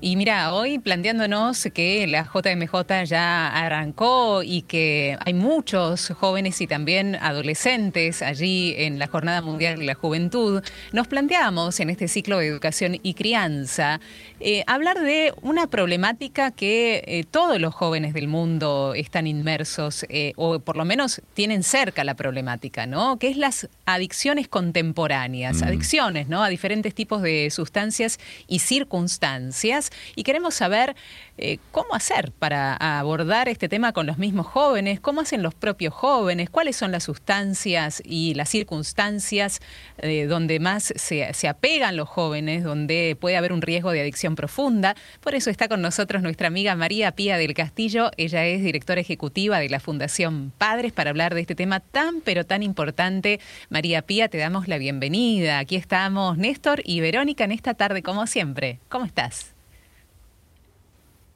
Y 0.00 0.14
mira, 0.14 0.54
hoy 0.54 0.78
planteándonos 0.78 1.66
que 1.74 2.06
la 2.06 2.22
JMJ 2.22 3.04
ya 3.04 3.48
arrancó 3.48 4.44
y 4.44 4.62
que 4.62 5.18
hay 5.26 5.34
muchos 5.34 6.12
jóvenes 6.20 6.60
y 6.60 6.68
también 6.68 7.16
adolescentes 7.16 8.22
allí 8.22 8.74
en 8.78 9.00
la 9.00 9.08
Jornada 9.08 9.42
Mundial 9.42 9.80
de 9.80 9.84
la 9.86 9.94
Juventud, 9.94 10.62
nos 10.92 11.08
planteamos 11.08 11.80
en 11.80 11.90
este 11.90 12.06
ciclo 12.06 12.38
de 12.38 12.46
educación 12.46 13.00
y 13.02 13.14
crianza 13.14 13.98
eh, 14.38 14.62
hablar 14.68 15.00
de 15.00 15.34
una 15.42 15.66
problemática 15.66 16.52
que 16.52 17.02
eh, 17.04 17.24
todos 17.28 17.60
los 17.60 17.74
jóvenes 17.74 18.14
del 18.14 18.28
mundo 18.28 18.92
están 18.94 19.26
inmersos 19.26 20.06
eh, 20.08 20.32
o 20.36 20.60
por 20.60 20.76
lo 20.76 20.84
menos 20.84 21.22
tienen 21.34 21.64
cerca 21.64 22.04
la 22.04 22.14
problemática, 22.14 22.86
¿no? 22.86 23.18
Que 23.18 23.30
es 23.30 23.36
las 23.36 23.68
adicciones 23.84 24.46
contemporáneas, 24.46 25.60
mm. 25.60 25.64
adicciones, 25.64 26.28
¿no? 26.28 26.44
A 26.44 26.48
diferentes 26.48 26.94
tipos 26.94 27.20
de 27.20 27.50
sustancias 27.50 28.20
y 28.46 28.60
circunstancias 28.60 29.87
y 30.14 30.22
queremos 30.22 30.54
saber 30.54 30.96
eh, 31.36 31.58
cómo 31.70 31.94
hacer 31.94 32.32
para 32.32 32.74
abordar 32.74 33.48
este 33.48 33.68
tema 33.68 33.92
con 33.92 34.06
los 34.06 34.18
mismos 34.18 34.46
jóvenes, 34.46 35.00
cómo 35.00 35.20
hacen 35.20 35.42
los 35.42 35.54
propios 35.54 35.94
jóvenes, 35.94 36.50
cuáles 36.50 36.76
son 36.76 36.90
las 36.92 37.04
sustancias 37.04 38.02
y 38.04 38.34
las 38.34 38.48
circunstancias 38.48 39.60
eh, 39.98 40.26
donde 40.26 40.58
más 40.60 40.92
se, 40.96 41.32
se, 41.32 41.48
apegan 41.48 41.96
los 41.96 42.08
jóvenes, 42.08 42.64
donde 42.64 43.16
puede 43.20 43.36
haber 43.36 43.52
un 43.52 43.62
riesgo 43.62 43.92
de 43.92 44.00
adicción 44.00 44.34
profunda. 44.34 44.96
Por 45.20 45.34
eso 45.34 45.50
está 45.50 45.68
con 45.68 45.80
nosotros 45.80 46.22
nuestra 46.22 46.48
amiga 46.48 46.74
María 46.74 47.12
Pía 47.12 47.36
del 47.36 47.54
Castillo. 47.54 48.10
Ella 48.16 48.46
es 48.46 48.62
directora 48.62 49.00
ejecutiva 49.00 49.60
de 49.60 49.68
la 49.68 49.80
Fundación 49.80 50.52
Padres 50.58 50.92
para 50.92 51.10
hablar 51.10 51.34
de 51.34 51.40
este 51.42 51.54
tema 51.54 51.80
tan 51.80 52.20
pero 52.20 52.44
tan 52.44 52.62
importante. 52.62 53.40
María 53.70 54.02
Pía, 54.02 54.28
te 54.28 54.38
damos 54.38 54.68
la 54.68 54.78
bienvenida. 54.78 55.58
Aquí 55.58 55.76
estamos 55.76 56.36
Néstor 56.38 56.82
y 56.84 57.00
Verónica 57.00 57.44
en 57.44 57.52
esta 57.52 57.74
tarde 57.74 58.02
como 58.02 58.26
siempre. 58.26 58.80
¿Cómo 58.88 59.04
estás? 59.04 59.57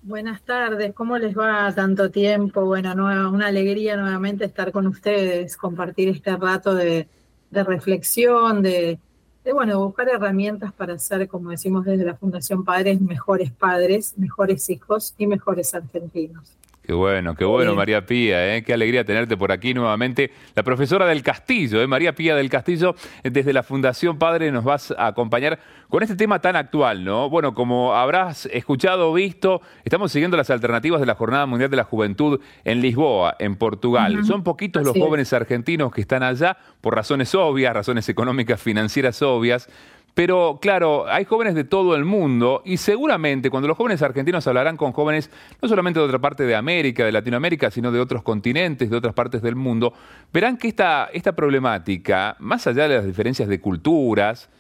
Buenas 0.05 0.43
tardes, 0.43 0.93
¿cómo 0.95 1.17
les 1.17 1.39
va 1.39 1.73
tanto 1.73 2.11
tiempo? 2.11 2.65
Bueno, 2.65 2.93
una 2.93 3.47
alegría 3.47 3.97
nuevamente 3.97 4.45
estar 4.45 4.73
con 4.73 4.89
ustedes, 4.89 5.57
compartir 5.57 6.09
este 6.09 6.37
rato 6.37 6.75
de, 6.75 7.07
reflexión, 7.53 8.63
de, 8.63 8.99
de, 9.45 9.53
bueno, 9.53 9.79
buscar 9.79 10.09
herramientas 10.09 10.73
para 10.73 10.99
ser, 10.99 11.29
como 11.29 11.51
decimos 11.51 11.85
desde 11.85 12.05
la 12.05 12.17
Fundación 12.17 12.65
Padres, 12.65 13.01
mejores 13.01 13.53
padres, 13.53 14.19
mejores 14.19 14.69
hijos 14.71 15.15
y 15.19 15.29
mejores 15.29 15.73
argentinos. 15.73 16.57
Qué 16.85 16.93
bueno, 16.93 17.37
qué 17.37 17.45
bueno, 17.45 17.77
María 17.77 18.05
Pía, 18.05 18.57
¿eh? 18.57 18.65
qué 18.65 18.75
alegría 18.75 19.05
tenerte 19.05 19.37
por 19.37 19.53
aquí 19.53 19.73
nuevamente. 19.73 20.33
La 20.57 20.65
profesora 20.65 21.07
del 21.07 21.23
Castillo, 21.23 21.81
¿eh? 21.81 21.87
María 21.87 22.13
Pía 22.13 22.35
del 22.35 22.51
Castillo, 22.51 22.97
desde 23.23 23.53
la 23.53 23.63
Fundación 23.63 24.19
Padre 24.19 24.51
nos 24.51 24.65
vas 24.65 24.93
a 24.99 25.07
acompañar 25.07 25.61
con 25.89 26.03
este 26.03 26.17
tema 26.17 26.41
tan 26.41 26.57
actual, 26.57 27.05
¿no? 27.05 27.31
Bueno, 27.31 27.55
como 27.55 27.95
habrás 27.95 28.47
escuchado 28.47 29.13
o 29.13 29.15
visto, 29.15 29.63
estamos 29.85 30.11
siguiendo 30.11 30.37
las 30.37 30.51
alternativas 30.51 30.99
de 30.99 31.07
la 31.07 31.15
Jornada 31.15 31.47
Mundial 31.47 31.71
de 31.71 31.77
la 31.77 31.85
Juventud 31.85 32.41
en 32.65 32.81
Lisboa, 32.81 33.37
en 33.39 33.55
Portugal. 33.55 34.25
Son 34.25 34.43
poquitos 34.43 34.83
los 34.83 34.99
jóvenes 34.99 35.33
argentinos 35.33 35.93
que 35.93 36.01
están 36.01 36.25
allá 36.25 36.57
por 36.81 36.97
razones 36.97 37.33
obvias, 37.37 37.75
razones 37.75 38.09
económicas, 38.09 38.61
financieras 38.61 39.23
obvias. 39.23 39.69
Pero 40.15 40.59
claro, 40.61 41.07
hay 41.09 41.25
jóvenes 41.25 41.55
de 41.55 41.65
todo 41.65 41.95
el 41.95 42.05
mundo 42.05 42.63
y 42.67 42.77
seguramente 42.77 43.49
cuando 43.49 43.67
los 43.67 43.79
jóvenes 43.79 44.03
argentinos 44.03 44.47
hablarán 44.47 44.77
con 44.77 44.93
jóvenes 44.93 45.31
no 45.61 45.69
solamente 45.69 46.01
de 46.01 46.07
otra 46.07 46.19
parte 46.19 46.45
de 46.45 46.55
América, 46.55 47.05
de 47.05 47.13
Latinoamérica, 47.13 47.71
sino 47.71 47.91
de 47.91 47.99
otros 47.99 48.23
continentes, 48.23 48.91
de 48.91 48.97
otras 48.97 49.15
partes 49.15 49.41
del 49.41 49.57
mundo, 49.57 49.95
verán 50.31 50.59
que 50.59 50.69
esta, 50.69 51.09
esta 51.15 51.33
problemática, 51.33 52.37
más 52.41 52.67
allá 52.67 52.89
de 52.89 52.97
las 52.97 53.07
diferencias 53.07 53.49
de 53.49 53.61
culturas, 53.61 54.51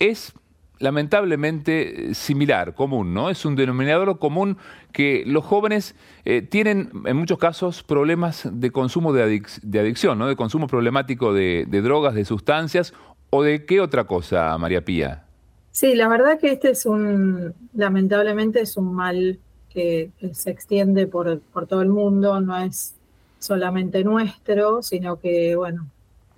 es 0.00 0.34
lamentablemente 0.78 2.12
similar, 2.12 2.74
común, 2.74 3.14
¿no? 3.14 3.30
Es 3.30 3.46
un 3.46 3.56
denominador 3.56 4.18
común 4.18 4.58
que 4.92 5.22
los 5.24 5.42
jóvenes 5.42 5.94
eh, 6.26 6.42
tienen 6.42 6.90
en 7.06 7.16
muchos 7.16 7.38
casos 7.38 7.82
problemas 7.82 8.46
de 8.52 8.70
consumo 8.72 9.14
de, 9.14 9.22
adicción, 9.22 10.18
¿no? 10.18 10.26
De 10.26 10.36
consumo 10.36 10.66
problemático 10.66 11.32
de 11.32 11.64
drogas, 11.80 12.14
de 12.14 12.26
sustancias 12.26 12.92
¿O 13.36 13.42
de 13.42 13.66
qué 13.66 13.82
otra 13.82 14.04
cosa, 14.04 14.56
María 14.56 14.82
Pía? 14.82 15.22
Sí, 15.70 15.94
la 15.94 16.08
verdad 16.08 16.38
que 16.38 16.52
este 16.52 16.70
es 16.70 16.86
un, 16.86 17.52
lamentablemente 17.74 18.62
es 18.62 18.78
un 18.78 18.94
mal 18.94 19.38
que, 19.68 20.10
se 20.32 20.48
extiende 20.48 21.06
por, 21.06 21.40
por 21.52 21.66
todo 21.66 21.82
el 21.82 21.90
mundo, 21.90 22.40
no 22.40 22.56
es 22.56 22.94
solamente 23.38 24.02
nuestro, 24.04 24.82
sino 24.82 25.20
que, 25.20 25.54
bueno, 25.54 25.86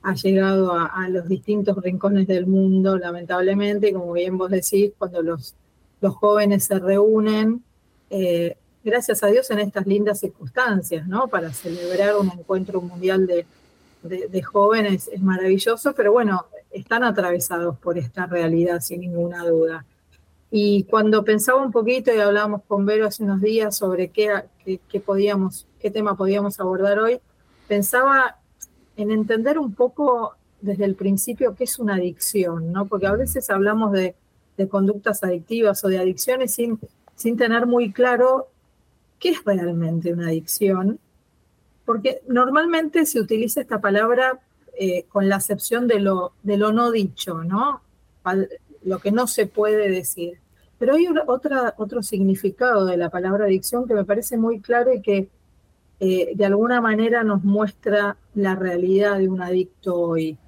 ha 0.03 0.14
llegado 0.14 0.72
a, 0.72 1.08
los 1.08 1.28
distintos 1.28 1.81
rincones 1.81 2.26
del 2.26 2.48
mundo, 2.48 2.98
lamentablemente, 2.98 3.91
y 3.91 3.92
como 3.92 4.12
bien 4.14 4.37
vos 4.37 4.50
decís, 4.50 4.91
cuando 4.98 5.22
los, 5.22 5.54
los 6.00 6.16
jóvenes 6.16 6.64
se 6.64 6.81
reúnen, 6.81 7.62
eh, 8.10 8.56
gracias 8.82 9.22
a 9.22 9.28
Dios 9.28 9.48
en 9.53 9.60
estas 9.60 9.87
lindas 9.87 10.19
circunstancias, 10.19 11.06
¿no? 11.06 11.28
Para 11.28 11.53
celebrar 11.53 12.16
un 12.16 12.32
encuentro 12.32 12.81
mundial 12.81 13.25
de, 13.28 13.47
de 14.03 14.42
jóvenes 14.42 15.08
es 15.12 15.22
maravilloso, 15.22 15.92
pero 15.94 16.10
bueno, 16.10 16.44
están 16.80 17.04
atravesados 17.04 17.78
por 17.78 17.98
esta 17.98 18.26
realidad, 18.26 18.80
sin 18.80 19.00
ninguna 19.00 19.44
duda. 19.44 19.84
Y 20.50 20.84
cuando 20.84 21.24
pensaba 21.24 21.62
un 21.62 21.72
poquito 21.72 22.14
y 22.14 22.18
hablábamos 22.18 22.62
con 22.66 22.86
Vero 22.86 23.06
hace 23.06 23.22
unos 23.22 23.40
días 23.40 23.76
sobre 23.76 24.08
qué, 24.08 24.44
podíamos, 25.04 25.66
tema 25.80 26.16
podíamos 26.16 26.58
abordar 26.58 26.98
hoy, 26.98 27.20
pensaba 27.66 28.38
en 28.96 29.10
entender 29.10 29.58
un 29.58 29.74
poco 29.74 30.34
desde 30.60 30.86
el 30.86 30.94
principio 30.94 31.54
qué 31.54 31.64
es 31.64 31.78
una 31.78 31.96
adicción, 31.96 32.72
¿no? 32.72 32.86
Porque 32.86 33.06
a 33.06 33.12
veces 33.12 33.48
hablamos 33.50 33.92
de, 33.92 34.14
de 34.56 34.68
conductas 34.68 35.22
adictivas 35.22 35.84
o 35.84 35.88
de 35.88 35.98
adicciones 35.98 36.54
sin, 36.54 36.80
sin 37.14 37.36
tener 37.36 37.66
muy 37.66 37.92
claro 37.92 38.48
qué 39.18 39.30
es 39.30 39.44
realmente 39.44 40.12
una 40.12 40.28
adicción, 40.28 40.98
porque 41.84 42.22
normalmente 42.26 43.06
se 43.06 43.20
utiliza 43.20 43.60
esta 43.60 43.80
palabra 43.80 44.40
eh, 44.80 45.06
con 45.08 45.28
la 45.28 45.36
acepción 45.36 45.88
de 45.88 45.98
lo, 45.98 46.34
de 46.44 46.56
lo 46.56 46.72
no 46.72 46.92
dicho, 46.92 47.42
¿no? 47.42 47.82
Lo 48.84 49.00
que 49.00 49.10
no 49.10 49.26
se 49.26 49.46
puede 49.46 49.90
decir. 49.90 50.38
Pero 50.78 50.94
hay 50.94 51.08
otra, 51.26 51.74
otro 51.78 52.00
significado 52.00 52.86
de 52.86 52.96
la 52.96 53.10
palabra 53.10 53.46
adicción 53.46 53.88
que 53.88 53.94
me 53.94 54.04
parece 54.04 54.36
muy 54.36 54.60
claro 54.60 54.94
y 54.94 55.02
que 55.02 55.28
eh, 55.98 56.30
de 56.32 56.44
alguna 56.44 56.80
manera 56.80 57.24
nos 57.24 57.42
muestra 57.42 58.16
la 58.36 58.54
realidad 58.54 59.18
de 59.18 59.28
un 59.28 59.42
adicto 59.42 59.98
hoy. 59.98 60.38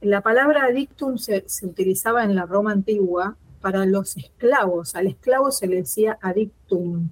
La 0.00 0.22
palabra 0.22 0.64
adictum 0.64 1.18
se, 1.18 1.44
utilizaba 1.62 2.24
en 2.24 2.34
la 2.34 2.46
Roma 2.46 2.72
antigua 2.72 3.36
para 3.60 3.84
los 3.84 4.16
esclavos. 4.16 4.94
Al 4.94 5.06
esclavo 5.08 5.50
se 5.50 5.66
le 5.66 5.76
decía 5.76 6.18
adictum, 6.22 7.10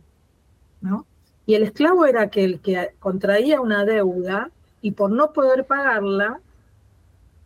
¿no? 0.80 1.04
Y 1.44 1.56
el 1.56 1.62
esclavo 1.64 2.06
era 2.06 2.22
aquel 2.22 2.60
que 2.60 2.94
contraía 3.00 3.60
una 3.60 3.84
deuda 3.84 4.50
y 4.80 4.92
por 4.92 5.10
no 5.10 5.34
poder 5.34 5.66
pagarla 5.66 6.40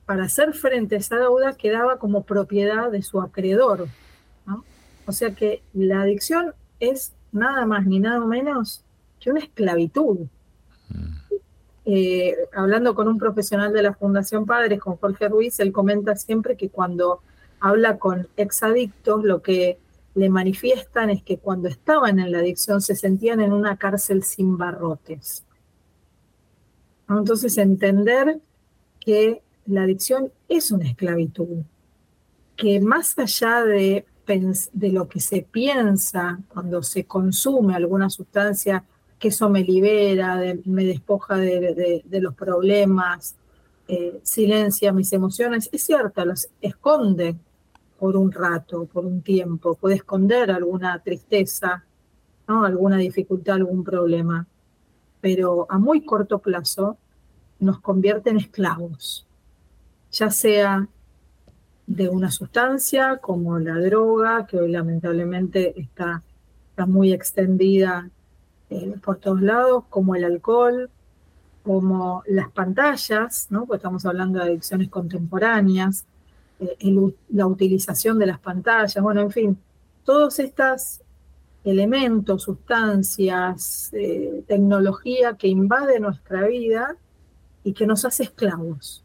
para 0.08 0.24
hacer 0.24 0.54
frente 0.54 0.94
a 0.94 0.98
esa 1.00 1.16
deuda 1.16 1.52
quedaba 1.52 1.98
como 1.98 2.22
propiedad 2.22 2.90
de 2.90 3.02
su 3.02 3.20
acreedor. 3.20 3.88
O 5.04 5.12
sea 5.12 5.34
que 5.34 5.62
la 5.74 6.00
adicción 6.00 6.54
es 6.80 7.12
nada 7.30 7.66
más 7.66 7.84
ni 7.84 8.00
nada 8.00 8.20
menos 8.20 8.82
que 9.20 9.30
una 9.30 9.40
esclavitud. 9.40 10.20
Mm. 10.88 11.34
Eh, 11.84 12.34
hablando 12.54 12.94
con 12.94 13.06
un 13.06 13.18
profesional 13.18 13.70
de 13.74 13.82
la 13.82 13.92
Fundación 13.92 14.46
Padres, 14.46 14.80
con 14.80 14.96
Jorge 14.96 15.28
Ruiz, 15.28 15.60
él 15.60 15.72
comenta 15.72 16.16
siempre 16.16 16.56
que 16.56 16.70
cuando 16.70 17.20
habla 17.60 17.98
con 17.98 18.28
exadictos, 18.38 19.22
lo 19.24 19.42
que 19.42 19.78
le 20.14 20.30
manifiestan 20.30 21.10
es 21.10 21.22
que 21.22 21.36
cuando 21.36 21.68
estaban 21.68 22.18
en 22.18 22.32
la 22.32 22.38
adicción 22.38 22.80
se 22.80 22.96
sentían 22.96 23.42
en 23.42 23.52
una 23.52 23.76
cárcel 23.76 24.22
sin 24.22 24.56
barrotes. 24.56 25.44
Entonces, 27.10 27.58
entender 27.58 28.40
que 29.00 29.42
la 29.68 29.82
adicción 29.82 30.32
es 30.48 30.72
una 30.72 30.86
esclavitud, 30.86 31.62
que 32.56 32.80
más 32.80 33.18
allá 33.18 33.62
de, 33.62 34.06
de 34.26 34.92
lo 34.92 35.08
que 35.08 35.20
se 35.20 35.42
piensa 35.42 36.38
cuando 36.48 36.82
se 36.82 37.04
consume 37.04 37.74
alguna 37.74 38.08
sustancia, 38.08 38.84
que 39.18 39.28
eso 39.28 39.50
me 39.50 39.62
libera, 39.62 40.40
me 40.64 40.84
despoja 40.84 41.36
de, 41.36 42.02
los 42.10 42.34
problemas, 42.34 43.36
eh, 43.88 44.20
silencia 44.22 44.92
mis 44.92 45.12
emociones, 45.12 45.68
es 45.70 45.84
cierto, 45.84 46.24
las 46.24 46.48
esconde 46.60 47.36
por 47.98 48.16
un 48.16 48.32
rato, 48.32 48.86
por 48.86 49.04
un 49.04 49.20
tiempo, 49.22 49.74
puede 49.74 49.96
esconder 49.96 50.50
alguna 50.50 50.98
tristeza, 51.02 51.84
¿no? 52.46 52.64
alguna 52.64 52.96
dificultad, 52.96 53.56
algún 53.56 53.84
problema, 53.84 54.46
pero 55.20 55.66
a 55.68 55.78
muy 55.78 56.04
corto 56.06 56.38
plazo 56.38 56.96
nos 57.58 57.80
convierte 57.80 58.30
en 58.30 58.38
esclavos 58.38 59.27
ya 60.10 60.30
sea 60.30 60.88
de 61.86 62.08
una 62.08 62.30
sustancia 62.30 63.16
como 63.16 63.58
la 63.58 63.78
droga, 63.78 64.46
que 64.46 64.58
hoy 64.58 64.70
lamentablemente 64.70 65.80
está, 65.80 66.22
está 66.70 66.86
muy 66.86 67.12
extendida 67.12 68.10
eh, 68.70 68.94
por 69.02 69.18
todos 69.18 69.40
lados, 69.40 69.84
como 69.88 70.14
el 70.14 70.24
alcohol, 70.24 70.90
como 71.62 72.22
las 72.26 72.50
pantallas, 72.50 73.46
¿no? 73.50 73.66
Porque 73.66 73.78
estamos 73.78 74.04
hablando 74.04 74.38
de 74.38 74.46
adicciones 74.46 74.88
contemporáneas, 74.88 76.06
eh, 76.60 76.76
la 77.30 77.46
utilización 77.46 78.18
de 78.18 78.26
las 78.26 78.38
pantallas, 78.38 79.00
bueno, 79.02 79.22
en 79.22 79.30
fin, 79.30 79.58
todas 80.04 80.38
estas 80.38 81.02
elementos, 81.64 82.42
sustancias, 82.42 83.90
eh, 83.92 84.44
tecnología 84.46 85.36
que 85.36 85.48
invade 85.48 86.00
nuestra 86.00 86.46
vida 86.46 86.96
y 87.64 87.72
que 87.72 87.86
nos 87.86 88.04
hace 88.04 88.24
esclavos. 88.24 89.04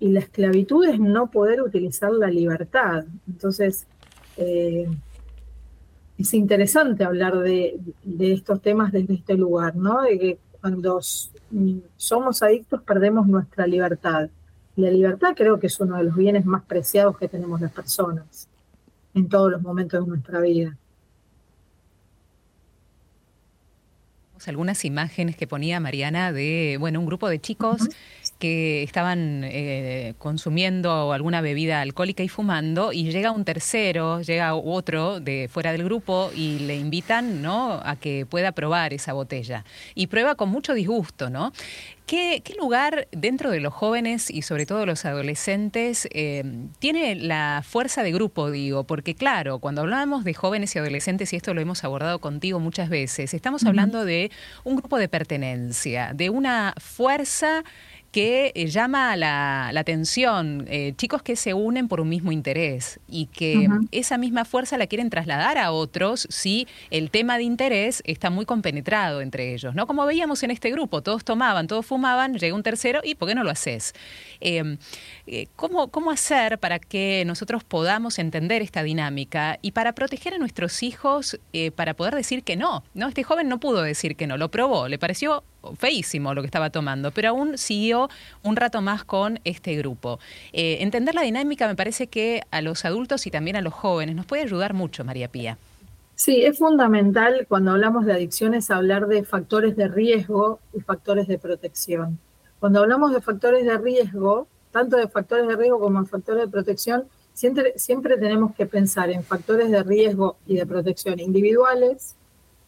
Y 0.00 0.08
la 0.08 0.20
esclavitud 0.20 0.86
es 0.86 1.00
no 1.00 1.30
poder 1.30 1.62
utilizar 1.62 2.12
la 2.12 2.28
libertad. 2.28 3.04
Entonces, 3.26 3.86
eh, 4.36 4.88
es 6.18 6.34
interesante 6.34 7.04
hablar 7.04 7.38
de, 7.38 7.80
estos 8.18 8.60
temas 8.60 8.92
desde 8.92 9.14
este 9.14 9.34
lugar, 9.34 9.76
¿no? 9.76 10.02
De 10.02 10.18
que 10.18 10.38
cuando 10.60 11.00
somos 11.96 12.42
adictos 12.42 12.82
perdemos 12.82 13.26
nuestra 13.26 13.66
libertad. 13.66 14.28
Y 14.76 14.82
la 14.82 14.90
libertad 14.90 15.34
creo 15.36 15.58
que 15.58 15.68
es 15.68 15.80
uno 15.80 15.96
de 15.96 16.04
los 16.04 16.16
bienes 16.16 16.44
más 16.44 16.62
preciados 16.64 17.16
que 17.18 17.28
tenemos 17.28 17.60
las 17.60 17.72
personas 17.72 18.48
en 19.14 19.28
todos 19.28 19.50
los 19.50 19.62
momentos 19.62 20.04
de 20.04 20.08
nuestra 20.08 20.40
vida. 20.40 20.76
algunas 24.46 24.84
imágenes 24.84 25.36
que 25.36 25.46
ponía 25.46 25.80
Mariana 25.80 26.32
de, 26.32 26.76
bueno, 26.78 27.00
un 27.00 27.06
grupo 27.06 27.28
de 27.28 27.40
chicos 27.40 27.88
que 28.38 28.82
estaban 28.82 29.42
eh, 29.44 30.14
consumiendo 30.18 31.12
alguna 31.12 31.40
bebida 31.40 31.80
alcohólica 31.80 32.22
y 32.22 32.28
fumando 32.28 32.92
y 32.92 33.10
llega 33.10 33.32
un 33.32 33.44
tercero, 33.44 34.22
llega 34.22 34.54
otro 34.54 35.20
de 35.20 35.48
fuera 35.50 35.72
del 35.72 35.84
grupo 35.84 36.30
y 36.34 36.60
le 36.60 36.76
invitan, 36.76 37.42
¿no? 37.42 37.80
a 37.84 37.96
que 37.96 38.26
pueda 38.26 38.52
probar 38.52 38.92
esa 38.92 39.12
botella 39.12 39.64
y 39.94 40.06
prueba 40.06 40.34
con 40.34 40.48
mucho 40.48 40.74
disgusto, 40.74 41.30
¿no? 41.30 41.52
¿Qué, 42.08 42.42
lugar 42.58 43.06
dentro 43.12 43.50
de 43.50 43.60
los 43.60 43.74
jóvenes 43.74 44.30
y 44.30 44.40
sobre 44.40 44.64
todo 44.64 44.86
los 44.86 45.04
adolescentes 45.04 46.08
eh, 46.12 46.42
tiene 46.78 47.14
la 47.16 47.62
fuerza 47.62 48.02
de 48.02 48.12
grupo, 48.12 48.50
digo? 48.50 48.84
Porque 48.84 49.14
claro, 49.14 49.58
cuando 49.58 49.82
hablamos 49.82 50.24
de 50.24 50.32
jóvenes 50.32 50.74
y 50.74 50.78
adolescentes, 50.78 51.34
y 51.34 51.36
esto 51.36 51.52
lo 51.52 51.60
hemos 51.60 51.84
abordado 51.84 52.18
contigo 52.18 52.60
muchas 52.60 52.88
veces, 52.88 53.34
estamos 53.34 53.64
hablando 53.64 54.06
de 54.06 54.30
un 54.64 54.76
grupo 54.76 54.96
de 54.96 55.10
pertenencia, 55.10 56.12
de 56.14 56.30
una 56.30 56.72
fuerza 56.78 57.62
que 58.10 58.52
eh, 58.54 58.66
llama 58.66 59.16
la, 59.16 59.70
la 59.72 59.80
atención, 59.80 60.66
eh, 60.68 60.94
chicos 60.96 61.22
que 61.22 61.36
se 61.36 61.52
unen 61.52 61.88
por 61.88 62.00
un 62.00 62.08
mismo 62.08 62.32
interés 62.32 63.00
y 63.06 63.26
que 63.26 63.68
esa 63.92 64.16
misma 64.16 64.44
fuerza 64.44 64.78
la 64.78 64.86
quieren 64.86 65.10
trasladar 65.10 65.58
a 65.58 65.72
otros 65.72 66.26
si 66.30 66.66
el 66.90 67.10
tema 67.10 67.36
de 67.36 67.44
interés 67.44 68.02
está 68.06 68.30
muy 68.30 68.46
compenetrado 68.46 69.20
entre 69.20 69.52
ellos, 69.52 69.74
¿no? 69.74 69.86
Como 69.86 70.06
veíamos 70.06 70.42
en 70.42 70.50
este 70.50 70.70
grupo, 70.70 71.02
todos 71.02 71.24
tomaban, 71.24 71.66
todos 71.66 71.84
fumaban, 71.84 72.34
llega 72.38 72.54
un 72.54 72.62
tercero 72.62 73.00
y 73.04 73.14
¿por 73.14 73.28
qué 73.28 73.34
no 73.34 73.44
lo 73.44 73.50
haces? 73.50 73.94
Em, 74.40 74.78
eh, 75.26 75.48
¿cómo, 75.56 75.88
¿Cómo 75.88 76.10
hacer 76.10 76.58
para 76.58 76.78
que 76.78 77.24
nosotros 77.26 77.62
podamos 77.62 78.18
entender 78.18 78.62
esta 78.62 78.82
dinámica 78.82 79.58
y 79.60 79.72
para 79.72 79.92
proteger 79.92 80.34
a 80.34 80.38
nuestros 80.38 80.82
hijos, 80.82 81.38
para 81.74 81.94
poder 81.94 82.14
decir 82.14 82.42
que 82.42 82.56
no, 82.56 82.84
¿no? 82.94 83.08
Este 83.08 83.22
joven 83.22 83.48
no 83.48 83.60
pudo 83.60 83.82
decir 83.82 84.16
que 84.16 84.26
no, 84.26 84.38
lo 84.38 84.50
probó, 84.50 84.88
le 84.88 84.98
pareció 84.98 85.44
feísimo 85.76 86.34
lo 86.34 86.42
que 86.42 86.46
estaba 86.46 86.70
tomando, 86.70 87.10
pero 87.10 87.30
aún 87.30 87.58
siguió 87.58 88.08
un 88.42 88.56
rato 88.56 88.80
más 88.80 89.04
con 89.04 89.40
este 89.44 89.76
grupo. 89.76 90.18
Eh, 90.52 90.78
entender 90.80 91.14
la 91.14 91.22
dinámica 91.22 91.66
me 91.66 91.74
parece 91.74 92.06
que 92.06 92.42
a 92.50 92.62
los 92.62 92.84
adultos 92.84 93.26
y 93.26 93.30
también 93.30 93.56
a 93.56 93.60
los 93.60 93.74
jóvenes 93.74 94.14
nos 94.16 94.26
puede 94.26 94.42
ayudar 94.42 94.74
mucho, 94.74 95.04
María 95.04 95.28
Pía. 95.28 95.58
Sí, 96.14 96.42
es 96.42 96.58
fundamental 96.58 97.46
cuando 97.48 97.70
hablamos 97.70 98.04
de 98.04 98.12
adicciones 98.12 98.70
hablar 98.70 99.06
de 99.06 99.22
factores 99.24 99.76
de 99.76 99.86
riesgo 99.86 100.58
y 100.74 100.80
factores 100.80 101.28
de 101.28 101.38
protección. 101.38 102.18
Cuando 102.58 102.80
hablamos 102.80 103.12
de 103.12 103.20
factores 103.20 103.64
de 103.64 103.78
riesgo, 103.78 104.48
tanto 104.72 104.96
de 104.96 105.06
factores 105.06 105.46
de 105.46 105.54
riesgo 105.54 105.78
como 105.78 106.02
de 106.02 106.08
factores 106.08 106.42
de 106.42 106.48
protección, 106.48 107.04
siempre, 107.34 107.72
siempre 107.76 108.16
tenemos 108.16 108.52
que 108.56 108.66
pensar 108.66 109.10
en 109.10 109.22
factores 109.22 109.70
de 109.70 109.82
riesgo 109.84 110.36
y 110.44 110.56
de 110.56 110.66
protección 110.66 111.20
individuales, 111.20 112.16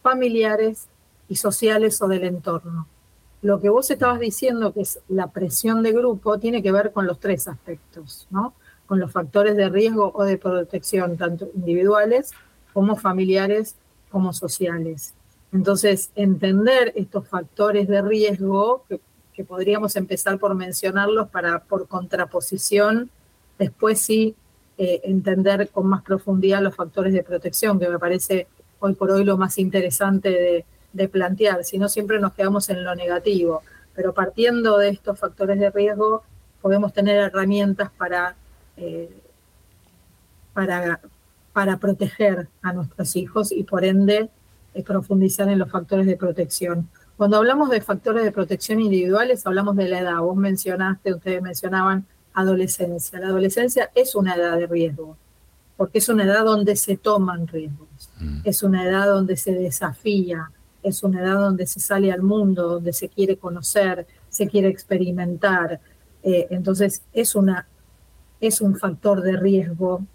familiares 0.01 0.87
y 1.31 1.37
sociales 1.37 2.01
o 2.01 2.09
del 2.09 2.25
entorno. 2.25 2.87
Lo 3.41 3.61
que 3.61 3.69
vos 3.69 3.89
estabas 3.89 4.19
diciendo, 4.19 4.73
que 4.73 4.81
es 4.81 4.99
la 5.07 5.27
presión 5.27 5.81
de 5.81 5.93
grupo, 5.93 6.37
tiene 6.39 6.61
que 6.61 6.73
ver 6.73 6.91
con 6.91 7.07
los 7.07 7.21
tres 7.21 7.47
aspectos, 7.47 8.27
¿no? 8.31 8.53
Con 8.85 8.99
los 8.99 9.13
factores 9.13 9.55
de 9.55 9.69
riesgo 9.69 10.11
o 10.13 10.25
de 10.25 10.37
protección, 10.37 11.15
tanto 11.15 11.47
individuales 11.55 12.31
como 12.73 12.97
familiares 12.97 13.77
como 14.09 14.33
sociales. 14.33 15.13
Entonces, 15.53 16.11
entender 16.15 16.91
estos 16.97 17.25
factores 17.29 17.87
de 17.87 18.01
riesgo, 18.01 18.83
que, 18.89 18.99
podríamos 19.47 19.95
empezar 19.95 20.37
por 20.37 20.53
mencionarlos 20.53 21.27
para, 21.29 21.63
por 21.63 21.87
contraposición, 21.87 23.09
después 23.57 23.99
sí 23.99 24.35
eh, 24.77 25.01
entender 25.03 25.69
con 25.69 25.87
más 25.87 26.03
profundidad 26.03 26.61
los 26.61 26.75
factores 26.75 27.11
de 27.11 27.23
protección, 27.23 27.79
que 27.79 27.89
me 27.89 27.97
parece 27.97 28.47
hoy 28.77 28.93
por 28.93 29.09
hoy 29.09 29.23
lo 29.23 29.37
más 29.37 29.57
interesante 29.57 30.29
de, 30.29 30.65
de 30.93 31.07
plantear, 31.07 31.63
si 31.63 31.77
no 31.77 31.89
siempre 31.89 32.19
nos 32.19 32.33
quedamos 32.33 32.69
en 32.69 32.83
lo 32.83 32.95
negativo. 32.95 33.61
Pero 33.93 34.13
partiendo 34.13 34.77
de 34.77 34.89
estos 34.89 35.19
factores 35.19 35.59
de 35.59 35.69
riesgo, 35.69 36.23
podemos 36.61 36.93
tener 36.93 37.17
herramientas 37.17 37.91
para, 37.97 38.35
eh, 38.77 39.09
para, 40.53 40.99
para 41.53 41.77
proteger 41.77 42.47
a 42.61 42.73
nuestros 42.73 43.15
hijos 43.15 43.51
y 43.51 43.63
por 43.63 43.83
ende 43.83 44.29
eh, 44.73 44.83
profundizar 44.83 45.49
en 45.49 45.59
los 45.59 45.69
factores 45.69 46.05
de 46.05 46.15
protección. 46.15 46.89
Cuando 47.17 47.37
hablamos 47.37 47.69
de 47.69 47.81
factores 47.81 48.23
de 48.23 48.31
protección 48.31 48.79
individuales, 48.79 49.45
hablamos 49.45 49.75
de 49.75 49.87
la 49.87 49.99
edad. 49.99 50.19
Vos 50.19 50.35
mencionaste, 50.35 51.13
ustedes 51.13 51.41
mencionaban 51.41 52.05
adolescencia. 52.33 53.19
La 53.19 53.27
adolescencia 53.27 53.91
es 53.95 54.15
una 54.15 54.35
edad 54.35 54.57
de 54.57 54.67
riesgo, 54.67 55.17
porque 55.77 55.99
es 55.99 56.09
una 56.09 56.23
edad 56.23 56.45
donde 56.45 56.75
se 56.75 56.97
toman 56.97 57.47
riesgos, 57.47 58.09
mm. 58.19 58.41
es 58.43 58.63
una 58.63 58.87
edad 58.87 59.07
donde 59.07 59.35
se 59.37 59.51
desafía, 59.51 60.51
es 60.83 61.03
una 61.03 61.21
edad 61.21 61.39
donde 61.39 61.65
se 61.67 61.79
sale 61.79 62.11
al 62.11 62.21
mundo, 62.21 62.67
donde 62.67 62.93
se 62.93 63.09
quiere 63.09 63.37
conocer, 63.37 64.07
se 64.29 64.47
quiere 64.47 64.67
experimentar. 64.67 65.79
Eh, 66.23 66.47
entonces 66.49 67.03
es, 67.13 67.35
una, 67.35 67.67
es 68.39 68.61
un 68.61 68.77
factor 68.77 69.21
de 69.21 69.37
riesgo 69.37 70.05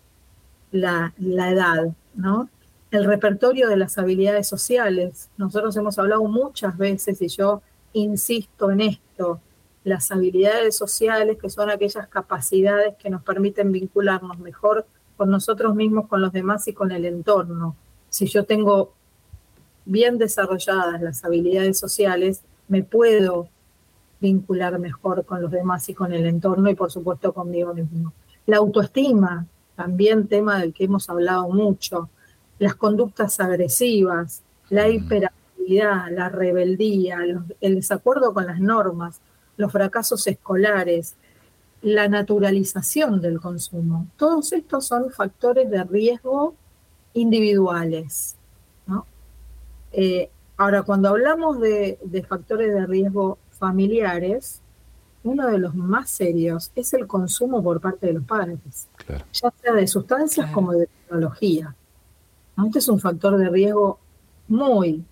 la, 0.73 1.15
la 1.19 1.51
edad, 1.51 1.89
¿no? 2.15 2.49
El 2.91 3.05
repertorio 3.05 3.69
de 3.69 3.77
las 3.77 3.99
habilidades 3.99 4.49
sociales. 4.49 5.29
Nosotros 5.37 5.77
hemos 5.77 5.99
hablado 5.99 6.25
muchas 6.25 6.77
veces 6.77 7.21
y 7.21 7.29
yo 7.29 7.63
insisto 7.93 8.71
en 8.71 8.81
esto, 8.81 9.41
las 9.85 10.11
habilidades 10.11 10.77
sociales 10.77 11.39
que 11.41 11.49
son 11.49 11.71
aquellas 11.71 12.09
capacidades 12.09 12.95
que 12.97 13.09
nos 13.09 13.23
permiten 13.23 13.73
vincularnos 13.73 14.39
mejor 14.39 14.87
con 15.17 15.31
nosotros 15.31 15.75
mismos, 15.75 16.09
con 16.09 16.21
los 16.21 16.33
demás 16.33 16.67
y 16.69 16.73
con 16.73 16.93
el 16.93 17.05
entorno. 17.05 17.77
Si 18.09 18.27
yo 18.27 18.45
tengo 18.45 18.93
bien 19.87 20.19
desarrolladas 20.19 21.01
las 21.01 21.25
habilidades 21.25 21.79
sociales, 21.79 22.43
me 22.69 22.83
puedo 22.83 23.49
vincular 24.21 24.79
mejor 24.79 25.25
con 25.25 25.41
los 25.41 25.51
demás 25.51 25.89
y 25.89 25.95
con 25.95 26.13
el 26.13 26.27
entorno 26.27 26.69
y 26.69 26.75
por 26.75 26.91
supuesto 26.91 27.33
conmigo 27.33 27.73
mismo. 27.73 28.13
La 28.47 28.59
autoestima, 28.59 29.47
también 29.77 30.27
tema 30.27 30.59
del 30.61 30.75
que 30.75 30.85
hemos 30.85 31.09
hablado 31.09 31.49
mucho, 31.49 32.11
las 32.59 32.75
conductas 32.75 33.39
agresivas, 33.41 34.43
la 34.69 34.89
hiperactividad, 34.89 36.11
la 36.11 36.29
rebeldía, 36.29 37.19
el 37.61 37.75
desacuerdo 37.75 38.35
con 38.35 38.47
las 38.47 38.61
normas, 38.61 39.21
los 39.57 39.71
fracasos 39.71 40.27
escolares, 40.27 41.15
la 41.83 42.09
naturalización 42.09 43.21
del 43.21 43.41
consumo. 43.41 44.09
Todos 44.17 44.53
estos 44.53 44.87
son 44.87 45.11
factores 45.11 45.71
de 45.71 45.85
riesgo 45.85 46.55
individuales 47.15 48.36
eh, 49.93 50.31
ahora, 50.57 50.83
cuando 50.83 51.09
hablamos 51.09 51.61
de, 51.61 52.27
factores 52.29 52.73
de 52.73 52.87
riesgo 52.87 53.39
familiares, 53.51 54.61
uno 55.25 55.49
de 55.49 55.59
los 55.59 55.75
más 55.75 56.11
serios 56.11 56.71
es 56.75 56.93
el 56.95 57.07
consumo 57.07 57.63
por 57.63 57.81
parte 57.81 58.07
de 58.07 58.13
los 58.15 58.25
padres, 58.25 58.89
ya 59.33 59.53
sea 59.61 59.73
de 59.73 59.87
sustancias 59.87 60.51
como 60.53 60.73
de 60.73 60.87
tecnología. 60.87 61.75
Este 62.65 62.79
es 62.79 62.89
un 62.89 63.01
factor 63.01 63.37
de 63.37 63.49
riesgo 63.49 63.99
muy 64.49 65.05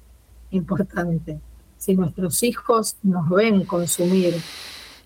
importante. 0.50 1.40
Si 1.78 1.94
nuestros 1.94 2.42
hijos 2.42 2.96
nos 3.02 3.28
ven 3.28 3.64
consumir 3.64 4.34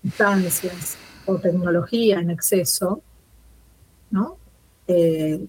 sustancias 0.01 0.97
o 1.25 1.37
tecnología 1.37 2.19
en 2.19 2.29
exceso, 2.29 3.01
¿no? 4.11 4.37
Eh, 4.87 5.45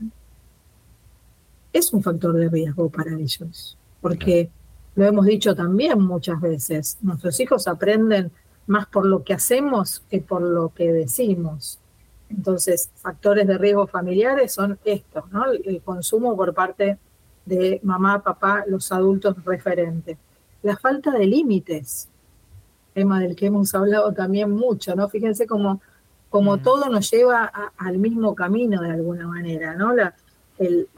es 1.73 1.93
un 1.93 2.03
factor 2.03 2.35
de 2.35 2.49
riesgo 2.49 2.89
para 2.89 3.15
ellos 3.15 3.77
porque 4.01 4.51
lo 4.95 5.05
hemos 5.05 5.27
dicho 5.27 5.55
también 5.55 6.01
muchas 6.01 6.41
veces, 6.41 6.99
nuestros 7.03 7.39
hijos 7.41 7.69
aprenden 7.69 8.31
más 8.67 8.87
por 8.87 9.07
lo 9.07 9.25
que 9.25 9.35
hacemos 9.35 10.03
que 10.11 10.21
por 10.21 10.43
lo 10.43 10.73
que 10.75 10.93
decimos. 10.93 11.79
Entonces, 12.29 12.91
factores 12.97 13.47
de 13.47 13.59
riesgo 13.59 13.87
familiares 13.87 14.53
son 14.53 14.79
estos, 14.85 15.31
¿no? 15.33 15.47
El 15.47 15.83
consumo 15.83 16.37
por 16.37 16.55
parte 16.55 16.99
de 17.45 17.81
mamá, 17.83 18.23
papá, 18.23 18.65
los 18.69 18.93
adultos 18.93 19.37
referentes. 19.45 20.17
La 20.63 20.77
falta 20.77 21.11
de 21.11 21.27
límites, 21.27 22.09
tema 22.95 23.21
del 23.21 23.35
que 23.35 23.47
hemos 23.47 23.75
hablado 23.75 24.13
también 24.13 24.51
mucho, 24.51 24.95
¿no? 24.95 25.09
Fíjense 25.09 25.47
cómo, 25.47 25.81
como 26.29 26.57
mm. 26.57 26.63
todo 26.63 26.89
nos 26.89 27.11
lleva 27.11 27.51
al 27.77 27.99
mismo 27.99 28.35
camino 28.35 28.81
de 28.83 28.91
alguna 28.91 29.27
manera, 29.27 29.75
¿no? 29.75 29.93
La, 29.93 30.15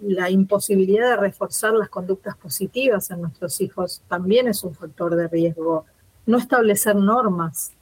la 0.00 0.28
imposibilidad 0.30 1.10
de 1.10 1.16
reforzar 1.16 1.72
las 1.74 1.88
conductas 1.88 2.36
positivas 2.36 3.10
en 3.10 3.20
nuestros 3.22 3.60
hijos 3.60 4.02
también 4.08 4.48
es 4.48 4.64
un 4.64 4.74
factor 4.74 5.14
de 5.14 5.28
riesgo. 5.28 5.84
No 6.26 6.38
establecer 6.38 6.96
normas, 6.96 7.72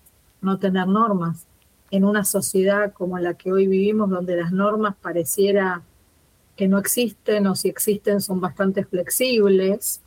no 0.43 0.59
tener 0.59 0.87
normas. 0.87 1.47
En 1.91 2.05
una 2.05 2.25
sociedad 2.25 2.93
como 2.93 3.19
la 3.19 3.35
que 3.35 3.53
hoy 3.53 3.67
vivimos, 3.67 4.11
donde 4.11 4.37
las 4.37 4.53
normas 4.53 4.95
pareciera 5.01 5.83
que 6.55 6.69
no 6.69 6.79
existen 6.79 7.47
o 7.47 7.57
si 7.57 7.69
existen 7.69 8.21
son 8.21 8.41
bastante 8.41 8.85
flexibles, 8.85 10.03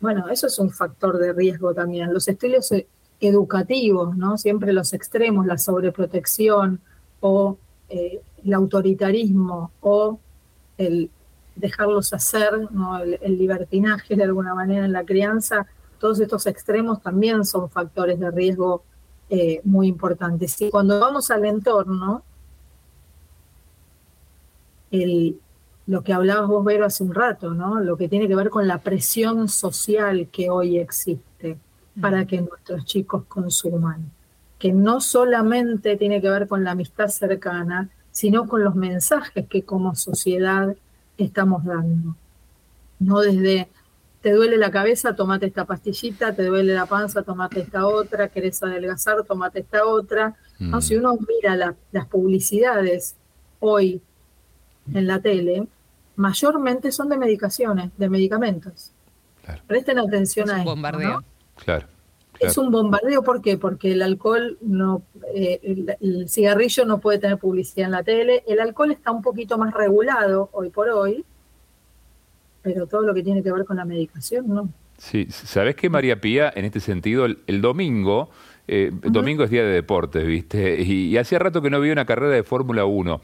bueno, 0.00 0.28
eso 0.30 0.46
es 0.46 0.58
un 0.58 0.70
factor 0.70 1.18
de 1.18 1.34
riesgo 1.34 1.74
también. 1.74 2.14
Los 2.14 2.26
estilos 2.28 2.72
e, 2.72 2.86
educativos, 3.20 4.16
¿no? 4.16 4.38
Siempre 4.38 4.72
los 4.72 4.94
extremos, 4.94 5.44
la 5.44 5.58
sobreprotección 5.58 6.80
o 7.20 7.58
eh, 7.90 8.22
el 8.42 8.54
autoritarismo 8.54 9.70
o 9.82 10.18
el 10.80 11.10
dejarlos 11.56 12.12
hacer, 12.12 12.50
el, 13.20 13.38
libertinaje 13.38 14.16
de 14.16 14.24
alguna 14.24 14.54
manera 14.54 14.84
en 14.84 14.92
la 14.92 15.04
crianza, 15.04 15.66
todos 15.98 16.18
estos 16.20 16.46
extremos 16.46 17.02
también 17.02 17.44
son 17.44 17.68
factores 17.68 18.18
de 18.18 18.30
riesgo 18.30 18.82
eh, 19.28 19.60
muy 19.64 19.86
importantes. 19.86 20.60
Y 20.62 20.70
cuando 20.70 20.98
vamos 20.98 21.30
al 21.30 21.44
entorno, 21.44 22.22
lo 25.86 26.02
que 26.02 26.12
hablabas 26.12 26.48
vos, 26.48 26.64
Vero, 26.64 26.86
hace 26.86 27.04
un 27.04 27.14
rato, 27.14 27.52
¿no? 27.52 27.78
lo 27.80 27.96
que 27.96 28.08
tiene 28.08 28.26
que 28.26 28.34
ver 28.34 28.48
con 28.48 28.66
la 28.66 28.78
presión 28.78 29.48
social 29.48 30.28
que 30.32 30.50
hoy 30.50 30.78
existe 30.78 31.58
para 32.00 32.24
que 32.24 32.40
nuestros 32.40 32.84
chicos 32.86 33.24
consuman, 33.28 34.10
que 34.58 34.72
no 34.72 35.00
solamente 35.00 35.96
tiene 35.96 36.20
que 36.20 36.30
ver 36.30 36.48
con 36.48 36.64
la 36.64 36.70
amistad 36.72 37.08
cercana, 37.08 37.90
sino 38.12 38.46
con 38.46 38.64
los 38.64 38.74
mensajes 38.74 39.46
que 39.48 39.62
como 39.62 39.94
sociedad 39.94 40.74
estamos 41.16 41.64
dando. 41.64 42.16
No 42.98 43.20
desde, 43.20 43.68
te 44.20 44.32
duele 44.32 44.56
la 44.56 44.70
cabeza, 44.70 45.14
tomate 45.14 45.46
esta 45.46 45.64
pastillita, 45.64 46.34
te 46.34 46.44
duele 46.44 46.74
la 46.74 46.86
panza, 46.86 47.22
tomate 47.22 47.60
esta 47.60 47.86
otra, 47.86 48.28
querés 48.28 48.62
adelgazar, 48.62 49.24
tomate 49.24 49.60
esta 49.60 49.86
otra. 49.86 50.36
Mm. 50.58 50.78
si 50.80 50.96
uno 50.96 51.16
mira 51.26 51.74
las 51.90 52.06
publicidades 52.06 53.16
hoy 53.60 54.02
en 54.92 55.06
la 55.06 55.20
tele, 55.20 55.66
mayormente 56.16 56.92
son 56.92 57.08
de 57.08 57.16
medicaciones, 57.16 57.90
de 57.96 58.08
medicamentos. 58.08 58.92
Presten 59.66 59.98
atención 59.98 60.50
a 60.50 60.58
esto. 60.58 60.70
Bombardeo. 60.70 61.24
Claro. 61.56 61.86
Es 62.40 62.58
un 62.58 62.70
bombardeo, 62.70 63.22
¿por 63.22 63.42
qué? 63.42 63.58
Porque 63.58 63.92
el 63.92 64.02
alcohol 64.02 64.58
no, 64.60 65.02
eh, 65.34 65.60
el, 66.00 66.28
cigarrillo 66.28 66.84
no 66.84 66.98
puede 66.98 67.18
tener 67.18 67.38
publicidad 67.38 67.86
en 67.86 67.92
la 67.92 68.02
tele, 68.02 68.42
el 68.46 68.60
alcohol 68.60 68.92
está 68.92 69.10
un 69.10 69.22
poquito 69.22 69.58
más 69.58 69.74
regulado 69.74 70.48
hoy 70.52 70.70
por 70.70 70.88
hoy, 70.88 71.24
pero 72.62 72.86
todo 72.86 73.02
lo 73.02 73.14
que 73.14 73.22
tiene 73.22 73.42
que 73.42 73.52
ver 73.52 73.64
con 73.64 73.76
la 73.76 73.84
medicación, 73.84 74.48
no. 74.48 74.68
Sí, 74.98 75.26
¿sabes 75.30 75.76
qué, 75.76 75.88
María 75.88 76.20
Pía? 76.20 76.52
En 76.54 76.64
este 76.64 76.80
sentido, 76.80 77.24
el, 77.24 77.60
domingo, 77.62 78.30
eh, 78.68 78.90
domingo 78.92 79.44
es 79.44 79.50
día 79.50 79.62
de 79.62 79.72
deportes, 79.72 80.26
¿viste? 80.26 80.80
Y, 80.82 81.08
y 81.08 81.16
hacía 81.16 81.38
rato 81.38 81.62
que 81.62 81.70
no 81.70 81.78
había 81.78 81.92
una 81.92 82.04
carrera 82.04 82.34
de 82.34 82.42
Fórmula 82.42 82.84
1 82.84 83.20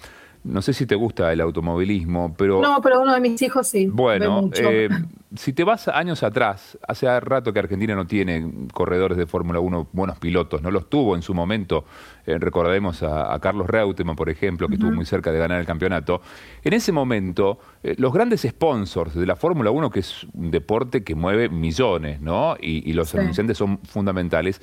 no 0.46 0.62
sé 0.62 0.72
si 0.72 0.86
te 0.86 0.94
gusta 0.94 1.32
el 1.32 1.40
automovilismo, 1.40 2.34
pero... 2.36 2.60
No, 2.60 2.80
pero 2.80 3.00
uno 3.00 3.12
de 3.12 3.20
mis 3.20 3.40
hijos 3.42 3.66
sí. 3.66 3.86
Bueno, 3.86 4.48
eh, 4.54 4.88
si 5.34 5.52
te 5.52 5.64
vas 5.64 5.88
años 5.88 6.22
atrás, 6.22 6.78
hace 6.86 7.20
rato 7.20 7.52
que 7.52 7.58
Argentina 7.58 7.94
no 7.94 8.06
tiene 8.06 8.68
corredores 8.72 9.18
de 9.18 9.26
Fórmula 9.26 9.60
1 9.60 9.88
buenos 9.92 10.18
pilotos, 10.18 10.62
no 10.62 10.70
los 10.70 10.88
tuvo 10.88 11.16
en 11.16 11.22
su 11.22 11.34
momento. 11.34 11.84
Eh, 12.26 12.38
recordemos 12.38 13.02
a, 13.02 13.38
Carlos 13.40 13.66
Reutemann, 13.66 14.16
por 14.16 14.30
ejemplo, 14.30 14.68
que 14.68 14.74
estuvo 14.74 14.92
muy 14.92 15.04
cerca 15.04 15.32
de 15.32 15.38
ganar 15.38 15.60
el 15.60 15.66
campeonato. 15.66 16.20
En 16.62 16.72
ese 16.72 16.92
momento, 16.92 17.58
eh, 17.82 17.94
los 17.98 18.12
grandes 18.12 18.42
sponsors 18.42 19.14
de 19.14 19.26
la 19.26 19.36
Fórmula 19.36 19.70
1, 19.70 19.90
que 19.90 20.00
es 20.00 20.26
un 20.32 20.50
deporte 20.50 21.02
que 21.02 21.14
mueve 21.14 21.48
millones, 21.48 22.20
¿no? 22.20 22.56
Y, 22.60 22.92
los 22.96 23.14
anunciantes 23.14 23.58
son 23.58 23.78
fundamentales 23.80 24.62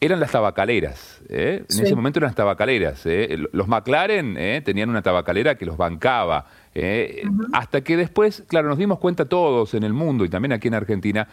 eran 0.00 0.18
las 0.18 0.30
tabacaleras. 0.30 1.20
¿eh? 1.28 1.62
En 1.68 1.84
ese 1.84 1.94
momento 1.94 2.18
eran 2.18 2.28
las 2.28 2.36
tabacaleras. 2.36 3.04
¿eh? 3.04 3.38
Los 3.52 3.68
McLaren 3.68 4.36
¿eh? 4.38 4.62
tenían 4.64 4.88
una 4.88 5.02
tabacalera 5.02 5.56
que 5.56 5.66
los 5.66 5.76
bancaba. 5.76 6.46
Hasta 7.52 7.82
que 7.82 7.96
después, 7.96 8.44
claro, 8.48 8.68
nos 8.68 8.78
dimos 8.78 8.98
cuenta 8.98 9.26
todos 9.26 9.74
en 9.74 9.82
el 9.84 9.92
mundo 9.92 10.24
y 10.24 10.30
también 10.30 10.52
aquí 10.52 10.68
en 10.68 10.74
Argentina 10.74 11.28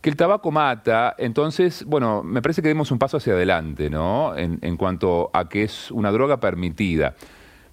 que 0.00 0.10
el 0.10 0.16
tabaco 0.16 0.52
mata. 0.52 1.16
Entonces, 1.18 1.84
bueno, 1.84 2.22
me 2.22 2.40
parece 2.40 2.62
que 2.62 2.68
dimos 2.68 2.92
un 2.92 2.98
paso 2.98 3.16
hacia 3.16 3.32
adelante, 3.32 3.90
¿no? 3.90 4.36
En, 4.36 4.58
en 4.62 4.76
cuanto 4.76 5.30
a 5.32 5.48
que 5.48 5.64
es 5.64 5.90
una 5.90 6.12
droga 6.12 6.38
permitida. 6.38 7.14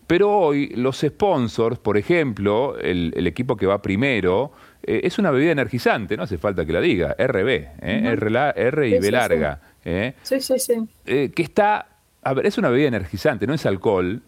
Pero 0.08 0.32
hoy 0.32 0.70
los 0.76 0.98
sponsors, 0.98 1.78
por 1.78 1.96
ejemplo, 1.96 2.78
el, 2.80 3.14
el 3.16 3.28
equipo 3.28 3.56
que 3.56 3.68
va 3.68 3.82
primero, 3.82 4.52
es 4.82 5.18
una 5.18 5.32
bebida 5.32 5.52
energizante, 5.52 6.18
no 6.18 6.24
hace 6.24 6.38
falta 6.38 6.66
que 6.66 6.74
la 6.74 6.82
diga, 6.82 7.16
RB, 7.18 7.68
R, 7.82 8.54
R 8.56 8.90
y 8.90 9.00
B 9.00 9.12
larga. 9.12 9.62
¿Eh? 9.86 10.16
Sí, 10.24 10.42
sí, 10.42 10.60
sí. 10.60 10.74
Eh, 11.06 11.32
que 11.36 11.44
está, 11.44 11.88
a 12.22 12.34
ver, 12.34 12.46
es 12.46 12.58
una 12.58 12.70
bebida 12.70 12.88
energizante, 12.88 13.48
no 13.48 13.54
es 13.54 13.66
alcohol, 13.66 14.22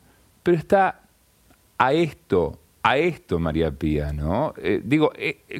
pero 0.43 0.57
está 0.57 1.01
a 1.77 1.93
esto, 1.93 2.59
a 2.83 2.97
esto, 2.97 3.39
María 3.39 3.71
Pía, 3.71 4.13
¿no? 4.13 4.53
Eh, 4.57 4.81
digo, 4.83 5.11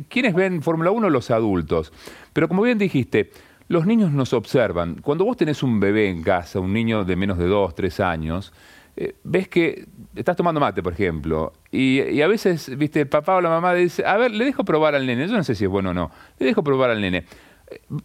¿quiénes 0.09 0.33
ven 0.33 0.61
Fórmula 0.61 0.91
1? 0.91 1.09
Los 1.09 1.31
adultos. 1.31 1.91
Pero 2.33 2.47
como 2.47 2.61
bien 2.61 2.77
dijiste, 2.77 3.31
los 3.67 3.85
niños 3.85 4.11
nos 4.11 4.33
observan. 4.33 5.01
Cuando 5.01 5.25
vos 5.25 5.37
tenés 5.37 5.63
un 5.63 5.79
bebé 5.79 6.09
en 6.09 6.23
casa, 6.23 6.59
un 6.59 6.73
niño 6.73 7.03
de 7.03 7.15
menos 7.15 7.37
de 7.37 7.45
dos, 7.45 7.73
tres 7.73 7.99
años, 7.99 8.53
ves 9.23 9.49
que 9.49 9.87
estás 10.15 10.37
tomando 10.37 10.61
mate, 10.61 10.81
por 10.81 10.93
ejemplo, 10.93 11.51
y, 11.69 12.01
y, 12.01 12.21
a 12.21 12.27
veces, 12.27 12.77
viste, 12.77 13.01
el 13.01 13.09
papá 13.09 13.35
o 13.35 13.41
la 13.41 13.49
mamá 13.49 13.73
dice, 13.73 14.05
a 14.05 14.15
ver, 14.15 14.31
le 14.31 14.45
dejo 14.45 14.63
probar 14.63 14.95
al 14.95 15.05
nene, 15.05 15.27
yo 15.27 15.35
no 15.35 15.43
sé 15.43 15.55
si 15.55 15.65
es 15.65 15.69
bueno 15.69 15.89
o 15.89 15.93
no, 15.93 16.11
le 16.39 16.45
dejo 16.45 16.63
probar 16.63 16.91
al 16.91 17.01
nene 17.01 17.25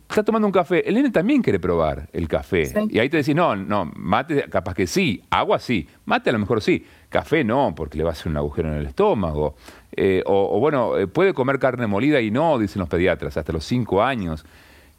está 0.09 0.23
tomando 0.23 0.47
un 0.47 0.53
café, 0.53 0.89
el 0.89 0.95
nene 0.95 1.11
también 1.11 1.43
quiere 1.43 1.59
probar 1.59 2.09
el 2.13 2.29
café. 2.29 2.73
Y 2.89 2.99
ahí 2.99 3.09
te 3.09 3.19
decís, 3.19 3.35
no, 3.35 3.55
no, 3.57 3.91
mate 3.95 4.49
capaz 4.49 4.75
que 4.75 4.87
sí, 4.87 5.23
agua 5.31 5.59
sí, 5.59 5.87
mate 6.07 6.31
a 6.31 6.33
lo 6.33 6.39
mejor 6.39 6.63
sí, 6.63 6.85
café 7.09 7.45
no, 7.45 7.75
porque 7.75 7.99
le 7.99 8.05
va 8.05 8.11
a 8.11 8.13
hacer 8.13 8.29
un 8.29 8.37
agujero 8.37 8.69
en 8.69 8.79
el 8.79 8.87
estómago. 8.87 9.57
Eh, 9.93 10.23
o, 10.27 10.59
bueno, 10.61 10.97
eh, 10.97 11.07
puede 11.07 11.35
comer 11.35 11.59
carne 11.59 11.87
molida 11.87 12.21
y 12.21 12.31
no, 12.31 12.59
dicen 12.59 12.81
los 12.81 12.89
pediatras, 12.89 13.37
hasta 13.37 13.53
los 13.53 13.65
cinco 13.65 14.03
años. 14.03 14.45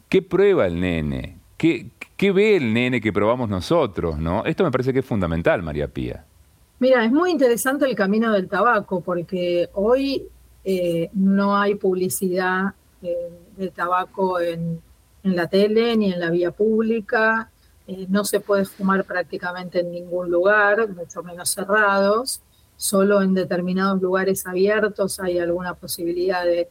¿Qué 0.08 0.22
prueba 0.22 0.66
el 0.66 0.80
nene? 0.80 1.36
¿Qué, 1.56 1.90
qué 2.16 2.32
ve 2.32 2.56
el 2.56 2.72
nene 2.72 3.00
que 3.00 3.12
probamos 3.12 3.48
nosotros? 3.48 4.18
¿no? 4.18 4.44
Esto 4.44 4.64
me 4.64 4.70
parece 4.70 4.92
que 4.92 5.00
es 5.00 5.06
fundamental, 5.06 5.62
María 5.62 5.88
Pía. 5.88 6.24
Mira, 6.78 7.04
es 7.04 7.12
muy 7.12 7.30
interesante 7.30 7.86
el 7.86 7.94
camino 7.94 8.32
del 8.32 8.48
tabaco, 8.48 9.00
porque 9.00 9.68
hoy 9.74 10.24
eh, 10.64 11.10
no 11.14 11.56
hay 11.56 11.76
publicidad 11.76 12.74
del 13.56 13.72
tabaco 13.72 14.40
en, 14.40 14.80
la 15.22 15.46
tele 15.46 15.96
ni 15.96 16.12
en 16.12 16.18
la 16.18 16.30
vía 16.30 16.50
pública. 16.50 17.50
Eh, 17.86 18.06
no 18.08 18.24
se 18.24 18.40
puede 18.40 18.64
fumar 18.64 19.04
prácticamente 19.04 19.80
en 19.80 19.92
ningún 19.92 20.30
lugar, 20.30 20.88
mucho 20.88 21.22
menos 21.22 21.50
cerrados. 21.50 22.42
Solo 22.76 23.22
en 23.22 23.32
determinados 23.32 24.02
lugares 24.02 24.46
abiertos 24.46 25.20
hay 25.20 25.38
alguna 25.38 25.74
posibilidad 25.74 26.44
de, 26.44 26.68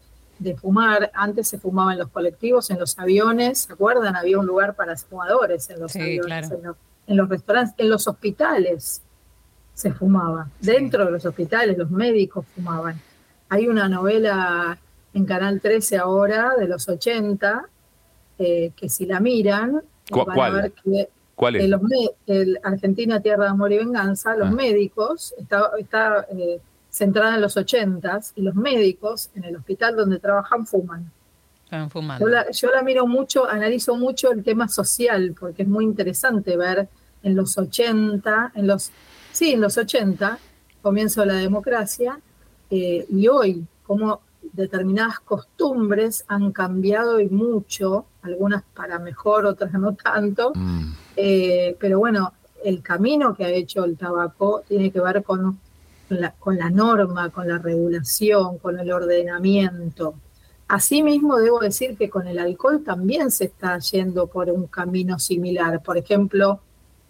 fumar. 0.57 1.11
Antes 1.13 1.47
se 1.47 1.59
fumaba 1.59 1.93
en 1.93 1.99
los 1.99 2.09
colectivos, 2.09 2.69
en 2.71 2.79
los 2.79 2.97
aviones, 2.97 3.59
¿se 3.59 3.73
acuerdan? 3.73 4.15
Había 4.15 4.39
un 4.39 4.47
lugar 4.47 4.75
para 4.75 4.97
fumadores 4.97 5.69
en 5.69 5.79
los 5.79 5.95
aviones, 5.95 6.51
en, 7.07 7.17
los, 7.17 7.29
restaurantes, 7.29 7.75
en 7.77 7.89
los 7.89 8.07
hospitales 8.07 9.01
se 9.73 9.93
fumaba. 9.93 10.49
Dentro 10.59 11.05
de 11.05 11.11
los 11.11 11.25
hospitales 11.25 11.77
los 11.77 11.89
médicos 11.89 12.45
fumaban. 12.55 12.99
Hay 13.49 13.67
una 13.67 13.89
novela 13.89 14.77
en 15.13 15.25
Canal 15.25 15.61
13 15.61 15.97
ahora, 15.97 16.55
de 16.57 16.67
los 16.67 16.87
80, 16.87 17.65
eh, 18.39 18.71
que 18.75 18.89
si 18.89 19.05
la 19.05 19.19
miran, 19.19 19.81
van 20.09 20.39
a 20.39 20.49
ver 20.49 20.71
que 20.71 21.09
¿Cuál 21.35 21.55
es? 21.55 21.71
el 22.27 22.59
Argentina 22.61 23.19
Tierra 23.19 23.45
de 23.45 23.49
Amor 23.49 23.71
y 23.71 23.77
Venganza, 23.79 24.35
los 24.35 24.49
ah. 24.49 24.51
médicos, 24.51 25.33
está, 25.39 25.71
está 25.79 26.27
eh, 26.29 26.59
centrada 26.89 27.33
en 27.35 27.41
los 27.41 27.57
80 27.57 28.19
y 28.35 28.41
los 28.43 28.53
médicos 28.53 29.31
en 29.33 29.45
el 29.45 29.55
hospital 29.55 29.95
donde 29.95 30.19
trabajan 30.19 30.67
fuman. 30.67 31.11
Están 31.63 31.89
fumando. 31.89 32.25
Yo 32.25 32.31
la, 32.31 32.51
yo 32.51 32.69
la 32.69 32.83
miro 32.83 33.07
mucho, 33.07 33.49
analizo 33.49 33.95
mucho 33.95 34.31
el 34.31 34.43
tema 34.43 34.67
social, 34.67 35.35
porque 35.39 35.63
es 35.63 35.67
muy 35.67 35.85
interesante 35.85 36.55
ver 36.57 36.87
en 37.23 37.35
los 37.35 37.57
80, 37.57 38.51
en 38.53 38.67
los, 38.67 38.91
sí, 39.31 39.53
en 39.53 39.61
los 39.61 39.77
80, 39.77 40.37
comienzo 40.81 41.25
la 41.25 41.35
democracia, 41.35 42.19
eh, 42.69 43.05
y 43.09 43.27
hoy, 43.27 43.65
cómo 43.87 44.21
determinadas 44.53 45.19
costumbres 45.19 46.25
han 46.27 46.51
cambiado 46.51 47.19
y 47.19 47.29
mucho, 47.29 48.05
algunas 48.21 48.63
para 48.75 48.99
mejor, 48.99 49.45
otras 49.45 49.71
no 49.73 49.93
tanto, 49.95 50.51
mm. 50.53 50.93
eh, 51.15 51.75
pero 51.79 51.99
bueno, 51.99 52.33
el 52.63 52.81
camino 52.81 53.35
que 53.35 53.45
ha 53.45 53.49
hecho 53.49 53.83
el 53.85 53.97
tabaco 53.97 54.63
tiene 54.67 54.91
que 54.91 54.99
ver 54.99 55.23
con 55.23 55.59
la, 56.09 56.31
con 56.31 56.57
la 56.57 56.69
norma, 56.69 57.29
con 57.29 57.47
la 57.47 57.57
regulación, 57.57 58.57
con 58.57 58.79
el 58.79 58.91
ordenamiento. 58.91 60.15
Asimismo, 60.67 61.37
debo 61.37 61.59
decir 61.59 61.97
que 61.97 62.09
con 62.09 62.27
el 62.27 62.39
alcohol 62.39 62.81
también 62.83 63.31
se 63.31 63.45
está 63.45 63.77
yendo 63.79 64.27
por 64.27 64.49
un 64.49 64.67
camino 64.67 65.19
similar. 65.19 65.81
Por 65.83 65.97
ejemplo, 65.97 66.61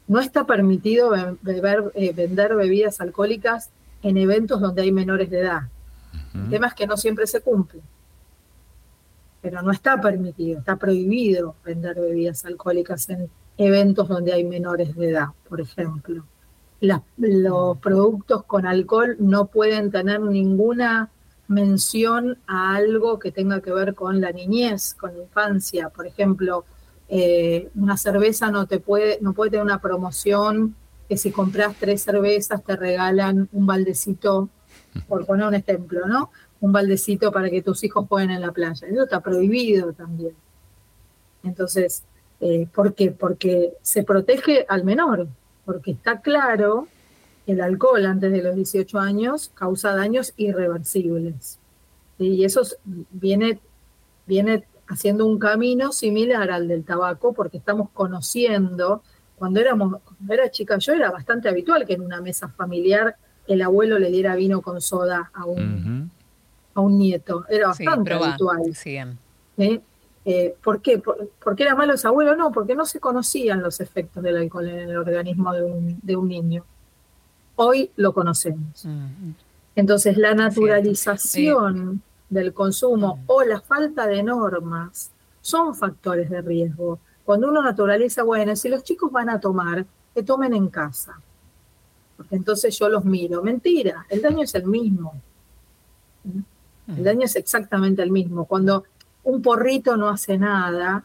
no 0.07 0.19
está 0.19 0.45
permitido 0.45 1.11
beber, 1.41 1.91
eh, 1.93 2.11
vender 2.11 2.55
bebidas 2.55 2.99
alcohólicas 3.01 3.69
en 4.01 4.17
eventos 4.17 4.61
donde 4.61 4.81
hay 4.81 4.91
menores 4.91 5.29
de 5.29 5.41
edad. 5.41 5.61
El 6.33 6.49
tema 6.49 6.67
es 6.67 6.73
que 6.73 6.87
no 6.87 6.97
siempre 6.97 7.27
se 7.27 7.41
cumple. 7.41 7.81
Pero 9.41 9.61
no 9.61 9.71
está 9.71 9.99
permitido, 9.99 10.59
está 10.59 10.75
prohibido 10.75 11.55
vender 11.65 11.99
bebidas 11.99 12.45
alcohólicas 12.45 13.09
en 13.09 13.29
eventos 13.57 14.07
donde 14.07 14.33
hay 14.33 14.43
menores 14.43 14.95
de 14.95 15.09
edad, 15.09 15.29
por 15.47 15.61
ejemplo. 15.61 16.23
los 16.79 17.77
productos 17.77 18.43
con 18.45 18.65
alcohol 18.65 19.15
no 19.19 19.45
pueden 19.45 19.91
tener 19.91 20.19
ninguna 20.21 21.09
mención 21.47 22.37
a 22.47 22.75
algo 22.75 23.19
que 23.19 23.31
tenga 23.31 23.61
que 23.61 23.71
ver 23.71 23.93
con 23.93 24.21
la 24.21 24.31
niñez, 24.31 24.95
con 24.95 25.15
la 25.15 25.23
infancia. 25.23 25.89
Por 25.89 26.07
ejemplo, 26.07 26.65
eh, 27.09 27.69
una 27.75 27.97
cerveza 27.97 28.49
no 28.51 28.65
te 28.67 28.79
puede, 28.79 29.19
no 29.21 29.33
puede 29.33 29.51
tener 29.51 29.65
una 29.65 29.81
promoción 29.81 30.75
que 31.09 31.17
si 31.17 31.31
compras 31.31 31.75
tres 31.77 32.03
cervezas 32.03 32.63
te 32.63 32.77
regalan 32.77 33.49
un 33.51 33.65
baldecito, 33.65 34.49
por 35.07 35.25
poner 35.25 35.47
un 35.47 35.55
ejemplo, 35.55 36.07
¿no? 36.07 36.31
Un 36.59 36.71
baldecito 36.71 37.31
para 37.31 37.49
que 37.49 37.61
tus 37.61 37.83
hijos 37.83 38.07
jueguen 38.07 38.31
en 38.31 38.41
la 38.41 38.51
playa. 38.51 38.87
Eso 38.87 39.03
está 39.03 39.19
prohibido 39.21 39.93
también. 39.93 40.35
Entonces, 41.43 42.03
eh, 42.39 42.67
¿por 42.73 42.93
qué? 42.93 43.11
Porque 43.11 43.73
se 43.81 44.03
protege 44.03 44.65
al 44.67 44.83
menor, 44.83 45.27
porque 45.65 45.91
está 45.91 46.21
claro 46.21 46.87
el 47.47 47.61
alcohol 47.61 48.05
antes 48.05 48.31
de 48.31 48.41
los 48.41 48.55
18 48.55 48.99
años 48.99 49.51
causa 49.53 49.95
daños 49.95 50.33
irreversibles. 50.37 51.59
Y 52.17 52.43
eso 52.45 52.61
viene, 53.11 53.59
viene 54.27 54.65
haciendo 54.87 55.25
un 55.25 55.39
camino 55.39 55.91
similar 55.91 56.51
al 56.51 56.67
del 56.67 56.83
tabaco 56.83 57.33
porque 57.33 57.57
estamos 57.57 57.89
conociendo, 57.93 59.03
cuando 59.37 59.59
éramos, 59.59 60.01
cuando 60.03 60.33
era 60.33 60.51
chica 60.51 60.77
yo 60.77 60.93
era 60.93 61.09
bastante 61.11 61.49
habitual 61.49 61.85
que 61.85 61.93
en 61.93 62.01
una 62.01 62.21
mesa 62.21 62.49
familiar 62.49 63.15
el 63.51 63.61
abuelo 63.61 63.99
le 63.99 64.09
diera 64.09 64.35
vino 64.35 64.61
con 64.61 64.81
soda 64.81 65.31
a 65.33 65.45
un, 65.45 66.11
a 66.73 66.81
un 66.81 66.97
nieto, 66.97 67.45
era 67.49 67.67
bastante 67.67 68.13
habitual. 68.13 68.61
Eh, 70.23 70.55
¿Por 70.63 70.83
qué? 70.83 70.99
¿Por, 70.99 71.29
era 71.57 71.73
malo 71.75 71.93
ese 71.93 72.07
abuelo? 72.07 72.35
No, 72.35 72.51
porque 72.51 72.75
no 72.75 72.85
se 72.85 72.99
conocían 72.99 73.63
los 73.63 73.79
efectos 73.79 74.21
del 74.21 74.37
alcohol 74.37 74.69
en 74.69 74.89
el 74.89 74.97
organismo 74.97 75.51
de 75.51 75.63
un, 75.63 75.99
de 76.03 76.15
un 76.15 76.27
niño 76.27 76.63
hoy 77.61 77.91
lo 77.95 78.13
conocemos. 78.13 78.85
Mm. 78.85 79.31
Entonces, 79.75 80.17
la 80.17 80.33
naturalización 80.33 82.01
del 82.29 82.53
consumo 82.53 83.17
mm. 83.17 83.23
o 83.27 83.43
la 83.43 83.61
falta 83.61 84.07
de 84.07 84.23
normas 84.23 85.11
son 85.41 85.75
factores 85.75 86.29
de 86.29 86.41
riesgo. 86.41 86.99
Cuando 87.23 87.49
uno 87.49 87.61
naturaliza, 87.61 88.23
bueno, 88.23 88.55
si 88.55 88.69
los 88.69 88.83
chicos 88.83 89.11
van 89.11 89.29
a 89.29 89.39
tomar, 89.39 89.85
que 90.13 90.23
tomen 90.23 90.53
en 90.53 90.67
casa. 90.67 91.19
Porque 92.21 92.35
entonces 92.35 92.77
yo 92.77 92.89
los 92.89 93.03
miro. 93.05 93.41
Mentira, 93.41 94.05
el 94.09 94.21
daño 94.21 94.43
es 94.43 94.53
el 94.55 94.65
mismo. 94.65 95.13
El 96.87 97.01
mm. 97.01 97.03
daño 97.03 97.25
es 97.25 97.35
exactamente 97.35 98.01
el 98.03 98.11
mismo. 98.11 98.45
Cuando 98.45 98.85
un 99.23 99.41
porrito 99.41 99.97
no 99.97 100.09
hace 100.09 100.37
nada, 100.37 101.03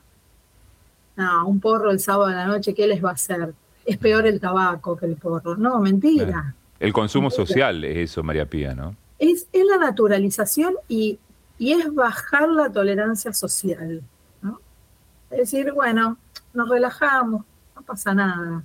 no, 1.16 1.48
un 1.48 1.60
porro 1.60 1.90
el 1.90 2.00
sábado 2.00 2.28
de 2.28 2.36
la 2.36 2.46
noche, 2.46 2.74
¿qué 2.74 2.86
les 2.86 3.02
va 3.02 3.10
a 3.10 3.14
hacer? 3.14 3.54
es 3.86 3.96
peor 3.98 4.26
el 4.26 4.40
tabaco 4.40 4.96
que 4.96 5.06
el 5.06 5.16
porro. 5.16 5.56
No, 5.56 5.80
mentira. 5.80 6.54
El 6.78 6.92
consumo 6.92 7.30
social 7.30 7.84
es 7.84 8.10
eso, 8.10 8.22
María 8.22 8.44
Pía, 8.44 8.74
¿no? 8.74 8.96
Es, 9.18 9.46
es 9.52 9.64
la 9.64 9.78
naturalización 9.78 10.74
y, 10.88 11.18
y, 11.56 11.72
es 11.72 11.94
bajar 11.94 12.48
la 12.50 12.70
tolerancia 12.70 13.32
social. 13.32 14.02
¿no? 14.42 14.60
Es 15.30 15.38
decir, 15.38 15.72
bueno, 15.72 16.18
nos 16.52 16.68
relajamos, 16.68 17.44
no 17.74 17.82
pasa 17.82 18.12
nada. 18.12 18.62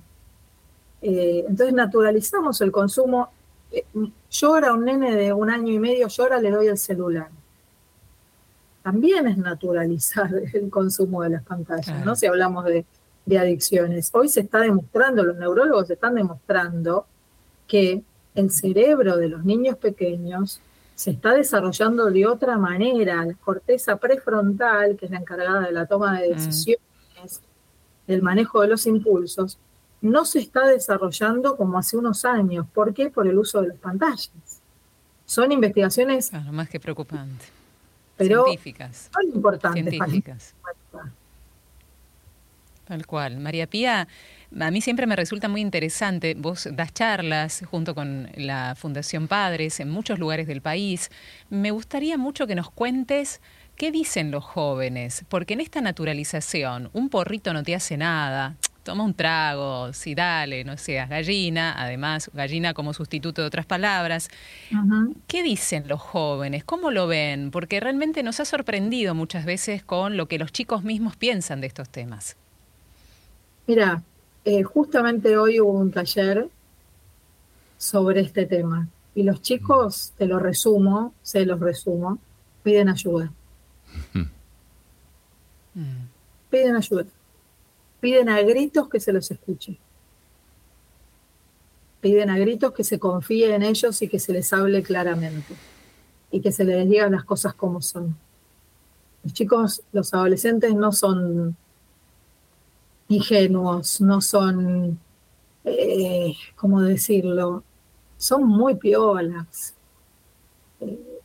Eh, 1.02 1.44
entonces 1.48 1.74
naturalizamos 1.74 2.60
el 2.60 2.70
consumo. 2.70 3.30
Eh, 3.70 3.84
llora 4.30 4.72
un 4.72 4.84
nene 4.84 5.14
de 5.14 5.32
un 5.32 5.50
año 5.50 5.72
y 5.72 5.78
medio, 5.78 6.08
llora, 6.08 6.40
le 6.40 6.50
doy 6.50 6.68
el 6.68 6.78
celular. 6.78 7.28
También 8.82 9.26
es 9.26 9.36
naturalizar 9.36 10.30
el 10.52 10.70
consumo 10.70 11.22
de 11.22 11.30
las 11.30 11.42
pantallas, 11.42 12.04
¿no? 12.04 12.14
Si 12.14 12.26
hablamos 12.26 12.64
de, 12.64 12.84
de 13.26 13.38
adicciones. 13.38 14.10
Hoy 14.12 14.28
se 14.28 14.40
está 14.40 14.60
demostrando, 14.60 15.24
los 15.24 15.36
neurólogos 15.36 15.90
están 15.90 16.14
demostrando 16.14 17.06
que 17.66 18.02
el 18.34 18.50
cerebro 18.50 19.16
de 19.16 19.28
los 19.28 19.44
niños 19.44 19.76
pequeños 19.76 20.60
se 20.94 21.10
está 21.10 21.34
desarrollando 21.34 22.10
de 22.10 22.26
otra 22.26 22.58
manera. 22.58 23.24
La 23.24 23.34
corteza 23.34 23.96
prefrontal, 23.96 24.96
que 24.96 25.06
es 25.06 25.10
la 25.10 25.18
encargada 25.18 25.60
de 25.60 25.72
la 25.72 25.86
toma 25.86 26.20
de 26.20 26.30
mm. 26.30 26.34
decisiones, 26.34 27.40
del 28.06 28.22
manejo 28.22 28.60
de 28.60 28.68
los 28.68 28.86
impulsos, 28.86 29.58
no 30.02 30.24
se 30.24 30.40
está 30.40 30.66
desarrollando 30.66 31.56
como 31.56 31.78
hace 31.78 31.96
unos 31.96 32.24
años. 32.24 32.66
¿Por 32.74 32.92
qué? 32.92 33.08
Por 33.08 33.26
el 33.26 33.38
uso 33.38 33.62
de 33.62 33.68
las 33.68 33.78
pantallas. 33.78 34.30
Son 35.24 35.50
investigaciones... 35.50 36.30
Claro, 36.30 36.52
más 36.52 36.68
que 36.68 36.78
preocupantes. 36.78 37.48
Pero 38.16 38.44
científicas. 38.44 39.08
Son 39.12 39.34
importantes. 39.34 39.88
Científicas. 39.88 40.54
Tal 42.84 43.06
cual. 43.06 43.38
María 43.38 43.66
Pía, 43.68 44.08
a 44.60 44.70
mí 44.70 44.80
siempre 44.80 45.06
me 45.06 45.16
resulta 45.16 45.48
muy 45.48 45.60
interesante, 45.60 46.34
vos 46.34 46.68
das 46.72 46.92
charlas 46.92 47.64
junto 47.70 47.94
con 47.94 48.28
la 48.36 48.74
Fundación 48.76 49.28
Padres 49.28 49.80
en 49.80 49.88
muchos 49.88 50.18
lugares 50.18 50.46
del 50.48 50.60
país. 50.60 51.10
Me 51.48 51.70
gustaría 51.70 52.18
mucho 52.18 52.46
que 52.46 52.56
nos 52.56 52.70
cuentes 52.70 53.40
qué 53.76 53.92
dicen 53.92 54.30
los 54.30 54.44
jóvenes, 54.44 55.24
porque 55.28 55.54
en 55.54 55.60
esta 55.60 55.80
naturalización 55.80 56.90
un 56.92 57.08
porrito 57.08 57.52
no 57.52 57.62
te 57.62 57.74
hace 57.74 57.96
nada. 57.96 58.56
Toma 58.82 59.04
un 59.04 59.14
trago, 59.14 59.92
si 59.92 60.14
dale, 60.14 60.64
no 60.64 60.76
seas 60.76 61.08
gallina, 61.08 61.74
además 61.80 62.30
gallina 62.34 62.74
como 62.74 62.92
sustituto 62.92 63.42
de 63.42 63.46
otras 63.46 63.64
palabras. 63.64 64.28
¿Qué 65.28 65.42
dicen 65.42 65.86
los 65.86 66.00
jóvenes? 66.00 66.64
¿Cómo 66.64 66.90
lo 66.90 67.06
ven? 67.06 67.50
Porque 67.50 67.78
realmente 67.78 68.22
nos 68.22 68.40
ha 68.40 68.44
sorprendido 68.44 69.14
muchas 69.14 69.44
veces 69.44 69.84
con 69.84 70.16
lo 70.16 70.26
que 70.26 70.38
los 70.38 70.52
chicos 70.52 70.82
mismos 70.82 71.16
piensan 71.16 71.60
de 71.60 71.68
estos 71.68 71.88
temas. 71.88 72.36
Mira, 73.66 74.02
eh, 74.44 74.64
justamente 74.64 75.36
hoy 75.36 75.60
hubo 75.60 75.72
un 75.72 75.92
taller 75.92 76.48
sobre 77.78 78.20
este 78.20 78.46
tema 78.46 78.88
y 79.14 79.22
los 79.22 79.42
chicos, 79.42 80.12
te 80.16 80.26
lo 80.26 80.38
resumo, 80.38 81.14
se 81.22 81.44
los 81.44 81.60
resumo, 81.60 82.18
piden 82.62 82.88
ayuda. 82.88 83.30
Piden 86.50 86.76
ayuda. 86.76 87.04
Piden 88.02 88.28
a 88.28 88.42
gritos 88.42 88.88
que 88.88 88.98
se 88.98 89.12
los 89.12 89.30
escuche. 89.30 89.78
Piden 92.00 92.30
a 92.30 92.36
gritos 92.36 92.72
que 92.72 92.82
se 92.82 92.98
confíe 92.98 93.54
en 93.54 93.62
ellos 93.62 94.02
y 94.02 94.08
que 94.08 94.18
se 94.18 94.32
les 94.32 94.52
hable 94.52 94.82
claramente 94.82 95.54
y 96.32 96.40
que 96.40 96.50
se 96.50 96.64
les 96.64 96.88
diga 96.88 97.08
las 97.08 97.24
cosas 97.24 97.54
como 97.54 97.80
son. 97.80 98.16
Los 99.22 99.32
chicos, 99.32 99.84
los 99.92 100.12
adolescentes 100.14 100.74
no 100.74 100.90
son 100.90 101.56
ingenuos, 103.06 104.00
no 104.00 104.20
son, 104.20 104.98
eh, 105.62 106.34
¿cómo 106.56 106.82
decirlo? 106.82 107.62
Son 108.16 108.42
muy 108.44 108.74
piolas. 108.74 109.74
Eh, 110.80 111.20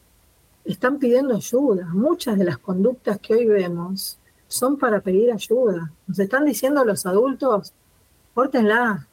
están 0.64 1.00
pidiendo 1.00 1.38
ayuda. 1.38 1.88
Muchas 1.88 2.38
de 2.38 2.46
las 2.46 2.60
conductas 2.60 3.18
que 3.18 3.34
hoy 3.34 3.48
vemos 3.48 4.20
son 4.48 4.78
para 4.78 5.02
pedir 5.02 5.32
ayuda. 5.32 5.92
Nos 6.08 6.20
están 6.20 6.46
diciendo 6.46 6.84
los 6.86 7.06
adultos, 7.06 7.74
pórtenla, 8.34 9.08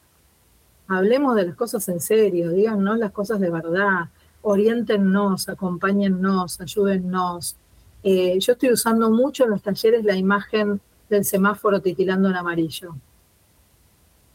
hablemos 0.87 1.35
de 1.35 1.47
las 1.47 1.55
cosas 1.55 1.87
en 1.89 1.99
serio, 1.99 2.51
díganos 2.51 2.97
las 2.97 3.11
cosas 3.11 3.39
de 3.39 3.49
verdad, 3.49 4.09
orientennos, 4.41 5.49
acompáñennos, 5.49 6.61
ayúdennos. 6.61 7.55
Eh, 8.03 8.37
yo 8.39 8.53
estoy 8.53 8.71
usando 8.71 9.09
mucho 9.09 9.45
en 9.45 9.49
los 9.49 9.61
talleres 9.61 10.05
la 10.05 10.15
imagen 10.15 10.79
del 11.09 11.25
semáforo 11.25 11.81
titilando 11.81 12.29
en 12.29 12.35
amarillo. 12.35 12.95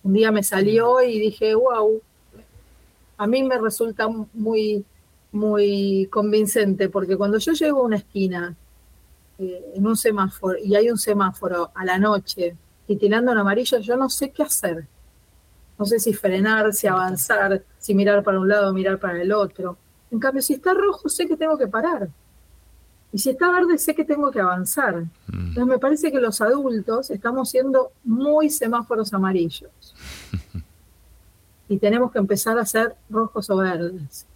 Un 0.02 0.12
día 0.14 0.32
me 0.32 0.42
salió 0.42 1.02
y 1.02 1.18
dije, 1.18 1.54
wow, 1.54 2.00
a 3.16 3.26
mí 3.26 3.42
me 3.42 3.58
resulta 3.58 4.08
muy, 4.32 4.84
muy 5.30 6.08
convincente, 6.10 6.88
porque 6.88 7.16
cuando 7.16 7.38
yo 7.38 7.52
llego 7.52 7.80
a 7.80 7.84
una 7.84 7.96
esquina 7.96 8.56
eh, 9.40 9.72
en 9.74 9.86
un 9.86 9.96
semáforo 9.96 10.58
y 10.62 10.74
hay 10.74 10.90
un 10.90 10.98
semáforo 10.98 11.70
a 11.74 11.82
la 11.86 11.98
noche 11.98 12.54
titilando 12.86 13.32
en 13.32 13.38
amarillo, 13.38 13.78
yo 13.78 13.96
no 13.96 14.10
sé 14.10 14.30
qué 14.32 14.42
hacer. 14.42 14.86
No 15.78 15.86
sé 15.86 15.98
si 15.98 16.12
frenar, 16.12 16.74
si 16.74 16.86
avanzar, 16.86 17.64
si 17.78 17.94
mirar 17.94 18.22
para 18.22 18.38
un 18.38 18.48
lado 18.48 18.70
mirar 18.74 18.98
para 18.98 19.22
el 19.22 19.32
otro. 19.32 19.78
En 20.10 20.18
cambio, 20.18 20.42
si 20.42 20.54
está 20.54 20.74
rojo, 20.74 21.08
sé 21.08 21.26
que 21.26 21.38
tengo 21.38 21.56
que 21.56 21.68
parar. 21.68 22.10
Y 23.12 23.18
si 23.18 23.30
está 23.30 23.50
verde, 23.50 23.78
sé 23.78 23.94
que 23.94 24.04
tengo 24.04 24.30
que 24.30 24.40
avanzar. 24.40 25.04
Mm. 25.28 25.48
Entonces 25.48 25.66
me 25.66 25.78
parece 25.78 26.12
que 26.12 26.20
los 26.20 26.42
adultos 26.42 27.10
estamos 27.10 27.48
siendo 27.48 27.92
muy 28.04 28.50
semáforos 28.50 29.14
amarillos. 29.14 29.70
y 31.68 31.78
tenemos 31.78 32.12
que 32.12 32.18
empezar 32.18 32.58
a 32.58 32.66
ser 32.66 32.94
rojos 33.08 33.48
o 33.48 33.56
verdes. 33.56 34.26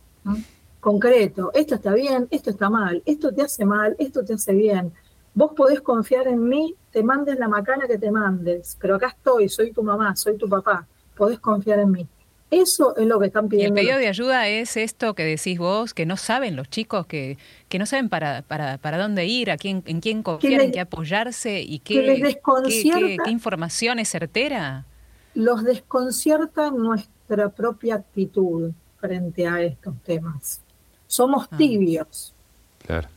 Concreto, 0.85 1.51
esto 1.55 1.77
está 1.77 1.95
bien, 1.95 2.29
esto 2.31 2.51
está 2.51 2.69
mal, 2.69 3.03
esto 3.07 3.33
te 3.33 3.41
hace 3.41 3.65
mal, 3.65 3.97
esto 3.99 4.23
te 4.23 4.35
hace 4.35 4.53
bien. 4.53 4.93
Vos 5.33 5.53
podés 5.57 5.81
confiar 5.81 6.29
en 6.29 6.47
mí, 6.47 6.75
te 6.93 7.03
mandes 7.03 7.39
la 7.39 7.49
macana 7.49 7.87
que 7.89 7.97
te 7.97 8.11
mandes, 8.11 8.77
pero 8.79 8.97
acá 8.97 9.07
estoy, 9.17 9.49
soy 9.49 9.73
tu 9.73 9.83
mamá, 9.83 10.15
soy 10.15 10.37
tu 10.37 10.47
papá, 10.47 10.87
podés 11.17 11.39
confiar 11.39 11.79
en 11.79 11.91
mí. 11.91 12.07
Eso 12.51 12.95
es 12.99 13.07
lo 13.07 13.19
que 13.19 13.29
están 13.29 13.49
pidiendo. 13.49 13.81
Y 13.81 13.81
el 13.81 13.87
pedido 13.87 13.99
de 13.99 14.09
ayuda 14.09 14.47
es 14.47 14.77
esto 14.77 15.15
que 15.15 15.25
decís 15.25 15.59
vos, 15.59 15.95
que 15.95 16.05
no 16.05 16.19
saben 16.19 16.55
los 16.55 16.69
chicos, 16.69 17.07
que, 17.07 17.39
que 17.71 17.79
no 17.79 17.87
saben 17.87 18.11
para, 18.11 18.43
para, 18.43 18.77
para 18.77 18.99
dónde 18.99 19.25
ir, 19.25 19.51
a 19.51 19.57
quién, 19.57 19.83
en 19.87 20.03
quién 20.03 20.23
confiar, 20.23 20.61
en 20.61 20.71
qué 20.71 20.81
apoyarse 20.81 21.63
y 21.63 21.79
qué, 21.79 22.23
qué, 22.69 23.17
qué, 23.25 23.31
información 23.31 24.01
es 24.01 24.11
certera. 24.11 24.85
Los 25.33 25.65
desconcierta 25.65 26.71
nuestra 26.71 27.49
propia 27.49 27.95
actitud 27.95 28.73
frente 29.01 29.47
a 29.47 29.63
estos 29.63 29.95
temas. 30.03 30.61
Somos 31.15 31.49
ah. 31.51 31.57
tibios. 31.57 32.35
Claro 32.85 33.09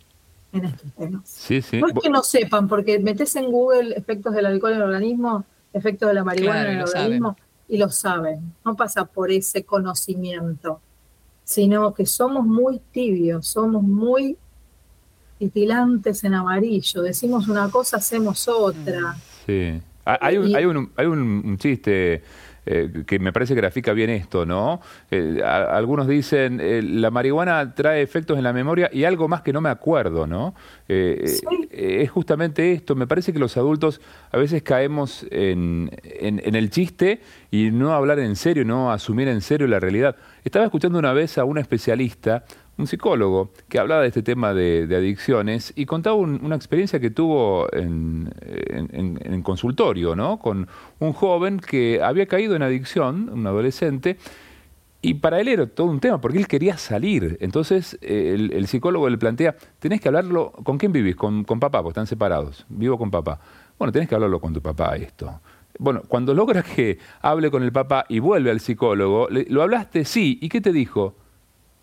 en 0.54 0.66
estos 0.66 0.92
temas. 0.94 1.22
Sí, 1.26 1.62
sí. 1.62 1.80
No 1.80 1.88
es 1.88 1.94
que 2.02 2.10
no 2.10 2.24
sepan, 2.24 2.68
porque 2.68 3.00
metes 3.00 3.36
en 3.36 3.52
Google 3.52 3.96
efectos 3.96 4.34
del 4.34 4.46
alcohol 4.46 4.74
en 4.74 4.78
el 4.78 4.84
organismo, 4.84 5.46
efectos 5.74 6.08
de 6.08 6.14
la 6.16 6.24
marihuana 6.24 6.72
en 6.72 6.78
el 6.78 6.84
organismo, 6.84 7.36
y 7.68 7.78
lo 7.78 7.90
saben. 7.90 8.54
No 8.64 8.76
pasa 8.76 9.06
por 9.06 9.32
ese 9.32 9.64
conocimiento, 9.64 10.80
sino 11.44 11.94
que 11.94 12.06
somos 12.06 12.46
muy 12.46 12.80
tibios, 12.92 13.48
somos 13.48 13.84
muy 13.84 14.38
titilantes 15.38 16.24
en 16.24 16.34
amarillo. 16.34 17.02
Decimos 17.02 17.48
una 17.48 17.70
cosa, 17.70 17.98
hacemos 17.98 18.48
otra. 18.48 19.18
Sí. 19.46 19.82
Hay 20.06 20.38
un, 20.38 20.56
hay 20.56 20.66
un, 20.66 20.92
hay 20.96 21.06
un 21.06 21.58
chiste 21.58 22.24
eh, 22.70 23.06
que 23.08 23.18
me 23.18 23.32
parece 23.32 23.56
que 23.56 23.62
grafica 23.62 23.94
bien 23.94 24.10
esto, 24.10 24.46
¿no? 24.46 24.82
Eh, 25.10 25.42
algunos 25.42 26.06
dicen, 26.06 26.60
eh, 26.62 26.82
la 26.84 27.10
marihuana 27.12 27.74
trae 27.74 28.02
efectos 28.02 28.38
en 28.38 28.44
la 28.44 28.52
memoria 28.52 28.90
y 28.92 29.06
algo 29.06 29.30
más 29.30 29.42
que 29.42 29.54
no 29.54 29.62
me 29.62 29.70
acuerdo, 29.70 30.28
¿no? 30.28 30.54
Es 30.90 32.12
justamente 32.12 32.74
esto, 32.74 32.94
me 32.96 33.08
parece 33.08 33.32
que 33.32 33.40
los 33.40 33.56
adultos 33.56 34.02
a 34.32 34.38
veces 34.38 34.64
caemos 34.64 35.26
en, 35.32 35.92
en, 36.04 36.56
el 36.56 36.70
chiste 36.70 37.22
y 37.52 37.72
no 37.72 37.94
hablar 37.94 38.20
en 38.20 38.36
serio, 38.36 38.66
no 38.66 38.92
asumir 38.92 39.30
en 39.30 39.40
serio 39.40 39.66
la 39.68 39.80
realidad. 39.80 40.18
Estaba 40.44 40.66
escuchando 40.66 41.00
una 41.00 41.14
vez 41.14 41.38
a 41.38 41.46
una 41.46 41.62
especialista 41.62 42.44
un 42.78 42.88
psicólogo 42.88 43.50
que 43.68 43.80
hablaba 43.80 44.02
de 44.02 44.08
este 44.08 44.22
tema 44.22 44.54
de, 44.54 44.88
adicciones 44.96 45.74
y 45.76 45.86
contaba 45.86 46.16
una 46.16 46.56
experiencia 46.56 47.00
que 47.00 47.10
tuvo 47.10 47.68
en, 47.74 48.32
consultorio, 49.44 50.16
¿no? 50.16 50.38
Con 50.40 50.68
un 51.00 51.14
joven 51.14 51.60
que 51.60 52.02
había 52.02 52.26
caído 52.26 52.56
en 52.56 52.62
adicción, 52.62 53.30
un 53.32 53.48
adolescente, 53.48 54.18
y 55.02 55.16
para 55.16 55.40
él 55.40 55.48
era 55.48 55.68
todo 55.68 55.88
un 55.88 56.00
tema, 56.00 56.20
porque 56.20 56.38
él 56.38 56.48
quería 56.48 56.78
salir. 56.78 57.38
Entonces 57.40 57.98
el, 58.02 58.68
psicólogo 58.68 59.10
le 59.10 59.18
plantea, 59.18 59.56
tenés 59.80 60.02
que 60.02 60.10
hablarlo, 60.10 60.52
¿con 60.64 60.78
quién 60.78 60.92
vivís? 60.92 61.16
Con, 61.16 61.44
con 61.44 61.60
papá, 61.60 61.80
porque 61.82 61.92
están 61.92 62.08
separados, 62.08 62.66
vivo 62.70 62.98
con 62.98 63.10
papá. 63.10 63.40
Bueno, 63.78 63.92
tenés 63.92 64.10
que 64.10 64.16
hablarlo 64.16 64.40
con 64.40 64.54
tu 64.54 64.62
papá 64.62 64.96
esto. 64.96 65.40
Bueno, 65.80 66.02
cuando 66.08 66.34
logra 66.34 66.64
que 66.64 66.98
hable 67.22 67.52
con 67.52 67.64
el 67.64 67.72
papá 67.72 68.06
y 68.10 68.20
vuelve 68.20 68.50
al 68.50 68.60
psicólogo, 68.60 69.28
¿lo 69.30 69.62
hablaste? 69.62 70.06
Sí. 70.06 70.40
¿Y 70.42 70.50
qué 70.50 70.62
te 70.62 70.72
dijo? 70.72 71.16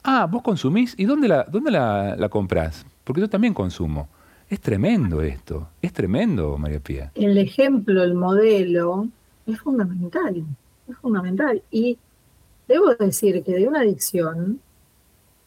Ah, 0.05 0.27
vos 0.31 0.43
consumís. 0.43 0.95
¿Y 0.99 1.07
dónde 1.07 1.29
la, 1.29 1.45
dónde 1.45 1.71
la, 1.71 2.15
la 2.17 2.29
comprás? 2.29 2.85
Porque 3.05 3.23
yo 3.23 3.29
también 3.29 3.55
consumo. 3.55 4.09
Es 4.51 4.61
tremendo 4.61 5.23
esto. 5.23 5.69
Es 5.81 5.95
tremendo, 5.95 6.59
María 6.59 6.79
Pía. 6.79 7.11
El 7.15 7.39
ejemplo, 7.39 8.03
el 8.03 8.15
modelo, 8.15 9.09
es 9.47 9.59
fundamental. 9.59 10.45
Es 10.87 10.97
fundamental. 10.99 11.63
Y 11.71 11.99
debo 12.69 12.95
decir 12.95 13.43
que 13.43 13.55
de 13.55 13.67
una 13.67 13.81
adicción, 13.81 14.61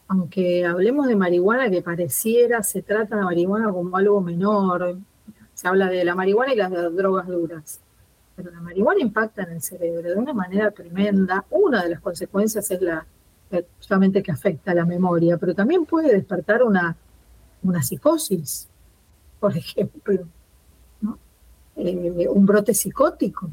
aunque 0.08 0.66
hablemos 0.66 1.06
de 1.06 1.14
marihuana 1.14 1.70
que 1.70 1.80
pareciera, 1.80 2.62
se 2.64 2.82
trata 2.82 3.16
de 3.16 3.22
marihuana 3.22 3.70
como 3.72 3.96
algo 3.96 4.20
menor, 4.20 4.98
se 5.54 5.68
habla 5.68 5.88
de 5.88 6.04
la 6.04 6.16
marihuana 6.16 6.52
y 6.52 6.56
las 6.56 6.70
drogas 6.70 7.26
duras, 7.26 7.80
pero 8.36 8.50
la 8.50 8.60
marihuana 8.60 9.00
impacta 9.00 9.42
en 9.42 9.52
el 9.52 9.62
cerebro 9.62 10.02
de 10.02 10.14
una 10.14 10.32
manera 10.32 10.70
tremenda. 10.70 11.44
Una 11.50 11.82
de 11.82 11.90
las 11.90 12.00
consecuencias 12.00 12.70
es 12.70 12.80
la 12.80 13.06
justamente 13.78 14.22
que 14.22 14.32
afecta 14.32 14.72
a 14.72 14.74
la 14.74 14.84
memoria, 14.84 15.38
pero 15.38 15.54
también 15.54 15.86
puede 15.86 16.12
despertar 16.12 16.62
una, 16.62 16.96
una 17.62 17.82
psicosis, 17.82 18.68
por 19.40 19.56
ejemplo, 19.56 20.26
eh, 21.76 22.26
un 22.28 22.46
brote 22.46 22.74
psicótico. 22.74 23.48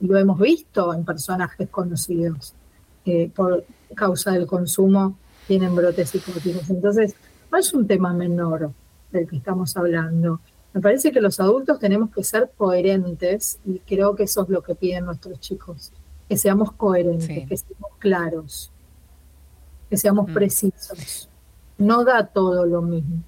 Lo 0.00 0.18
hemos 0.18 0.38
visto 0.38 0.92
en 0.92 1.04
personajes 1.04 1.68
conocidos 1.70 2.54
que 3.04 3.30
por 3.34 3.64
causa 3.94 4.32
del 4.32 4.46
consumo 4.46 5.16
tienen 5.46 5.74
brotes 5.76 6.10
psicóticos. 6.10 6.68
Entonces, 6.70 7.14
no 7.52 7.58
es 7.58 7.72
un 7.72 7.86
tema 7.86 8.12
menor 8.12 8.72
del 9.12 9.28
que 9.28 9.36
estamos 9.36 9.76
hablando. 9.76 10.40
Me 10.72 10.80
parece 10.80 11.12
que 11.12 11.20
los 11.20 11.38
adultos 11.38 11.78
tenemos 11.78 12.10
que 12.10 12.24
ser 12.24 12.50
coherentes 12.56 13.60
y 13.64 13.78
creo 13.80 14.16
que 14.16 14.24
eso 14.24 14.42
es 14.42 14.48
lo 14.48 14.62
que 14.62 14.74
piden 14.74 15.04
nuestros 15.04 15.38
chicos 15.38 15.92
que 16.28 16.36
seamos 16.36 16.72
coherentes, 16.72 17.48
que 17.48 17.56
seamos 17.56 17.90
claros, 17.98 18.72
que 19.90 19.96
seamos 19.96 20.28
mm. 20.28 20.34
precisos. 20.34 21.28
No 21.78 22.04
da 22.04 22.26
todo 22.26 22.66
lo 22.66 22.82
mismo. 22.82 23.22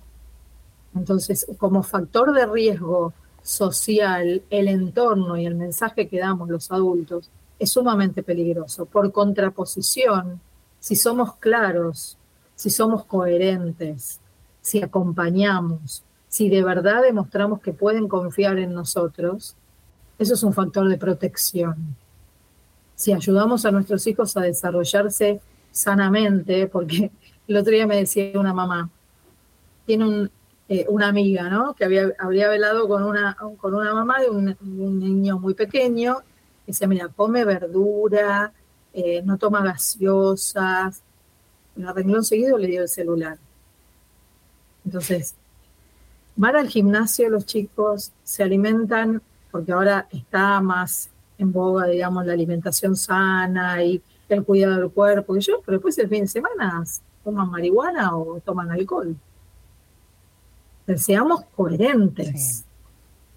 Entonces, 0.95 1.47
como 1.59 1.83
factor 1.83 2.33
de 2.33 2.47
riesgo 2.47 3.13
social, 3.43 4.43
el 4.51 4.69
entorno 4.69 5.37
y 5.37 5.47
el 5.47 5.55
mensaje 5.55 6.09
que 6.09 6.19
damos 6.19 6.49
los 6.49 6.71
adultos 6.71 7.31
es 7.59 7.71
sumamente 7.71 8.23
peligroso. 8.23 8.87
Por 8.87 9.13
contraposición, 9.13 10.41
si 10.81 10.97
somos 10.97 11.37
claros, 11.37 12.17
si 12.55 12.71
somos 12.71 13.05
coherentes, 13.05 14.21
si 14.61 14.83
acompañamos, 14.83 16.03
si 16.29 16.49
de 16.49 16.65
verdad 16.65 17.03
demostramos 17.03 17.61
que 17.61 17.73
pueden 17.73 18.09
confiar 18.09 18.59
en 18.59 18.73
nosotros, 18.73 19.55
eso 20.19 20.35
es 20.35 20.43
un 20.43 20.53
factor 20.53 20.89
de 20.89 20.99
protección 20.99 21.97
si 22.97 23.13
ayudamos 23.13 23.65
a 23.67 23.71
nuestros 23.71 24.07
hijos 24.07 24.37
a 24.37 24.41
desarrollarse 24.41 25.41
sanamente, 25.71 26.67
porque 26.67 27.13
el 27.47 27.57
otro 27.57 27.73
día 27.73 27.87
me 27.87 27.97
decía 27.97 28.41
una 28.41 28.55
mamá, 28.55 28.91
tiene 29.85 30.31
eh, 30.69 30.87
una 30.89 31.09
amiga, 31.09 31.49
¿no? 31.51 31.75
Que 31.75 31.85
había, 31.85 32.13
habría 32.19 32.49
velado 32.49 32.89
con 32.89 33.05
una, 33.05 33.37
con 33.59 33.75
una 33.75 33.95
mamá 33.95 34.21
de 34.21 34.31
un, 34.31 34.57
niño 34.99 35.39
muy 35.39 35.55
pequeño, 35.55 36.19
y 36.65 36.73
decía, 36.73 36.89
mira, 36.89 37.09
come 37.15 37.45
verdura, 37.45 38.53
eh, 38.93 39.23
no 39.23 39.37
toma 39.37 39.63
gaseosas. 39.63 41.03
En 41.77 41.95
renglón 41.95 42.25
seguido 42.25 42.57
le 42.57 42.67
dio 42.67 42.83
el 42.83 42.89
celular. 42.89 43.39
Entonces, 44.87 45.35
van 46.35 46.57
al 46.57 46.69
gimnasio 46.69 47.29
los 47.29 47.45
chicos, 47.45 48.13
se 48.25 48.43
alimentan, 48.43 49.21
porque 49.51 49.73
ahora 49.73 50.09
está 50.11 50.61
más 50.63 51.11
en 51.39 51.53
boga, 51.53 51.87
digamos, 51.87 52.27
la 52.27 52.33
alimentación 52.33 52.97
sana 52.97 53.83
y 53.85 54.03
el 54.29 54.45
cuidado 54.45 54.81
del 54.81 54.91
cuerpo, 54.91 55.37
y 55.37 55.41
yo, 55.41 55.61
pero 55.65 55.79
después 55.79 55.97
el 55.99 56.09
fin 56.09 56.23
de 56.23 56.29
semana 56.29 56.85
toman 57.23 57.51
marihuana 57.51 58.17
o 58.17 58.41
toman 58.41 58.71
alcohol. 58.71 59.17
seamos 60.97 61.45
coherentes 61.55 62.65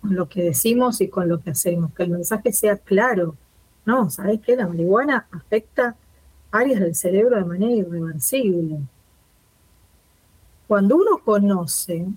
con 0.01 0.15
lo 0.15 0.29
que 0.29 0.43
decimos 0.43 1.01
y 1.01 1.09
con 1.09 1.27
lo 1.27 1.39
que 1.39 1.51
hacemos, 1.51 1.93
que 1.93 2.03
el 2.03 2.09
mensaje 2.09 2.53
sea 2.53 2.77
claro. 2.77 3.35
No, 3.85 4.09
¿sabes 4.09 4.39
qué? 4.41 4.55
La 4.55 4.67
marihuana 4.67 5.27
afecta 5.31 5.95
áreas 6.51 6.79
del 6.79 6.95
cerebro 6.95 7.35
de 7.35 7.45
manera 7.45 7.71
irreversible. 7.71 8.79
Cuando 10.67 10.97
uno 10.97 11.17
conoce 11.23 12.07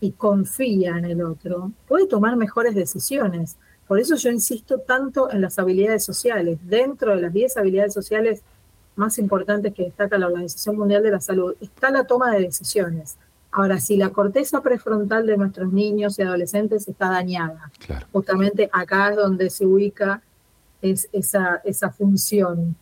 y 0.00 0.12
confía 0.12 0.98
en 0.98 1.04
el 1.04 1.22
otro, 1.22 1.70
puede 1.88 2.06
tomar 2.06 2.36
mejores 2.36 2.74
decisiones. 2.74 3.56
Por 3.86 4.00
eso 4.00 4.16
yo 4.16 4.30
insisto 4.30 4.78
tanto 4.78 5.30
en 5.30 5.40
las 5.40 5.58
habilidades 5.58 6.04
sociales. 6.04 6.58
Dentro 6.62 7.14
de 7.14 7.22
las 7.22 7.32
10 7.32 7.56
habilidades 7.58 7.92
sociales 7.92 8.42
más 8.96 9.18
importantes 9.18 9.74
que 9.74 9.84
destaca 9.84 10.18
la 10.18 10.26
Organización 10.26 10.76
Mundial 10.76 11.02
de 11.02 11.10
la 11.10 11.20
Salud 11.20 11.54
está 11.60 11.90
la 11.90 12.04
toma 12.04 12.30
de 12.30 12.42
decisiones. 12.42 13.16
Ahora, 13.50 13.78
si 13.78 13.96
la 13.96 14.10
corteza 14.10 14.62
prefrontal 14.62 15.26
de 15.26 15.36
nuestros 15.36 15.72
niños 15.72 16.18
y 16.18 16.22
adolescentes 16.22 16.88
está 16.88 17.10
dañada, 17.10 17.70
justamente 18.12 18.68
acá 18.72 19.10
es 19.10 19.16
donde 19.16 19.48
se 19.50 19.64
ubica 19.64 20.22
esa, 20.82 21.60
esa 21.64 21.90
función 21.90 22.74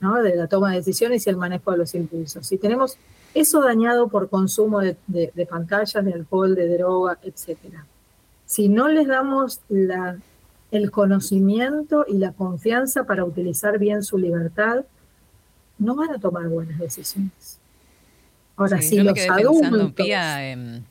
¿no? 0.00 0.22
de 0.22 0.36
la 0.36 0.46
toma 0.46 0.70
de 0.70 0.76
decisiones 0.76 1.26
y 1.26 1.30
el 1.30 1.36
manejo 1.36 1.72
de 1.72 1.78
los 1.78 1.94
impulsos. 1.94 2.46
Si 2.46 2.56
tenemos 2.56 2.98
eso 3.34 3.62
dañado 3.62 4.08
por 4.08 4.28
consumo 4.28 4.80
de, 4.80 4.96
de 5.06 5.46
pantallas, 5.46 6.04
de 6.04 6.12
alcohol, 6.12 6.54
de 6.54 6.76
droga, 6.76 7.18
etcétera. 7.22 7.84
Si 8.46 8.68
no 8.68 8.88
les 8.88 9.08
damos 9.08 9.60
la 9.68 10.18
el 10.72 10.90
conocimiento 10.90 12.04
y 12.08 12.16
la 12.18 12.32
confianza 12.32 13.04
para 13.04 13.24
utilizar 13.24 13.78
bien 13.78 14.02
su 14.02 14.18
libertad, 14.18 14.84
no 15.78 15.94
van 15.94 16.10
a 16.10 16.18
tomar 16.18 16.48
buenas 16.48 16.78
decisiones. 16.78 17.60
Ahora 18.56 18.80
sí, 18.80 18.98
los 18.98 19.18
adultos... 19.28 20.06
en, 20.08 20.84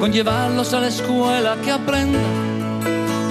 con 0.00 0.10
llevarlos 0.10 0.72
a 0.72 0.80
la 0.80 0.88
escuela 0.88 1.58
que 1.62 1.70
aprendan, 1.70 2.22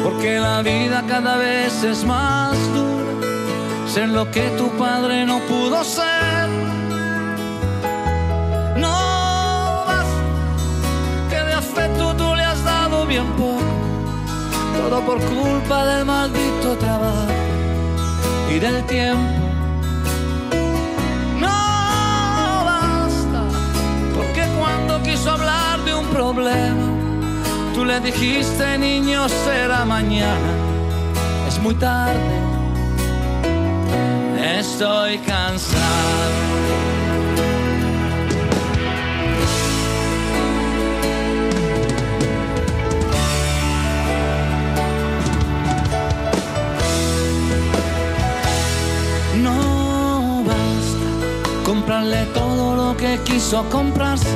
porque 0.03 0.39
la 0.39 0.61
vida 0.61 1.03
cada 1.07 1.37
vez 1.37 1.83
es 1.83 2.05
más 2.05 2.55
dura, 2.75 3.27
ser 3.91 4.09
lo 4.09 4.29
que 4.29 4.47
tu 4.51 4.69
padre 4.77 5.25
no 5.25 5.39
pudo 5.39 5.83
ser. 5.83 6.47
No 8.77 9.83
basta 9.87 10.23
que 11.31 11.43
de 11.43 11.53
afecto 11.53 12.15
tú 12.15 12.35
le 12.35 12.43
has 12.43 12.63
dado 12.63 13.07
bien 13.07 13.25
poco 13.33 13.63
todo 14.77 15.01
por 15.01 15.19
culpa 15.21 15.85
del 15.87 16.05
maldito 16.05 16.77
trabajo 16.77 17.33
y 18.53 18.59
del 18.59 18.85
tiempo. 18.85 19.48
Le 27.89 27.99
dijiste, 28.01 28.77
niño, 28.77 29.27
será 29.27 29.83
mañana, 29.83 30.51
es 31.47 31.57
muy 31.59 31.73
tarde, 31.73 32.35
estoy 34.59 35.17
cansado. 35.19 36.29
comprarle 51.65 52.25
todo 52.33 52.75
lo 52.75 52.97
que 52.97 53.19
quiso 53.25 53.63
comprarse, 53.69 54.35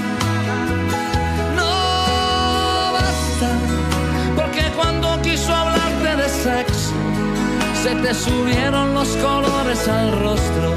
se 7.83 7.95
te 7.95 8.13
subieron 8.13 8.93
los 8.93 9.07
colores 9.17 9.87
al 9.87 10.11
rostro 10.19 10.75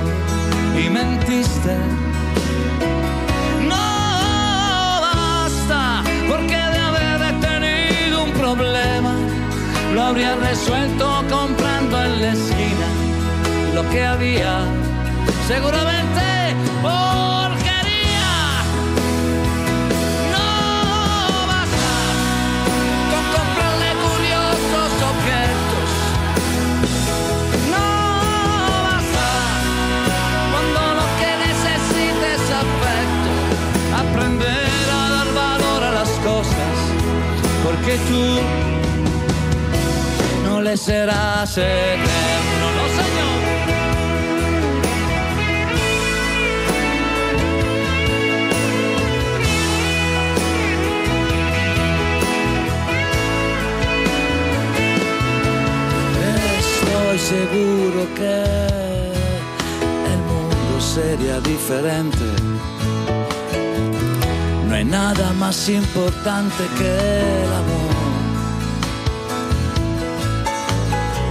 y 0.75 0.89
mentiste. 0.89 1.77
No 3.69 5.01
basta, 5.03 6.03
porque 6.27 6.57
de 6.57 6.79
haber 6.79 7.41
tenido 7.41 8.25
un 8.25 8.31
problema, 8.33 9.13
lo 9.93 10.03
habría 10.03 10.35
resuelto 10.37 11.23
comprando 11.29 12.03
en 12.03 12.23
la 12.23 12.33
esquina 12.33 12.89
lo 13.75 13.89
que 13.91 14.03
había. 14.03 14.61
Seguramente. 15.47 16.04
Que 37.87 37.99
tú 38.09 38.25
no 40.47 40.63
le 40.63 40.75
serás 40.77 41.59
eterno, 41.59 42.67
no 42.77 42.85
Señor. 42.99 43.45
Estoy 56.59 57.19
seguro 57.19 58.01
que 58.15 58.37
el 60.13 60.21
mundo 60.31 60.81
sería 60.81 61.41
diferente 61.41 62.25
no 64.75 64.79
hay 64.79 64.85
nada 64.85 65.33
más 65.35 65.69
importante 65.69 66.65
que 66.77 67.45
el 67.45 67.53
amor. 67.53 67.95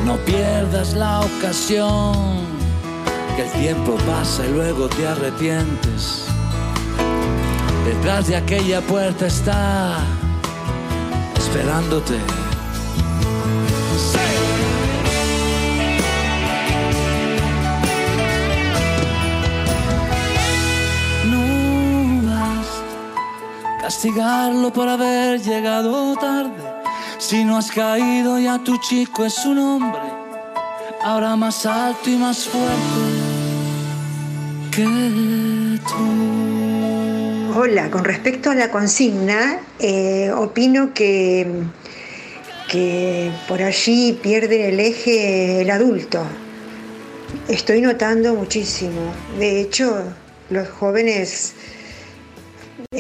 No 0.06 0.15
pierdas 0.19 0.93
la 0.93 1.19
ocasión, 1.19 2.45
que 3.36 3.43
el 3.43 3.51
tiempo 3.51 3.97
pasa 4.08 4.45
y 4.45 4.53
luego 4.53 4.88
te 4.88 5.06
arrepientes. 5.06 6.25
Detrás 7.86 8.27
de 8.27 8.38
aquella 8.38 8.79
puerta 8.79 9.27
está 9.27 9.97
esperándote 11.38 12.42
castigarlo 23.84 24.72
por 24.72 24.88
haber 24.88 25.41
llegado 25.41 26.15
tarde. 26.15 26.63
Si 27.17 27.43
no 27.43 27.58
has 27.58 27.69
caído 27.69 28.39
ya 28.39 28.58
tu 28.63 28.78
chico 28.78 29.26
es 29.26 29.46
un 29.46 29.58
hombre, 29.58 30.00
ahora 31.02 31.36
más 31.36 31.65
alto 31.65 32.10
y 32.10 32.15
más 32.15 32.48
fuerte 32.48 33.02
que 34.72 35.80
tú. 35.89 37.60
Hola, 37.60 37.91
con 37.91 38.06
respecto 38.06 38.52
a 38.52 38.56
la 38.56 38.72
consigna, 38.72 39.60
eh, 39.80 40.32
opino 40.32 40.93
que, 40.93 41.46
que 42.69 43.34
por 43.50 43.62
allí 43.62 44.17
pierde 44.24 44.69
el 44.69 44.80
eje 44.80 45.60
el 45.60 45.69
adulto. 45.69 46.24
estoy 47.50 47.82
notando 47.82 48.34
muchísimo. 48.34 49.13
De 49.38 49.60
hecho, 49.60 50.04
los 50.50 50.69
jóvenes 50.69 51.54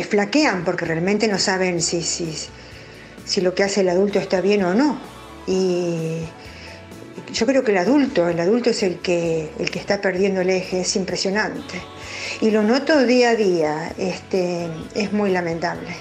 flaquean 0.01 0.63
porque 0.65 0.85
realmente 0.85 1.27
no 1.27 1.37
saben 1.37 1.81
si, 1.81 2.01
si, 2.01 2.33
si 3.25 3.41
lo 3.41 3.53
que 3.53 3.63
hace 3.63 3.81
el 3.81 3.89
adulto 3.89 4.17
está 4.19 4.41
bien 4.41 4.63
o 4.63 4.73
no. 4.73 4.99
Y 5.45 6.21
yo 7.33 7.45
creo 7.45 7.63
que 7.63 7.71
el 7.71 7.77
adulto, 7.77 8.27
el 8.27 8.39
adulto 8.39 8.69
es 8.69 8.83
el 8.83 8.99
que, 8.99 9.51
el 9.59 9.69
que 9.69 9.79
está 9.79 10.01
perdiendo 10.01 10.41
el 10.41 10.49
eje, 10.49 10.81
es 10.81 10.95
impresionante. 10.95 11.81
Y 12.41 12.51
lo 12.51 12.63
noto 12.63 13.05
día 13.05 13.31
a 13.31 13.35
día, 13.35 13.93
este, 13.97 14.67
es 14.95 15.11
muy 15.13 15.31
lamentable. 15.31 15.95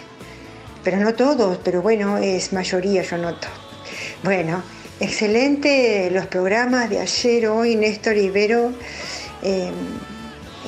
Pero 0.85 0.99
no 0.99 1.15
todos, 1.15 1.59
pero 1.63 1.83
bueno, 1.83 2.19
es 2.19 2.53
mayoría 2.53 3.03
yo 3.03 3.19
noto. 3.19 3.49
Bueno, 4.25 4.63
excelente 5.01 6.11
los 6.11 6.27
programas 6.27 6.91
de 6.91 7.01
ayer, 7.01 7.47
hoy, 7.49 7.77
Néstor 7.77 8.17
Ibero. 8.17 8.73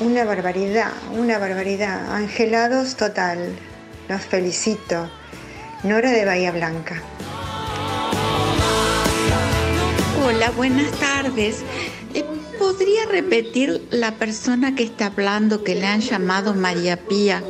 Una 0.01 0.25
barbaridad, 0.25 0.93
una 1.13 1.39
barbaridad. 1.39 2.13
Angelados 2.15 2.97
total. 2.97 3.55
Los 4.09 4.23
felicito. 4.23 5.09
Nora 5.83 6.11
de 6.11 6.25
Bahía 6.25 6.53
Blanca. 6.53 7.03
Hola, 10.25 10.51
buenas 10.51 10.91
tardes. 10.93 11.63
Eh, 12.15 12.25
¿Podría 12.59 13.07
repetir 13.07 13.87
la 13.91 14.15
persona 14.17 14.75
que 14.75 14.85
está 14.85 15.07
hablando, 15.07 15.63
que 15.63 15.75
le 15.75 15.87
han 15.87 16.01
llamado 16.01 16.55
María 16.55 16.97
Pía? 16.97 17.43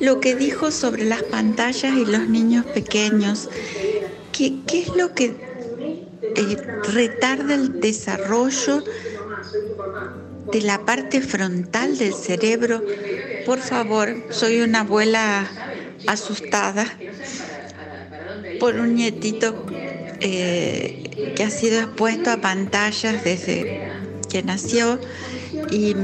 Lo 0.00 0.20
que 0.20 0.34
dijo 0.34 0.70
sobre 0.70 1.04
las 1.04 1.22
pantallas 1.22 1.96
y 1.96 2.04
los 2.04 2.28
niños 2.28 2.66
pequeños. 2.66 3.48
¿Qué, 4.32 4.60
es 4.72 4.88
lo 4.96 5.14
que 5.14 5.36
eh, 6.36 6.56
retarda 6.92 7.54
el 7.54 7.80
desarrollo 7.80 8.82
de 10.52 10.62
la 10.62 10.84
parte 10.84 11.20
frontal 11.20 11.98
del 11.98 12.14
cerebro? 12.14 12.82
Por 13.46 13.60
favor, 13.60 14.16
soy 14.30 14.60
una 14.60 14.80
abuela 14.80 15.46
asustada 16.06 16.86
por 18.58 18.76
un 18.76 18.94
nietito 18.94 19.66
eh, 20.20 21.32
que 21.36 21.42
ha 21.42 21.50
sido 21.50 21.80
expuesto 21.80 22.30
a 22.30 22.38
pantallas 22.38 23.24
desde 23.24 23.66
que 24.30 24.42
nació 24.42 24.98
y, 25.70 25.94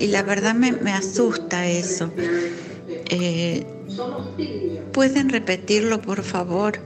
la 0.00 0.22
verdad 0.22 0.54
me, 0.54 0.92
asusta 0.92 1.66
eso. 1.68 2.10
Eh, 3.10 3.66
¿Pueden 4.92 5.28
repetirlo, 5.28 6.00
por 6.00 6.22
favor? 6.22 6.78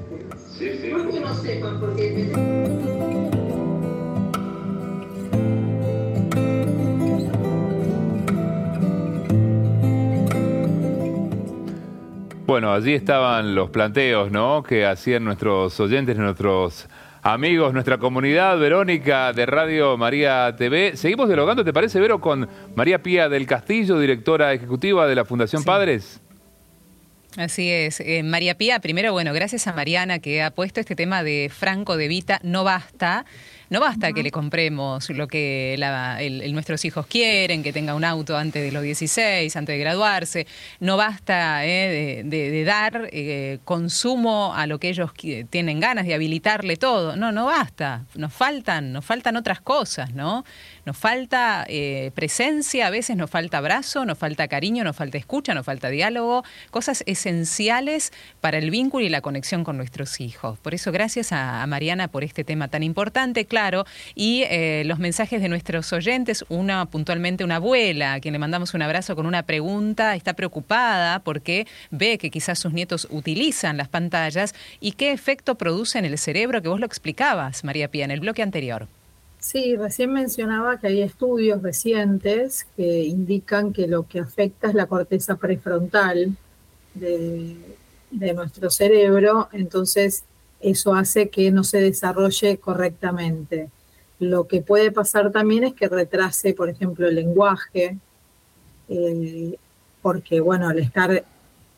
Bueno, 12.50 12.72
allí 12.72 12.94
estaban 12.94 13.54
los 13.54 13.70
planteos, 13.70 14.32
¿no? 14.32 14.64
Que 14.64 14.84
hacían 14.84 15.22
nuestros 15.22 15.78
oyentes, 15.78 16.16
nuestros 16.16 16.88
amigos, 17.22 17.72
nuestra 17.72 17.98
comunidad, 17.98 18.58
Verónica 18.58 19.32
de 19.32 19.46
Radio 19.46 19.96
María 19.96 20.52
TV. 20.58 20.96
Seguimos 20.96 21.28
dialogando, 21.28 21.64
¿te 21.64 21.72
parece, 21.72 22.00
Vero, 22.00 22.20
con 22.20 22.48
María 22.74 23.00
Pía 23.04 23.28
del 23.28 23.46
Castillo, 23.46 24.00
directora 24.00 24.52
ejecutiva 24.52 25.06
de 25.06 25.14
la 25.14 25.24
Fundación 25.24 25.62
Padres? 25.62 26.20
Así 27.36 27.70
es. 27.70 28.00
Eh, 28.00 28.24
María 28.24 28.56
Pía, 28.56 28.80
primero, 28.80 29.12
bueno, 29.12 29.32
gracias 29.32 29.68
a 29.68 29.72
Mariana 29.72 30.18
que 30.18 30.42
ha 30.42 30.50
puesto 30.50 30.80
este 30.80 30.96
tema 30.96 31.22
de 31.22 31.52
Franco 31.56 31.96
de 31.96 32.08
Vita, 32.08 32.40
no 32.42 32.64
basta. 32.64 33.26
No 33.70 33.78
basta 33.78 34.12
que 34.12 34.24
le 34.24 34.33
compremos 34.33 35.09
lo 35.11 35.28
que 35.28 35.76
nuestros 36.52 36.85
hijos 36.85 37.06
quieren, 37.06 37.62
que 37.62 37.72
tenga 37.72 37.94
un 37.94 38.04
auto 38.04 38.37
antes 38.37 38.64
de 38.64 38.72
los 38.72 38.83
16, 38.83 39.54
antes 39.54 39.74
de 39.74 39.78
graduarse. 39.78 40.48
No 40.80 40.96
basta 40.96 41.64
eh, 41.64 42.22
de, 42.24 42.64
dar 42.64 43.09
eh, 43.12 43.61
consumo 43.64 44.52
a 44.56 44.66
lo 44.66 44.80
que 44.80 44.88
ellos 44.88 45.12
tienen 45.50 45.78
ganas, 45.78 46.04
de 46.04 46.14
habilitarle 46.14 46.76
todo. 46.76 47.14
No, 47.14 47.30
no 47.30 47.46
basta. 47.46 48.06
Nos 48.16 48.33
faltan, 48.33 48.92
nos 48.92 49.04
faltan 49.04 49.37
otras 49.37 49.61
cosas, 49.61 50.14
¿no? 50.14 50.44
Nos 50.85 50.96
falta 50.96 51.64
eh, 51.68 52.11
presencia, 52.16 52.88
a 52.88 52.90
veces 52.90 53.16
nos 53.16 53.30
falta 53.30 53.59
abrazo, 53.59 54.04
nos 54.04 54.18
falta 54.18 54.48
cariño, 54.48 54.83
nos 54.83 54.96
falta 54.96 55.16
escucha, 55.16 55.54
nos 55.54 55.64
falta 55.64 55.90
diálogo, 55.90 56.42
cosas 56.72 57.04
esenciales 57.06 58.12
para 58.40 58.59
el 58.59 58.72
vínculo 58.72 59.06
y 59.06 59.11
la 59.11 59.20
conexión 59.20 59.62
con 59.62 59.76
nuestros 59.76 60.20
hijos. 60.20 60.59
Por 60.59 60.74
eso, 60.74 60.90
gracias 60.90 61.33
a, 61.33 61.64
Mariana 61.68 62.09
por 62.09 62.24
este 62.24 62.42
tema 62.42 62.66
tan 62.66 62.83
importante, 62.83 63.44
claro, 63.44 63.60
y 64.14 64.42
eh, 64.44 64.83
los 64.87 64.99
mensajes 64.99 65.42
de 65.42 65.49
nuestros 65.49 65.92
oyentes, 65.92 66.44
una 66.49 66.87
puntualmente 66.87 67.44
una 67.44 67.57
abuela, 67.57 68.14
a 68.14 68.20
quien 68.20 68.33
le 68.33 68.38
mandamos 68.38 68.75
un 68.75 68.83
abrazo 68.83 69.16
con 69.16 69.27
una 69.27 69.42
pregunta, 69.42 70.14
está 70.16 70.35
preocupada 70.35 71.20
porque 71.20 71.66
ve 71.90 72.18
que 72.18 72.31
quizás 72.31 72.59
sus 72.59 72.73
nietos 72.73 73.07
utilizan 73.11 73.77
las 73.77 73.88
pantallas 73.88 74.55
y 74.81 74.92
qué 74.92 75.12
efecto 75.12 75.57
produce 75.57 75.99
en 75.99 76.05
el 76.05 76.18
cerebro, 76.18 76.62
que 76.62 76.68
vos 76.68 76.81
lo 76.81 76.87
explicabas, 76.87 77.64
María 77.64 77.88
Pía, 77.88 78.05
en 78.05 78.11
el 78.11 78.20
bloque 78.20 78.42
anterior. 78.42 78.88
Sí, 79.40 79.75
recién 79.75 80.12
mencionaba 80.12 80.79
que 80.79 80.88
hay 80.88 81.03
estudios 81.03 81.62
recientes 81.62 82.66
que 82.77 83.05
indican 83.05 83.73
que 83.73 83.87
lo 83.87 84.07
que 84.07 84.20
afecta 84.20 84.68
es 84.68 84.75
la 84.75 84.87
corteza 84.87 85.37
prefrontal 85.37 86.37
de, 86.94 87.57
nuestro 88.35 88.68
cerebro, 88.70 89.49
entonces 89.53 90.25
eso 90.61 90.94
hace 90.94 91.31
que 91.31 91.51
no 91.51 91.64
se 91.64 91.81
desarrolle 91.81 92.59
correctamente. 92.59 93.70
Lo 94.18 94.46
que 94.46 94.61
puede 94.61 94.92
pasar 94.92 95.31
también 95.33 95.64
es 95.64 95.75
que 95.75 95.88
retrase, 95.88 96.55
por 96.55 96.68
ejemplo, 96.68 97.09
el 97.09 97.14
lenguaje, 97.14 97.99
eh, 98.88 99.57
porque 100.03 100.40
bueno, 100.40 100.68
al 100.68 100.79
estar 100.79 101.25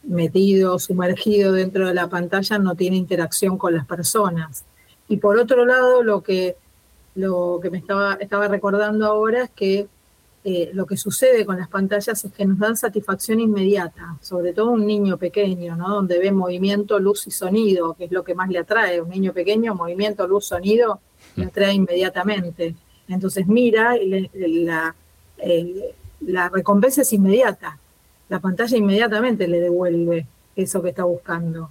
metido, 0.03 0.79
sumergido 0.79 1.53
dentro 1.53 1.87
de 1.87 1.95
la 1.95 2.09
pantalla 2.09 2.59
no 2.59 2.75
tiene 2.75 2.97
interacción 2.97 3.57
con 3.59 3.75
las 3.75 3.87
personas. 3.87 4.65
Y 5.09 5.19
por 5.19 5.39
otro 5.39 5.65
lado, 5.65 6.03
lo 6.03 6.23
que 6.23 6.57
lo 7.15 7.61
que 7.63 7.71
me 7.71 7.79
estaba, 7.79 8.15
estaba 8.15 8.49
recordando 8.49 9.07
ahora 9.07 9.45
es 9.45 9.51
que 9.51 9.87
eh, 10.45 10.71
lo 10.73 10.87
que 10.87 10.97
sucede 10.97 11.47
con 11.47 11.57
las 11.57 11.69
pantallas 11.69 12.25
es 12.25 12.33
que 12.33 12.45
nos 12.45 12.59
dan 12.59 12.77
satisfacción 12.77 13.39
inmediata, 13.39 14.17
sobre 14.21 14.53
todo 14.53 14.73
un 14.73 14.87
niño 14.87 15.17
pequeño, 15.17 15.77
¿no? 15.77 15.89
Donde 15.89 16.19
ve 16.19 16.33
movimiento, 16.33 16.99
luz 16.99 17.27
y 17.29 17.31
sonido, 17.31 17.95
que 17.95 18.07
es 18.07 18.13
lo 18.13 18.25
que 18.25 18.35
más 18.35 18.49
le 18.49 18.59
atrae. 18.59 19.01
Un 19.01 19.11
niño 19.11 19.33
pequeño, 19.33 19.75
movimiento, 19.75 20.27
luz, 20.27 20.47
sonido, 20.47 21.01
le 21.37 21.45
atrae 21.45 21.75
inmediatamente. 21.75 22.75
Entonces 23.09 23.47
mira 23.47 23.97
y 23.97 24.29
la, 24.65 24.95
la 26.21 26.49
recompensa 26.49 27.03
es 27.03 27.13
inmediata. 27.13 27.79
La 28.29 28.41
pantalla 28.41 28.77
inmediatamente 28.77 29.47
le 29.47 29.61
devuelve 29.61 30.27
eso 30.57 30.83
que 30.83 30.89
está 30.89 31.05
buscando. 31.05 31.71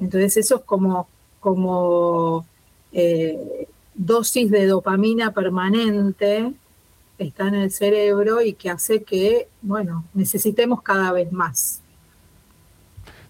Entonces 0.00 0.36
eso 0.38 0.56
es 0.56 0.62
como, 0.62 1.08
como 1.38 2.46
eh, 2.92 3.66
dosis 3.94 4.50
de 4.50 4.66
dopamina 4.66 5.32
permanente 5.32 6.52
está 7.24 7.48
en 7.48 7.54
el 7.54 7.70
cerebro 7.70 8.42
y 8.42 8.54
que 8.54 8.70
hace 8.70 9.02
que, 9.02 9.48
bueno, 9.62 10.04
necesitemos 10.14 10.82
cada 10.82 11.12
vez 11.12 11.32
más. 11.32 11.82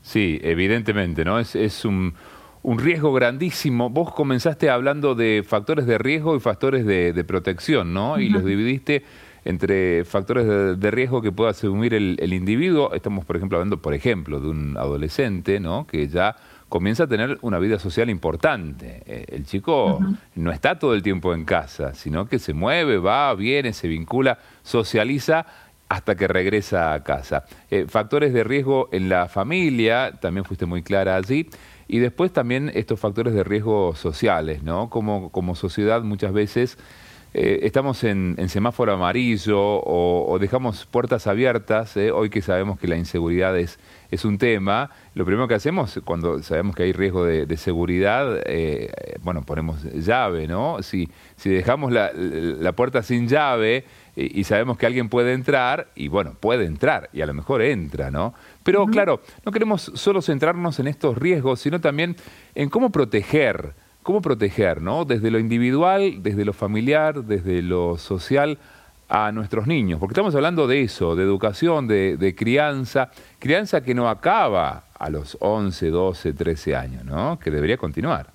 Sí, 0.02 0.40
evidentemente, 0.42 1.24
¿no? 1.24 1.38
Es, 1.38 1.54
es 1.54 1.84
un, 1.84 2.14
un, 2.62 2.78
riesgo 2.78 3.12
grandísimo. 3.12 3.90
Vos 3.90 4.12
comenzaste 4.12 4.70
hablando 4.70 5.14
de 5.14 5.44
factores 5.46 5.86
de 5.86 5.98
riesgo 5.98 6.36
y 6.36 6.40
factores 6.40 6.86
de, 6.86 7.24
protección, 7.24 7.92
¿no? 7.92 8.18
Y 8.18 8.28
los 8.28 8.44
dividiste 8.44 9.04
entre 9.44 10.04
factores 10.04 10.46
de, 10.78 10.90
riesgo 10.90 11.22
que 11.22 11.32
pueda 11.32 11.50
asumir 11.50 11.94
el, 11.94 12.16
el, 12.20 12.32
individuo. 12.32 12.92
Estamos, 12.94 13.24
por 13.24 13.36
ejemplo, 13.36 13.58
hablando, 13.58 13.80
por 13.80 13.94
ejemplo, 13.94 14.40
de 14.40 14.48
un 14.48 14.76
adolescente, 14.76 15.60
¿no? 15.60 15.86
Que 15.86 16.08
ya 16.08 16.36
comienza 16.70 17.04
a 17.04 17.06
tener 17.06 17.36
una 17.42 17.58
vida 17.58 17.78
social 17.78 18.08
importante. 18.08 19.02
Eh, 19.04 19.26
el 19.28 19.44
chico 19.44 20.00
no 20.36 20.52
está 20.52 20.78
todo 20.78 20.94
el 20.94 21.02
tiempo 21.02 21.34
en 21.34 21.44
casa, 21.44 21.92
sino 21.92 22.26
que 22.26 22.38
se 22.38 22.54
mueve, 22.54 22.96
va, 22.96 23.34
viene, 23.34 23.74
se 23.74 23.88
vincula, 23.88 24.38
socializa 24.62 25.44
hasta 25.90 26.14
que 26.14 26.28
regresa 26.28 26.94
a 26.94 27.02
casa. 27.02 27.44
Eh, 27.70 27.86
factores 27.88 28.32
de 28.32 28.44
riesgo 28.44 28.88
en 28.92 29.08
la 29.08 29.28
familia, 29.28 30.12
también 30.20 30.44
fuiste 30.44 30.64
muy 30.64 30.82
clara 30.82 31.16
allí. 31.16 31.50
Y 31.88 31.98
después 31.98 32.32
también 32.32 32.70
estos 32.72 33.00
factores 33.00 33.34
de 33.34 33.42
riesgo 33.42 33.96
sociales, 33.96 34.62
¿no? 34.62 34.88
Como, 34.88 35.30
como 35.30 35.56
sociedad 35.56 36.02
muchas 36.02 36.32
veces 36.32 36.78
eh, 37.32 37.60
estamos 37.62 38.02
en, 38.02 38.36
semáforo 38.48 38.92
amarillo 38.92 39.56
o, 39.60 40.36
dejamos 40.40 40.84
puertas 40.86 41.28
abiertas, 41.28 41.96
eh, 41.96 42.10
hoy 42.10 42.28
que 42.28 42.42
sabemos 42.42 42.78
que 42.80 42.88
la 42.88 42.96
inseguridad 42.96 43.56
es, 43.56 43.78
es 44.10 44.24
un 44.24 44.36
tema, 44.36 44.90
lo 45.20 45.26
primero 45.26 45.46
que 45.46 45.54
hacemos 45.54 46.00
cuando 46.02 46.42
sabemos 46.42 46.74
que 46.74 46.84
hay 46.84 46.92
riesgo 46.92 47.26
de, 47.26 47.56
seguridad, 47.58 48.40
eh, 48.46 48.90
bueno, 49.22 49.42
ponemos 49.42 49.82
llave, 49.82 50.48
¿no? 50.48 50.82
Si, 50.82 51.10
si 51.36 51.50
dejamos 51.50 51.92
la, 51.92 52.72
puerta 52.72 53.02
sin 53.02 53.28
llave 53.28 53.84
y, 54.16 54.44
sabemos 54.44 54.78
que 54.78 54.86
alguien 54.86 55.10
puede 55.10 55.34
entrar, 55.34 55.88
y 55.94 56.08
bueno, 56.08 56.36
puede 56.40 56.64
entrar, 56.64 57.10
y 57.12 57.20
a 57.20 57.26
lo 57.26 57.34
mejor 57.34 57.60
entra, 57.60 58.10
¿no? 58.10 58.32
Pero 58.62 58.86
claro, 58.86 59.20
no 59.44 59.52
queremos 59.52 59.92
solo 59.94 60.22
centrarnos 60.22 60.80
en 60.80 60.86
estos 60.86 61.18
riesgos, 61.18 61.60
sino 61.60 61.82
también 61.82 62.16
en 62.54 62.70
cómo 62.70 62.88
proteger 62.88 63.74
cómo 64.02 64.22
proteger, 64.22 64.80
¿no? 64.80 65.04
Desde 65.04 65.30
lo 65.30 65.38
individual, 65.38 66.22
desde 66.22 66.46
lo 66.46 66.54
familiar, 66.54 67.24
desde 67.24 67.60
lo 67.60 67.98
social 67.98 68.58
a 69.10 69.32
nuestros 69.32 69.66
niños, 69.66 69.98
porque 69.98 70.12
estamos 70.12 70.36
hablando 70.36 70.68
de 70.68 70.82
eso, 70.82 71.16
de 71.16 71.24
educación, 71.24 71.88
de, 71.88 72.34
crianza, 72.38 73.10
crianza 73.40 73.82
que 73.82 73.92
no 73.92 74.08
acaba 74.08 74.84
a 74.96 75.10
los 75.10 75.36
11, 75.40 75.90
12, 75.90 76.32
13 76.32 76.76
años, 76.76 77.04
¿no? 77.04 77.36
Que 77.40 77.50
debería 77.50 77.76
continuar. 77.76 78.28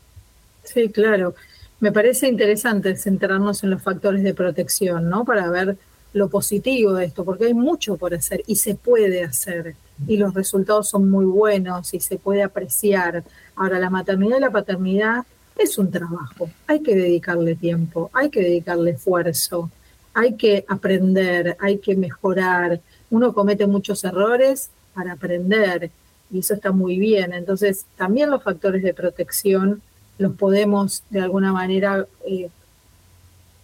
Sí, 0.65 0.89
claro. 0.89 1.33
Me 1.79 1.93
parece 1.93 2.27
interesante 2.27 2.93
centrarnos 2.97 3.63
en 3.63 3.69
los 3.69 3.81
factores 3.81 4.21
de 4.21 4.33
protección, 4.33 5.09
¿no? 5.09 5.23
Para 5.23 5.49
ver 5.49 5.77
lo 6.11 6.27
positivo 6.27 6.93
de 6.93 7.05
esto, 7.05 7.23
porque 7.23 7.45
hay 7.45 7.53
mucho 7.53 7.95
por 7.95 8.13
hacer 8.13 8.43
y 8.45 8.57
se 8.57 8.75
puede 8.75 9.23
hacer 9.23 9.75
y 10.07 10.17
los 10.17 10.33
resultados 10.33 10.89
son 10.89 11.09
muy 11.09 11.25
buenos 11.25 11.93
y 11.93 12.01
se 12.01 12.17
puede 12.17 12.43
apreciar. 12.43 13.23
Ahora, 13.55 13.79
la 13.79 13.89
maternidad 13.89 14.37
y 14.37 14.41
la 14.41 14.51
paternidad 14.51 15.23
es 15.57 15.77
un 15.77 15.89
trabajo, 15.89 16.49
hay 16.67 16.81
que 16.81 16.95
dedicarle 16.95 17.55
tiempo, 17.55 18.09
hay 18.11 18.29
que 18.29 18.41
dedicarle 18.41 18.91
esfuerzo 18.91 19.69
hay 20.15 20.35
que 20.35 20.65
aprender, 20.67 21.57
hay 21.59 21.77
que 21.77 21.95
mejorar. 21.95 22.79
Uno 23.11 23.33
comete 23.33 23.67
muchos 23.67 24.03
errores 24.05 24.71
para 24.93 25.11
aprender 25.11 25.91
y 26.31 26.39
eso 26.39 26.53
está 26.55 26.71
muy 26.71 26.97
bien. 26.97 27.33
Entonces, 27.33 27.85
también 27.97 28.31
los 28.31 28.41
factores 28.41 28.81
de 28.81 28.93
protección 28.93 29.81
los 30.17 30.33
podemos 30.35 31.03
de 31.09 31.19
alguna 31.19 31.51
manera 31.51 32.07
eh, 32.25 32.49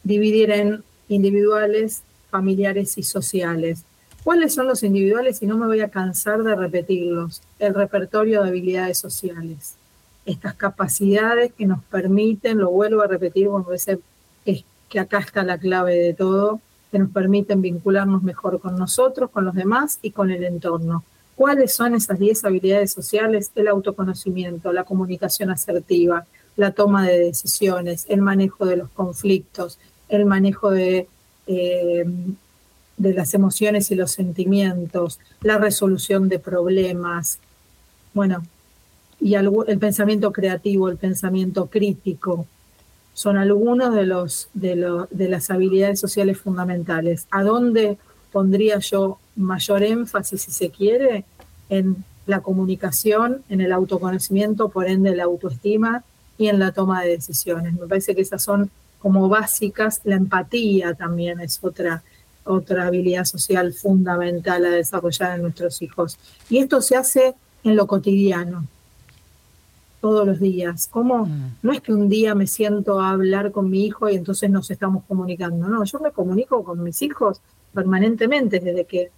dividir 0.04 0.52
en 0.52 0.84
individuales, 1.08 2.04
familiares 2.30 2.98
y 2.98 3.04
sociales. 3.04 3.86
¿Cuáles 4.26 4.54
son 4.54 4.68
los 4.68 4.84
individuales? 4.84 5.42
Y 5.42 5.48
no 5.48 5.58
me 5.58 5.68
voy 5.68 5.80
a 5.80 5.90
cansar 5.90 6.44
de 6.44 6.54
repetirlos. 6.54 7.42
El 7.60 7.74
repertorio 7.74 8.44
de 8.44 8.50
habilidades 8.50 8.98
sociales. 8.98 9.76
Estas 10.26 10.54
capacidades 10.56 11.54
que 11.54 11.66
nos 11.66 11.82
permiten, 11.86 12.58
lo 12.58 12.70
vuelvo 12.70 13.02
a 13.02 13.08
repetir, 13.08 13.48
cuando 13.48 13.74
ese 13.74 13.94
es 13.94 14.00
que 14.92 15.00
acá 15.00 15.20
está 15.20 15.42
la 15.44 15.58
clave 15.58 15.96
de 15.96 16.14
todo, 16.14 16.60
que 16.92 17.00
nos 17.00 17.10
permiten 17.12 17.62
vincularnos 17.62 18.22
mejor 18.24 18.60
con 18.60 18.78
nosotros, 18.78 19.32
con 19.32 19.46
los 19.46 19.56
demás 19.56 20.00
y 20.02 20.12
con 20.12 20.30
el 20.30 20.44
entorno. 20.44 21.06
¿Cuáles 21.36 21.74
son 21.74 21.96
esas 21.96 22.20
10 22.20 22.44
habilidades 22.44 22.92
sociales? 22.92 23.52
El 23.56 23.70
autoconocimiento, 23.70 24.74
la 24.74 24.84
comunicación 24.84 25.50
asertiva, 25.50 26.26
la 26.58 26.72
toma 26.72 27.08
de 27.08 27.20
decisiones, 27.20 28.06
el 28.10 28.22
manejo 28.22 28.66
de 28.66 28.76
los 28.76 28.90
conflictos, 28.90 29.80
el 30.10 30.26
manejo 30.26 30.72
de, 30.72 31.08
eh, 31.48 32.04
de 32.98 33.14
las 33.14 33.34
emociones 33.34 33.92
y 33.92 33.96
los 33.96 34.12
sentimientos, 34.12 35.20
la 35.42 35.58
resolución 35.58 36.28
de 36.28 36.38
problemas, 36.38 37.40
bueno, 38.14 38.44
y 39.22 39.36
el 39.36 39.80
pensamiento 39.80 40.34
creativo, 40.34 40.90
el 40.90 40.98
pensamiento 40.98 41.68
crítico, 41.68 42.46
son 43.14 43.38
algunos 43.38 43.94
de, 43.94 44.06
los, 44.06 44.50
de, 44.54 45.06
de 45.10 45.30
las 45.30 45.50
habilidades 45.50 46.00
sociales 46.00 46.38
fundamentales. 46.38 47.28
¿A 47.32 47.44
dónde 47.44 47.98
pondría 48.32 48.80
yo 48.80 49.20
mayor 49.36 49.84
énfasis, 49.84 50.42
si 50.44 50.52
se 50.52 50.70
quiere, 50.70 51.26
en 51.70 52.04
la 52.26 52.42
comunicación, 52.42 53.44
en 53.50 53.62
el 53.62 53.72
autoconocimiento, 53.72 54.70
por 54.70 54.88
ende 54.88 55.16
la 55.16 55.26
autoestima 55.26 56.04
y 56.38 56.48
en 56.48 56.60
la 56.60 56.72
toma 56.72 57.04
de 57.04 57.10
decisiones? 57.10 57.74
Me 57.74 57.88
parece 57.88 58.16
que 58.16 58.22
esas 58.22 58.44
son 58.44 58.70
como 59.00 59.28
básicas. 59.28 60.02
La 60.04 60.16
empatía 60.16 60.94
también 60.94 61.40
es 61.42 61.60
otra, 61.62 62.04
otra 62.46 62.88
habilidad 62.88 63.26
social 63.26 63.74
fundamental 63.74 64.66
a 64.66 64.70
desarrollar 64.70 65.36
en 65.36 65.44
nuestros 65.44 65.82
hijos. 65.82 66.18
Y 66.50 66.60
esto 66.60 66.82
se 66.82 66.96
hace 66.96 67.36
en 67.64 67.76
lo 67.76 67.88
cotidiano, 67.88 68.66
todos 70.02 70.28
los 70.28 70.40
días. 70.40 70.90
¿Cómo? 70.92 71.28
Mm. 71.28 71.56
No 71.62 71.72
es 71.72 71.80
que 71.80 71.94
un 71.94 72.10
día 72.10 72.36
me 72.36 72.48
siento 72.48 73.00
a 73.00 73.12
hablar 73.12 73.52
con 73.52 73.70
mi 73.70 73.86
hijo 73.86 74.10
y 74.10 74.16
entonces 74.16 74.50
nos 74.50 74.70
estamos 74.72 75.04
comunicando. 75.08 75.68
No, 75.68 75.84
yo 75.86 76.00
me 76.00 76.12
comunico 76.12 76.64
con 76.64 76.84
mis 76.84 77.02
hijos 77.02 77.40
permanentemente, 77.74 78.60
desde 78.60 78.86
que 78.86 79.12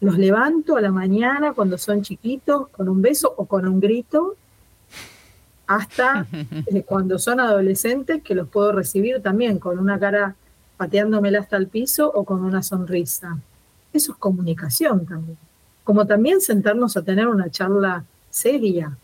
los 0.00 0.18
levanto 0.18 0.76
a 0.76 0.80
la 0.80 0.90
mañana 0.90 1.52
cuando 1.52 1.78
son 1.78 2.02
chiquitos, 2.02 2.68
con 2.68 2.88
un 2.88 3.02
beso 3.02 3.32
o 3.36 3.44
con 3.44 3.68
un 3.68 3.78
grito, 3.78 4.34
hasta 5.66 6.26
eh, 6.66 6.82
cuando 6.82 7.18
son 7.18 7.38
adolescentes, 7.38 8.22
que 8.22 8.34
los 8.34 8.48
puedo 8.48 8.72
recibir 8.72 9.22
también 9.22 9.58
con 9.58 9.78
una 9.78 10.00
cara 10.00 10.34
pateándomela 10.76 11.40
hasta 11.40 11.58
el 11.58 11.68
piso 11.68 12.10
o 12.10 12.24
con 12.24 12.42
una 12.42 12.62
sonrisa. 12.62 13.38
Eso 13.92 14.12
es 14.12 14.18
comunicación 14.18 15.04
también. 15.04 15.36
Como 15.84 16.06
también 16.06 16.40
sentarnos 16.40 16.96
a 16.96 17.02
tener 17.02 17.28
una 17.28 17.50
charla 17.50 18.04
seria, 18.30 18.96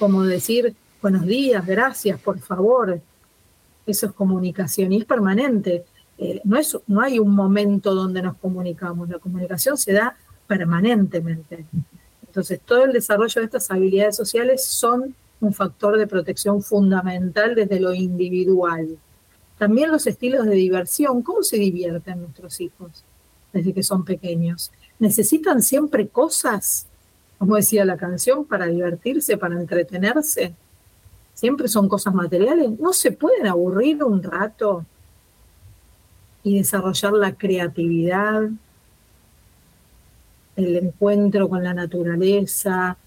como 0.00 0.24
decir 0.24 0.74
buenos 1.02 1.26
días, 1.26 1.64
gracias, 1.66 2.18
por 2.18 2.38
favor. 2.40 3.00
Eso 3.86 4.06
es 4.06 4.12
comunicación 4.12 4.92
y 4.92 4.98
es 4.98 5.04
permanente. 5.04 5.84
Eh, 6.16 6.40
no, 6.44 6.56
es, 6.56 6.76
no 6.86 7.02
hay 7.02 7.18
un 7.18 7.34
momento 7.34 7.94
donde 7.94 8.22
nos 8.22 8.38
comunicamos, 8.38 9.10
la 9.10 9.18
comunicación 9.18 9.76
se 9.76 9.92
da 9.92 10.16
permanentemente. 10.46 11.66
Entonces, 12.26 12.60
todo 12.64 12.84
el 12.84 12.92
desarrollo 12.92 13.40
de 13.40 13.44
estas 13.44 13.70
habilidades 13.70 14.16
sociales 14.16 14.64
son 14.64 15.14
un 15.38 15.52
factor 15.52 15.98
de 15.98 16.06
protección 16.06 16.62
fundamental 16.62 17.54
desde 17.54 17.78
lo 17.78 17.92
individual. 17.92 18.96
También 19.58 19.90
los 19.90 20.06
estilos 20.06 20.46
de 20.46 20.54
diversión, 20.54 21.22
¿cómo 21.22 21.42
se 21.42 21.58
divierten 21.58 22.22
nuestros 22.22 22.58
hijos 22.62 23.04
desde 23.52 23.74
que 23.74 23.82
son 23.82 24.04
pequeños? 24.06 24.72
¿Necesitan 24.98 25.60
siempre 25.60 26.08
cosas? 26.08 26.86
Como 27.40 27.56
decía 27.56 27.86
la 27.86 27.96
canción, 27.96 28.44
para 28.44 28.66
divertirse, 28.66 29.38
para 29.38 29.58
entretenerse. 29.58 30.52
Siempre 31.32 31.68
son 31.68 31.88
cosas 31.88 32.14
materiales. 32.14 32.78
No 32.78 32.92
se 32.92 33.12
pueden 33.12 33.46
aburrir 33.46 34.04
un 34.04 34.22
rato 34.22 34.84
y 36.42 36.58
desarrollar 36.58 37.14
la 37.14 37.32
creatividad, 37.32 38.42
el 40.54 40.76
encuentro 40.76 41.48
con 41.48 41.64
la 41.64 41.72
naturaleza. 41.72 42.98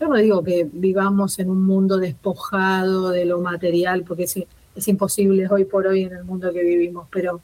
Yo 0.00 0.08
no 0.08 0.16
digo 0.16 0.42
que 0.42 0.66
vivamos 0.72 1.38
en 1.38 1.50
un 1.50 1.62
mundo 1.62 1.98
despojado 1.98 3.10
de 3.10 3.26
lo 3.26 3.42
material, 3.42 4.02
porque 4.02 4.22
es, 4.22 4.38
es 4.74 4.88
imposible 4.88 5.46
hoy 5.50 5.66
por 5.66 5.86
hoy 5.86 6.04
en 6.04 6.14
el 6.14 6.24
mundo 6.24 6.50
que 6.54 6.64
vivimos, 6.64 7.06
pero 7.10 7.42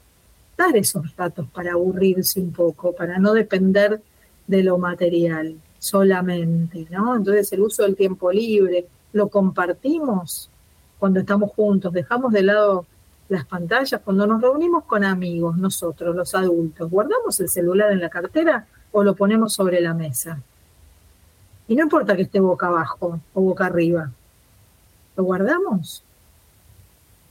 dar 0.57 0.75
esos 0.75 1.15
ratos 1.15 1.47
para 1.51 1.73
aburrirse 1.73 2.39
un 2.39 2.51
poco, 2.51 2.93
para 2.93 3.19
no 3.19 3.31
depender 3.33 4.01
de 4.47 4.63
lo 4.63 4.79
material 4.79 5.55
solamente, 5.81 6.85
¿no? 6.91 7.15
Entonces 7.15 7.51
el 7.53 7.61
uso 7.61 7.81
del 7.81 7.95
tiempo 7.95 8.31
libre, 8.31 8.85
lo 9.13 9.29
compartimos 9.29 10.47
cuando 10.99 11.21
estamos 11.21 11.49
juntos, 11.53 11.91
dejamos 11.91 12.31
de 12.31 12.43
lado 12.43 12.85
las 13.29 13.45
pantallas, 13.45 13.99
cuando 14.05 14.27
nos 14.27 14.39
reunimos 14.39 14.83
con 14.83 15.03
amigos, 15.03 15.57
nosotros, 15.57 16.15
los 16.15 16.35
adultos, 16.35 16.87
guardamos 16.87 17.39
el 17.39 17.49
celular 17.49 17.91
en 17.91 17.99
la 17.99 18.09
cartera 18.09 18.67
o 18.91 19.03
lo 19.03 19.15
ponemos 19.15 19.53
sobre 19.53 19.81
la 19.81 19.95
mesa. 19.95 20.39
Y 21.67 21.75
no 21.75 21.83
importa 21.83 22.15
que 22.15 22.23
esté 22.23 22.39
boca 22.39 22.67
abajo 22.67 23.19
o 23.33 23.41
boca 23.41 23.65
arriba, 23.65 24.11
¿lo 25.17 25.23
guardamos? 25.23 26.03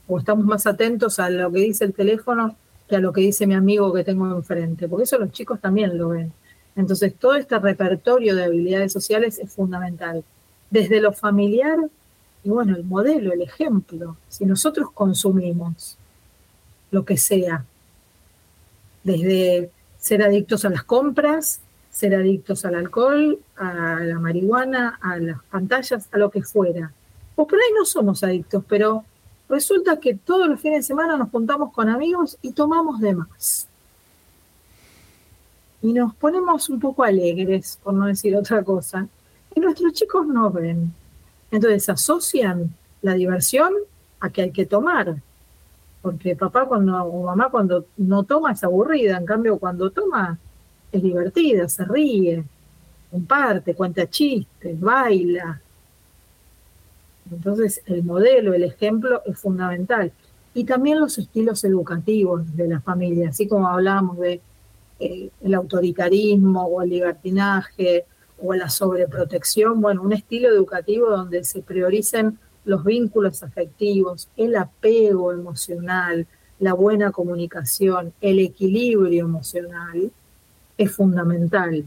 ¿O 0.08 0.18
estamos 0.18 0.44
más 0.44 0.66
atentos 0.66 1.20
a 1.20 1.30
lo 1.30 1.52
que 1.52 1.60
dice 1.60 1.84
el 1.84 1.94
teléfono 1.94 2.56
que 2.88 2.96
a 2.96 2.98
lo 2.98 3.12
que 3.12 3.20
dice 3.20 3.46
mi 3.46 3.54
amigo 3.54 3.92
que 3.92 4.02
tengo 4.02 4.26
enfrente? 4.26 4.88
Porque 4.88 5.04
eso 5.04 5.18
los 5.18 5.30
chicos 5.30 5.60
también 5.60 5.96
lo 5.96 6.08
ven. 6.08 6.32
Entonces, 6.80 7.14
todo 7.14 7.34
este 7.34 7.58
repertorio 7.58 8.34
de 8.34 8.44
habilidades 8.44 8.92
sociales 8.92 9.38
es 9.38 9.52
fundamental. 9.52 10.24
Desde 10.70 11.00
lo 11.00 11.12
familiar, 11.12 11.78
y 12.42 12.48
bueno, 12.48 12.74
el 12.74 12.84
modelo, 12.84 13.32
el 13.32 13.42
ejemplo. 13.42 14.16
Si 14.28 14.46
nosotros 14.46 14.90
consumimos 14.92 15.98
lo 16.90 17.04
que 17.04 17.18
sea, 17.18 17.64
desde 19.04 19.70
ser 19.98 20.22
adictos 20.22 20.64
a 20.64 20.70
las 20.70 20.84
compras, 20.84 21.60
ser 21.90 22.14
adictos 22.14 22.64
al 22.64 22.74
alcohol, 22.76 23.38
a 23.56 24.00
la 24.00 24.18
marihuana, 24.18 24.98
a 25.02 25.18
las 25.18 25.42
pantallas, 25.50 26.08
a 26.12 26.18
lo 26.18 26.30
que 26.30 26.42
fuera. 26.42 26.92
O 27.36 27.46
por 27.46 27.58
ahí 27.58 27.72
no 27.76 27.84
somos 27.84 28.24
adictos, 28.24 28.64
pero 28.66 29.04
resulta 29.50 30.00
que 30.00 30.14
todos 30.14 30.48
los 30.48 30.60
fines 30.60 30.78
de 30.78 30.94
semana 30.94 31.18
nos 31.18 31.30
juntamos 31.30 31.72
con 31.74 31.90
amigos 31.90 32.38
y 32.40 32.52
tomamos 32.52 33.00
de 33.00 33.14
más 33.14 33.69
y 35.82 35.92
nos 35.92 36.14
ponemos 36.14 36.68
un 36.68 36.78
poco 36.78 37.04
alegres, 37.04 37.78
por 37.82 37.94
no 37.94 38.06
decir 38.06 38.36
otra 38.36 38.62
cosa, 38.62 39.06
y 39.54 39.60
nuestros 39.60 39.92
chicos 39.92 40.26
no 40.26 40.50
ven. 40.50 40.92
Entonces 41.50 41.88
asocian 41.88 42.74
la 43.02 43.14
diversión 43.14 43.72
a 44.20 44.30
que 44.30 44.42
hay 44.42 44.50
que 44.50 44.66
tomar, 44.66 45.16
porque 46.02 46.36
papá 46.36 46.66
cuando, 46.66 47.02
o 47.04 47.24
mamá 47.24 47.50
cuando 47.50 47.86
no 47.96 48.22
toma 48.24 48.52
es 48.52 48.62
aburrida, 48.62 49.16
en 49.16 49.26
cambio 49.26 49.58
cuando 49.58 49.90
toma 49.90 50.38
es 50.92 51.02
divertida, 51.02 51.68
se 51.68 51.84
ríe, 51.84 52.44
comparte, 53.10 53.74
cuenta 53.74 54.08
chistes, 54.08 54.78
baila. 54.78 55.60
Entonces 57.30 57.82
el 57.86 58.02
modelo, 58.02 58.54
el 58.54 58.64
ejemplo 58.64 59.22
es 59.24 59.38
fundamental. 59.38 60.12
Y 60.52 60.64
también 60.64 60.98
los 60.98 61.16
estilos 61.16 61.62
educativos 61.64 62.56
de 62.56 62.68
la 62.68 62.80
familia, 62.80 63.28
así 63.28 63.46
como 63.46 63.68
hablábamos 63.68 64.18
de 64.18 64.40
el 65.00 65.54
autoritarismo 65.54 66.64
o 66.64 66.82
el 66.82 66.90
libertinaje 66.90 68.04
o 68.42 68.54
la 68.54 68.68
sobreprotección, 68.68 69.80
bueno, 69.80 70.02
un 70.02 70.12
estilo 70.12 70.48
educativo 70.48 71.10
donde 71.10 71.44
se 71.44 71.62
prioricen 71.62 72.38
los 72.64 72.84
vínculos 72.84 73.42
afectivos, 73.42 74.28
el 74.36 74.56
apego 74.56 75.32
emocional, 75.32 76.26
la 76.58 76.74
buena 76.74 77.10
comunicación, 77.10 78.12
el 78.20 78.38
equilibrio 78.38 79.24
emocional, 79.24 80.10
es 80.76 80.92
fundamental 80.92 81.84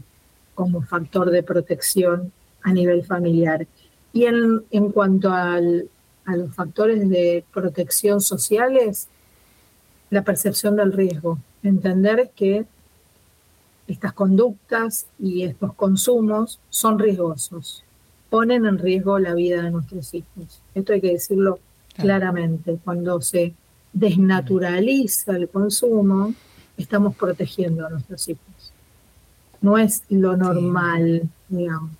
como 0.54 0.82
factor 0.82 1.30
de 1.30 1.42
protección 1.42 2.32
a 2.62 2.72
nivel 2.72 3.04
familiar. 3.04 3.66
Y 4.12 4.26
en, 4.26 4.64
en 4.70 4.90
cuanto 4.90 5.32
al, 5.32 5.88
a 6.24 6.36
los 6.36 6.54
factores 6.54 7.08
de 7.08 7.44
protección 7.52 8.20
sociales, 8.20 9.08
la 10.10 10.22
percepción 10.22 10.76
del 10.76 10.92
riesgo, 10.92 11.38
entender 11.62 12.30
que 12.34 12.66
estas 13.86 14.12
conductas 14.12 15.06
y 15.18 15.42
estos 15.42 15.74
consumos 15.74 16.58
son 16.70 16.98
riesgosos, 16.98 17.84
ponen 18.30 18.66
en 18.66 18.78
riesgo 18.78 19.18
la 19.18 19.34
vida 19.34 19.62
de 19.62 19.70
nuestros 19.70 20.12
hijos. 20.14 20.60
Esto 20.74 20.92
hay 20.92 21.00
que 21.00 21.12
decirlo 21.12 21.58
claramente. 21.94 22.78
Cuando 22.82 23.20
se 23.20 23.54
desnaturaliza 23.92 25.36
el 25.36 25.48
consumo, 25.48 26.34
estamos 26.76 27.14
protegiendo 27.16 27.86
a 27.86 27.90
nuestros 27.90 28.28
hijos. 28.28 28.72
No 29.60 29.78
es 29.78 30.02
lo 30.08 30.36
normal, 30.36 31.28
digamos. 31.48 31.92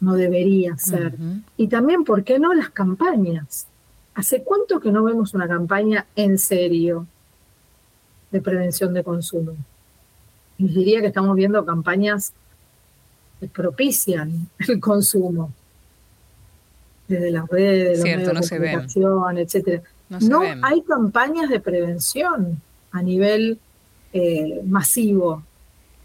No 0.00 0.14
debería 0.14 0.76
ser. 0.78 1.14
Y 1.56 1.68
también, 1.68 2.04
¿por 2.04 2.24
qué 2.24 2.38
no 2.38 2.54
las 2.54 2.70
campañas? 2.70 3.66
¿Hace 4.14 4.42
cuánto 4.42 4.80
que 4.80 4.90
no 4.90 5.04
vemos 5.04 5.32
una 5.34 5.46
campaña 5.46 6.06
en 6.16 6.38
serio 6.38 7.06
de 8.30 8.40
prevención 8.40 8.94
de 8.94 9.04
consumo? 9.04 9.54
Y 10.58 10.68
diría 10.68 11.00
que 11.00 11.08
estamos 11.08 11.34
viendo 11.34 11.64
campañas 11.64 12.32
que 13.40 13.48
propician 13.48 14.48
el 14.58 14.80
consumo 14.80 15.52
desde 17.08 17.30
las 17.30 17.48
redes, 17.48 17.98
los 17.98 18.04
medios 18.04 18.50
de 18.50 18.58
comunicación, 18.58 19.38
etcétera. 19.38 19.82
No, 20.20 20.42
hay 20.62 20.82
campañas 20.82 21.48
de 21.48 21.60
prevención 21.60 22.60
a 22.90 23.02
nivel 23.02 23.58
eh, 24.12 24.60
masivo, 24.64 25.42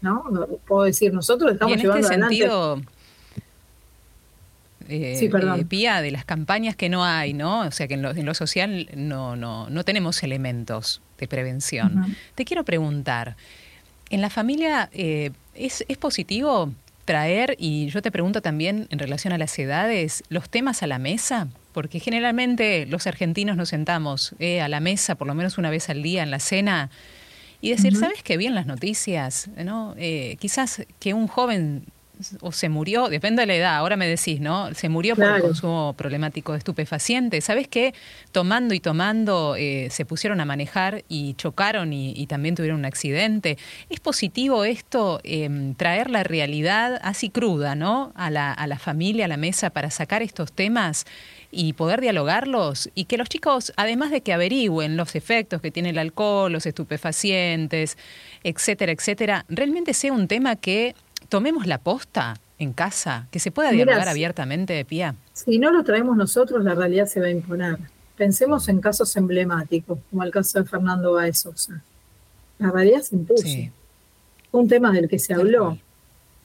¿no? 0.00 0.24
Puedo 0.66 0.84
decir, 0.84 1.12
nosotros 1.12 1.52
estamos 1.52 1.74
en 1.74 1.80
llevando 1.80 2.08
este 2.08 2.20
sentido, 2.20 2.80
eh, 4.88 5.18
eh, 5.20 5.64
Pía, 5.66 6.00
de 6.00 6.10
las 6.10 6.24
campañas 6.24 6.74
que 6.74 6.88
no 6.88 7.04
hay, 7.04 7.34
¿no? 7.34 7.60
O 7.60 7.70
sea, 7.70 7.86
que 7.86 7.94
en 7.94 8.02
lo, 8.02 8.34
social 8.34 8.88
no, 8.96 9.36
no, 9.36 9.68
no 9.68 9.84
tenemos 9.84 10.22
elementos 10.22 11.02
de 11.18 11.28
prevención. 11.28 12.16
Te 12.34 12.46
quiero 12.46 12.64
preguntar, 12.64 13.36
¿en 14.10 14.20
la 14.20 14.30
familia 14.30 14.90
¿es, 14.92 15.84
es 15.86 15.98
positivo 15.98 16.72
traer, 17.08 17.56
y 17.58 17.88
yo 17.88 18.02
te 18.02 18.10
pregunto 18.10 18.42
también 18.42 18.86
en 18.90 18.98
relación 18.98 19.32
a 19.32 19.38
las 19.38 19.58
edades, 19.58 20.22
los 20.28 20.50
temas 20.50 20.82
a 20.82 20.86
la 20.86 20.98
mesa? 20.98 21.48
Porque 21.72 22.00
generalmente 22.00 22.84
los 22.84 23.06
argentinos 23.06 23.56
nos 23.56 23.70
sentamos 23.70 24.34
eh, 24.38 24.60
a 24.60 24.68
la 24.68 24.80
mesa 24.80 25.14
por 25.14 25.26
lo 25.26 25.34
menos 25.34 25.56
una 25.56 25.70
vez 25.70 25.88
al 25.88 26.02
día 26.02 26.22
en 26.22 26.30
la 26.30 26.38
cena 26.38 26.90
y 27.62 27.70
decir, 27.70 27.96
¿sabes 27.96 28.22
qué 28.22 28.36
bien 28.36 28.54
las 28.54 28.66
noticias? 28.66 29.48
¿no? 29.56 29.94
Eh, 29.96 30.36
quizás 30.38 30.82
que 31.00 31.14
un 31.14 31.28
joven 31.28 31.86
o 32.40 32.52
se 32.52 32.68
murió, 32.68 33.08
depende 33.08 33.42
de 33.42 33.46
la 33.46 33.54
edad, 33.54 33.76
ahora 33.76 33.96
me 33.96 34.06
decís, 34.06 34.40
¿no? 34.40 34.74
Se 34.74 34.88
murió 34.88 35.16
por 35.16 35.24
el 35.24 35.42
consumo 35.42 35.94
problemático 35.96 36.52
de 36.52 36.58
estupefacientes. 36.58 37.44
¿Sabes 37.44 37.68
qué? 37.68 37.94
Tomando 38.32 38.74
y 38.74 38.80
tomando 38.80 39.56
eh, 39.56 39.88
se 39.90 40.04
pusieron 40.04 40.40
a 40.40 40.44
manejar 40.44 41.04
y 41.08 41.34
chocaron 41.34 41.92
y, 41.92 42.26
también 42.26 42.54
tuvieron 42.54 42.80
un 42.80 42.84
accidente. 42.84 43.56
¿Es 43.88 44.00
positivo 44.00 44.64
esto, 44.64 45.20
em, 45.24 45.74
traer 45.74 46.10
la 46.10 46.24
realidad 46.24 47.00
así 47.02 47.30
cruda, 47.30 47.74
¿no? 47.74 48.12
A 48.14 48.30
la, 48.30 48.52
a 48.52 48.66
la 48.66 48.78
familia, 48.78 49.24
a 49.24 49.28
la 49.28 49.38
mesa, 49.38 49.70
para 49.70 49.90
sacar 49.90 50.22
estos 50.22 50.52
temas 50.52 51.06
y 51.50 51.72
poder 51.72 52.00
dialogarlos 52.00 52.90
y 52.94 53.04
que 53.04 53.16
los 53.16 53.28
chicos, 53.28 53.72
además 53.76 54.10
de 54.10 54.20
que 54.20 54.32
averigüen 54.32 54.96
los 54.96 55.14
efectos 55.14 55.62
que 55.62 55.70
tiene 55.70 55.90
el 55.90 55.98
alcohol, 55.98 56.52
los 56.52 56.66
estupefacientes, 56.66 57.96
etcétera, 58.44 58.92
etcétera, 58.92 59.44
realmente 59.48 59.94
sea 59.94 60.12
un 60.12 60.28
tema 60.28 60.56
que 60.56 60.94
tomemos 61.28 61.66
la 61.66 61.78
posta 61.78 62.40
en 62.58 62.72
casa, 62.72 63.28
que 63.30 63.38
se 63.38 63.50
pueda 63.50 63.70
dialogar 63.70 64.08
abiertamente 64.08 64.72
de 64.72 64.84
pie. 64.84 65.12
Si 65.32 65.58
no 65.58 65.70
lo 65.70 65.84
traemos 65.84 66.16
nosotros, 66.16 66.64
la 66.64 66.74
realidad 66.74 67.06
se 67.06 67.20
va 67.20 67.26
a 67.26 67.30
imponer. 67.30 67.78
Pensemos 68.16 68.68
en 68.68 68.80
casos 68.80 69.14
emblemáticos, 69.16 69.98
como 70.10 70.24
el 70.24 70.32
caso 70.32 70.60
de 70.60 70.68
Fernando 70.68 71.12
Baez 71.12 71.38
Sosa. 71.38 71.82
La 72.58 72.70
realidad 72.70 73.02
se 73.02 73.14
impuso. 73.14 73.46
Un 74.50 74.66
tema 74.66 74.90
del 74.92 75.08
que 75.08 75.18
se 75.18 75.34
habló, 75.34 75.78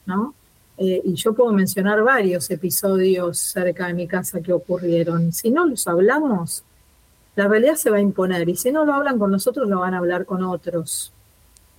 ¿no? 0.05 0.35
Eh, 0.77 1.01
y 1.03 1.13
yo 1.15 1.33
puedo 1.33 1.51
mencionar 1.51 2.03
varios 2.03 2.49
episodios 2.51 3.37
cerca 3.37 3.87
de 3.87 3.93
mi 3.93 4.07
casa 4.07 4.41
que 4.41 4.53
ocurrieron. 4.53 5.31
Si 5.31 5.49
no 5.49 5.65
los 5.65 5.87
hablamos, 5.87 6.63
la 7.35 7.47
realidad 7.47 7.75
se 7.75 7.89
va 7.89 7.97
a 7.97 8.01
imponer. 8.01 8.47
Y 8.49 8.55
si 8.55 8.71
no 8.71 8.85
lo 8.85 8.93
hablan 8.93 9.17
con 9.17 9.31
nosotros, 9.31 9.69
lo 9.69 9.79
van 9.79 9.93
a 9.93 9.99
hablar 9.99 10.25
con 10.25 10.43
otros. 10.43 11.12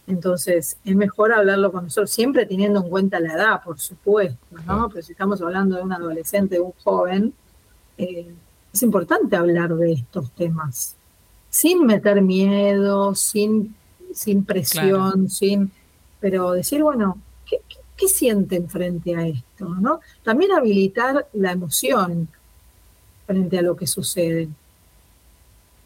Entonces, 0.07 0.77
es 0.85 0.97
mejor 0.97 1.33
hablarlo 1.33 1.73
con 1.73 1.85
nosotros, 1.85 2.11
siempre 2.11 2.45
teniendo 2.45 2.81
en 2.81 2.91
cuenta 2.91 3.21
la 3.21 3.33
edad, 3.33 3.63
por 3.63 3.81
supuesto, 3.81 4.57
¿no? 4.67 4.89
Pero 4.91 5.03
si 5.03 5.13
estamos 5.13 5.41
hablando 5.41 5.77
de 5.77 5.83
un 5.83 5.93
adolescente, 5.93 6.57
de 6.57 6.61
un 6.61 6.73
joven, 6.85 7.33
eh, 7.97 8.35
es 8.73 8.83
importante 8.83 9.37
hablar 9.37 9.75
de 9.77 9.93
estos 9.93 10.31
temas, 10.33 10.97
sin 11.49 11.87
meter 11.87 12.21
miedo, 12.21 13.15
sin, 13.15 13.75
sin 14.13 14.45
presión, 14.45 15.31
sin, 15.31 15.73
pero 16.21 16.53
decir, 16.53 16.83
bueno, 16.83 17.19
¿qué, 17.47 17.61
¿qué, 17.97 18.09
sienten 18.09 18.69
frente 18.69 19.17
a 19.17 19.27
esto? 19.27 19.67
¿no? 19.67 20.01
También 20.23 20.53
habilitar 20.53 21.29
la 21.33 21.53
emoción 21.53 22.29
frente 23.27 23.59
a 23.59 23.63
lo 23.63 23.75
que 23.75 23.87
sucede. 23.87 24.49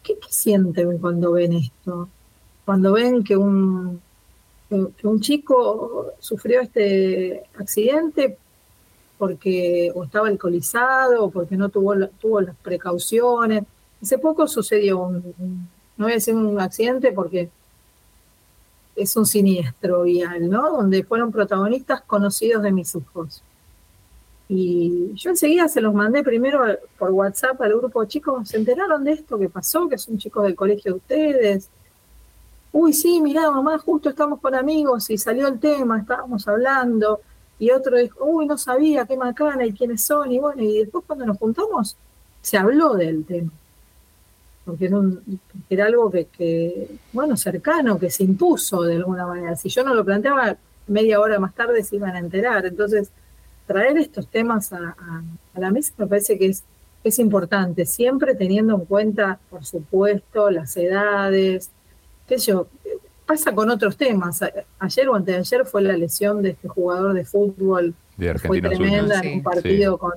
¿Qué 0.03 0.17
sienten 0.27 0.97
cuando 0.97 1.33
ven 1.33 1.53
esto? 1.53 2.09
Cuando 2.65 2.93
ven 2.93 3.23
que 3.23 3.37
un 3.37 4.01
un 4.69 5.19
chico 5.19 6.13
sufrió 6.19 6.61
este 6.61 7.43
accidente 7.57 8.37
porque 9.19 9.91
o 9.93 10.05
estaba 10.05 10.29
alcoholizado 10.29 11.25
o 11.25 11.29
porque 11.29 11.57
no 11.57 11.69
tuvo, 11.69 11.93
las 11.93 12.55
precauciones. 12.63 13.65
Hace 14.01 14.17
poco 14.17 14.47
sucedió 14.47 14.99
un, 15.01 15.67
no 15.97 16.05
voy 16.05 16.13
a 16.13 16.15
decir 16.15 16.33
un 16.33 16.59
accidente 16.59 17.11
porque 17.11 17.49
es 18.95 19.15
un 19.17 19.25
siniestro 19.25 20.03
vial, 20.03 20.49
¿no? 20.49 20.69
Donde 20.71 21.03
fueron 21.03 21.31
protagonistas 21.31 22.01
conocidos 22.01 22.63
de 22.63 22.71
mis 22.71 22.95
hijos. 22.95 23.43
Y 24.47 25.11
yo 25.15 25.31
enseguida 25.31 25.67
se 25.67 25.81
los 25.81 25.93
mandé 25.93 26.23
primero 26.23 26.63
por 26.97 27.11
WhatsApp 27.11 27.61
al 27.61 27.77
grupo, 27.77 28.05
chicos, 28.05 28.47
¿se 28.49 28.57
enteraron 28.57 29.03
de 29.03 29.11
esto 29.11 29.37
que 29.37 29.49
pasó? 29.49 29.87
Que 29.89 29.97
son 29.97 30.17
chicos 30.17 30.43
del 30.43 30.55
colegio 30.55 30.93
de 30.93 30.97
ustedes 30.97 31.69
uy, 32.71 32.93
sí, 32.93 33.21
mirá, 33.21 33.49
mamá, 33.51 33.77
justo 33.79 34.09
estamos 34.09 34.39
con 34.39 34.55
amigos 34.55 35.09
y 35.09 35.17
salió 35.17 35.47
el 35.47 35.59
tema, 35.59 35.99
estábamos 35.99 36.47
hablando, 36.47 37.21
y 37.57 37.71
otro 37.71 37.97
dijo, 37.97 38.23
uy, 38.25 38.45
no 38.45 38.57
sabía 38.57 39.05
qué 39.05 39.17
macana 39.17 39.65
y 39.65 39.73
quiénes 39.73 40.01
son, 40.03 40.31
y 40.31 40.39
bueno, 40.39 40.61
y 40.61 40.79
después 40.79 41.03
cuando 41.05 41.25
nos 41.25 41.37
juntamos, 41.37 41.97
se 42.41 42.57
habló 42.57 42.93
del 42.93 43.25
tema, 43.25 43.51
porque 44.65 44.89
era, 45.69 45.85
algo 45.85 46.11
que, 46.11 46.87
bueno, 47.11 47.35
cercano, 47.35 47.99
que 47.99 48.09
se 48.09 48.23
impuso 48.23 48.83
de 48.83 48.97
alguna 48.97 49.25
manera. 49.25 49.55
Si 49.55 49.67
yo 49.67 49.83
no 49.83 49.95
lo 49.95 50.05
planteaba, 50.05 50.55
media 50.87 51.19
hora 51.19 51.39
más 51.39 51.55
tarde 51.55 51.83
se 51.83 51.95
iban 51.95 52.15
a 52.15 52.19
enterar. 52.19 52.65
Entonces, 52.67 53.09
traer 53.65 53.97
estos 53.97 54.27
temas 54.27 54.71
a, 54.73 54.95
la 55.55 55.71
mesa 55.71 55.93
me 55.97 56.07
parece 56.07 56.37
que 56.37 56.47
es, 56.47 56.63
es 57.03 57.19
importante, 57.19 57.85
siempre 57.85 58.35
teniendo 58.35 58.75
en 58.75 58.85
cuenta, 58.85 59.39
por 59.49 59.65
supuesto, 59.65 60.49
las 60.51 60.77
edades, 60.77 61.71
qué 62.29 62.37
yo, 62.37 62.67
pasa 63.25 63.53
con 63.53 63.69
otros 63.69 63.97
temas. 63.97 64.41
Ayer 64.79 65.09
o 65.09 65.15
antes 65.15 65.33
de 65.33 65.39
ayer 65.39 65.65
fue 65.65 65.81
la 65.81 65.97
lesión 65.97 66.41
de 66.41 66.51
este 66.51 66.67
jugador 66.67 67.13
de 67.13 67.25
fútbol. 67.25 67.93
De 68.15 68.37
fue 68.37 68.61
tremenda 68.61 69.19
en 69.21 69.37
un 69.37 69.43
partido 69.43 69.97
con, 69.97 70.13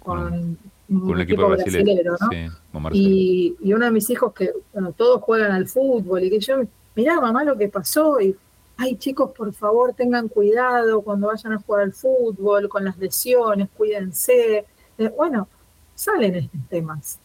con, 0.00 0.58
un, 0.88 1.20
equipo, 1.20 1.48
brasileño, 1.48 2.02
¿no? 2.20 2.90
y, 2.92 3.56
y, 3.60 3.72
uno 3.72 3.84
de 3.84 3.90
mis 3.90 4.08
hijos 4.10 4.32
que, 4.32 4.52
bueno, 4.72 4.92
todos 4.92 5.20
juegan 5.22 5.52
al 5.52 5.68
fútbol 5.68 6.24
y 6.24 6.30
que 6.30 6.40
yo, 6.40 6.56
mirá 6.94 7.20
mamá 7.20 7.44
lo 7.44 7.56
que 7.56 7.68
pasó 7.68 8.20
y, 8.20 8.36
ay 8.76 8.96
chicos, 8.96 9.32
por 9.32 9.52
favor 9.52 9.94
tengan 9.94 10.28
cuidado 10.28 11.02
cuando 11.02 11.28
vayan 11.28 11.52
a 11.52 11.58
jugar 11.58 11.82
al 11.82 11.92
fútbol, 11.92 12.68
con 12.68 12.84
las 12.84 12.96
lesiones, 12.98 13.68
cuídense. 13.76 14.64
Eh, 14.98 15.12
bueno, 15.16 15.48
salen 15.94 16.34
estos 16.34 16.60
temas. 16.68 17.18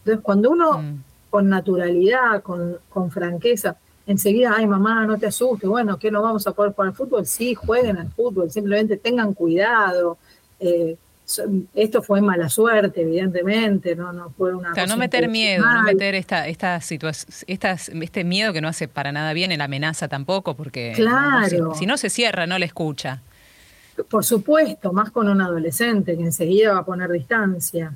Entonces, 0.00 0.22
cuando 0.22 0.50
uno 0.50 0.78
mm 0.78 1.05
con 1.30 1.48
naturalidad, 1.48 2.42
con, 2.42 2.78
con 2.88 3.10
franqueza, 3.10 3.76
enseguida, 4.06 4.54
ay 4.56 4.66
mamá, 4.66 5.04
no 5.06 5.18
te 5.18 5.26
asustes, 5.26 5.68
bueno, 5.68 5.98
que 5.98 6.10
no 6.10 6.22
vamos 6.22 6.46
a 6.46 6.52
poder 6.52 6.72
jugar 6.72 6.88
al 6.88 6.94
fútbol, 6.94 7.26
sí, 7.26 7.54
jueguen 7.54 7.98
al 7.98 8.10
fútbol, 8.10 8.50
simplemente 8.50 8.96
tengan 8.96 9.34
cuidado. 9.34 10.18
Eh, 10.60 10.96
esto 11.74 12.02
fue 12.02 12.20
mala 12.20 12.48
suerte, 12.48 13.02
evidentemente, 13.02 13.96
no, 13.96 14.12
no 14.12 14.30
fue 14.30 14.54
una. 14.54 14.72
O 14.72 14.86
no 14.86 14.96
meter 14.96 15.28
miedo, 15.28 15.66
no 15.66 15.82
meter 15.82 16.14
esta, 16.14 16.46
esta 16.46 16.80
situación, 16.80 18.02
este 18.02 18.22
miedo 18.22 18.52
que 18.52 18.60
no 18.60 18.68
hace 18.68 18.86
para 18.86 19.10
nada 19.10 19.32
bien, 19.32 19.50
en 19.50 19.58
la 19.58 19.64
amenaza 19.64 20.06
tampoco, 20.06 20.54
porque 20.54 20.92
claro. 20.94 21.74
si, 21.74 21.84
no 21.84 21.96
se 21.96 22.10
cierra, 22.10 22.46
no 22.46 22.58
le 22.58 22.66
escucha. 22.66 23.22
Por 24.08 24.24
supuesto, 24.24 24.92
más 24.92 25.10
con 25.10 25.28
un 25.28 25.40
adolescente 25.40 26.16
que 26.16 26.22
enseguida 26.22 26.74
va 26.74 26.80
a 26.80 26.84
poner 26.84 27.10
distancia. 27.10 27.92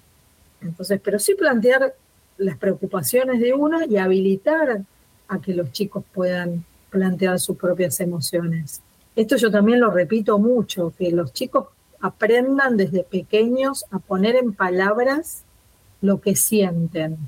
Entonces, 0.60 1.00
pero 1.02 1.18
sí 1.20 1.34
plantear 1.34 1.94
las 2.40 2.56
preocupaciones 2.56 3.40
de 3.40 3.52
uno 3.52 3.84
y 3.84 3.96
habilitar 3.96 4.82
a 5.28 5.40
que 5.40 5.54
los 5.54 5.70
chicos 5.72 6.04
puedan 6.12 6.64
plantear 6.90 7.38
sus 7.38 7.56
propias 7.56 8.00
emociones. 8.00 8.82
Esto 9.14 9.36
yo 9.36 9.50
también 9.50 9.80
lo 9.80 9.90
repito 9.90 10.38
mucho, 10.38 10.92
que 10.98 11.10
los 11.12 11.32
chicos 11.32 11.66
aprendan 12.00 12.76
desde 12.76 13.04
pequeños 13.04 13.84
a 13.90 13.98
poner 13.98 14.36
en 14.36 14.54
palabras 14.54 15.44
lo 16.00 16.20
que 16.20 16.34
sienten. 16.34 17.18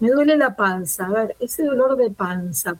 Me 0.00 0.10
duele 0.10 0.36
la 0.36 0.56
panza. 0.56 1.06
A 1.06 1.10
ver, 1.10 1.36
ese 1.38 1.64
dolor 1.64 1.96
de 1.96 2.10
panza 2.10 2.76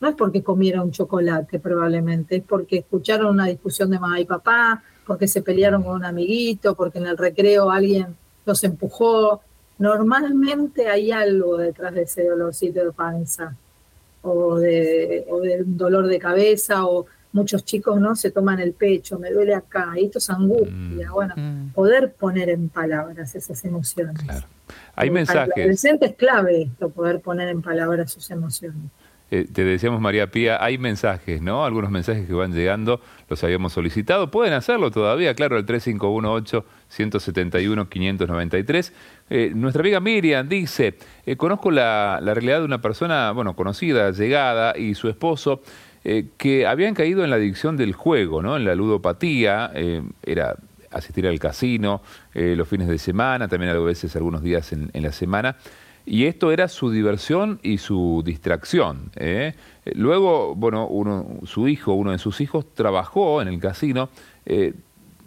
no 0.00 0.08
es 0.08 0.16
porque 0.16 0.42
comiera 0.42 0.82
un 0.82 0.90
chocolate 0.90 1.60
probablemente, 1.60 2.36
es 2.36 2.42
porque 2.42 2.78
escucharon 2.78 3.28
una 3.28 3.46
discusión 3.46 3.88
de 3.90 4.00
mamá 4.00 4.18
y 4.18 4.24
papá, 4.24 4.82
porque 5.06 5.28
se 5.28 5.42
pelearon 5.42 5.84
con 5.84 5.94
un 5.94 6.04
amiguito, 6.04 6.74
porque 6.74 6.98
en 6.98 7.06
el 7.06 7.16
recreo 7.16 7.70
alguien 7.70 8.16
los 8.44 8.64
empujó. 8.64 9.40
Normalmente 9.78 10.88
hay 10.88 11.10
algo 11.10 11.56
detrás 11.56 11.94
de 11.94 12.02
ese 12.02 12.24
dolorcito 12.24 12.84
de 12.84 12.92
panza 12.92 13.56
o 14.22 14.58
de, 14.58 15.24
o 15.28 15.40
de 15.40 15.62
dolor 15.64 16.06
de 16.06 16.18
cabeza 16.18 16.86
o 16.86 17.06
muchos 17.32 17.64
chicos 17.64 18.00
no 18.00 18.14
se 18.14 18.30
toman 18.30 18.60
el 18.60 18.72
pecho, 18.72 19.18
me 19.18 19.30
duele 19.30 19.54
acá, 19.54 19.92
y 19.96 20.04
esto 20.04 20.18
es 20.18 20.30
angustia. 20.30 21.08
Mm. 21.08 21.12
Bueno, 21.12 21.34
mm. 21.36 21.68
poder 21.70 22.12
poner 22.12 22.50
en 22.50 22.68
palabras 22.68 23.34
esas 23.34 23.64
emociones. 23.64 24.22
Hay 24.94 25.10
mensajes. 25.10 25.52
Para 25.54 25.64
el 25.64 25.72
es 25.72 26.16
clave 26.16 26.62
esto, 26.62 26.90
poder 26.90 27.20
poner 27.20 27.48
en 27.48 27.62
palabras 27.62 28.12
sus 28.12 28.30
emociones. 28.30 28.90
Eh, 29.30 29.48
te 29.50 29.64
decíamos, 29.64 29.98
María 29.98 30.30
Pía, 30.30 30.62
hay 30.62 30.76
mensajes, 30.76 31.40
¿no? 31.40 31.64
Algunos 31.64 31.90
mensajes 31.90 32.26
que 32.26 32.34
van 32.34 32.52
llegando, 32.52 33.00
los 33.30 33.42
habíamos 33.42 33.72
solicitado. 33.72 34.30
Pueden 34.30 34.52
hacerlo 34.52 34.90
todavía, 34.90 35.34
claro, 35.34 35.56
el 35.56 35.64
3518-171-593. 36.96 38.92
Eh, 39.30 39.52
nuestra 39.54 39.80
amiga 39.80 40.00
Miriam 40.00 40.48
dice, 40.48 40.94
eh, 41.26 41.36
conozco 41.36 41.70
la, 41.70 42.18
la, 42.22 42.34
realidad 42.34 42.58
de 42.60 42.64
una 42.64 42.80
persona, 42.80 43.32
bueno, 43.32 43.54
conocida, 43.56 44.10
llegada, 44.10 44.76
y 44.76 44.94
su 44.94 45.08
esposo, 45.08 45.62
que 46.36 46.66
habían 46.66 46.94
caído 46.94 47.22
en 47.22 47.30
la 47.30 47.36
adicción 47.36 47.76
del 47.76 47.92
juego, 47.92 48.42
¿no? 48.42 48.56
En 48.56 48.64
la 48.64 48.74
ludopatía, 48.74 49.70
era 50.24 50.56
asistir 50.90 51.28
al 51.28 51.38
casino 51.38 52.02
los 52.34 52.66
fines 52.66 52.88
de 52.88 52.98
semana, 52.98 53.46
también 53.46 53.70
a 53.70 53.78
veces 53.78 54.16
algunos 54.16 54.42
días 54.42 54.72
en, 54.72 54.90
la 54.94 55.12
semana. 55.12 55.54
Y 56.04 56.26
esto 56.26 56.50
era 56.50 56.68
su 56.68 56.90
diversión 56.90 57.60
y 57.62 57.78
su 57.78 58.22
distracción. 58.24 59.12
¿eh? 59.16 59.54
Luego, 59.94 60.54
bueno, 60.54 60.86
uno, 60.88 61.40
su 61.44 61.68
hijo, 61.68 61.92
uno 61.92 62.10
de 62.10 62.18
sus 62.18 62.40
hijos, 62.40 62.66
trabajó 62.74 63.40
en 63.40 63.48
el 63.48 63.60
casino. 63.60 64.08
Eh, 64.44 64.74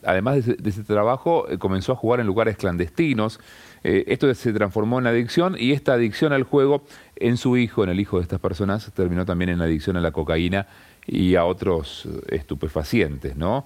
además 0.05 0.45
de 0.45 0.69
ese, 0.69 0.83
trabajo, 0.83 1.49
eh, 1.49 1.57
comenzó 1.57 1.93
a 1.93 1.95
jugar 1.95 2.19
en 2.19 2.27
lugares 2.27 2.57
clandestinos. 2.57 3.39
esto 3.83 4.33
se 4.33 4.51
transformó 4.51 4.97
en 4.97 5.05
adicción 5.05 5.55
y 5.59 5.71
esta 5.71 5.93
adicción 5.93 6.33
al 6.33 6.41
juego 6.43 6.83
en 7.17 7.37
su 7.37 7.55
hijo, 7.55 7.83
en 7.83 7.91
el 7.91 7.99
hijo 7.99 8.17
de 8.17 8.23
estas 8.23 8.39
personas, 8.39 8.91
terminó 8.93 9.25
también 9.25 9.49
en 9.49 9.61
adicción 9.61 9.95
a 9.95 10.01
la 10.01 10.11
cocaína 10.11 10.65
y 11.05 11.35
a 11.35 11.45
otros 11.45 12.07
estupefacientes, 12.29 13.35
¿no? 13.35 13.65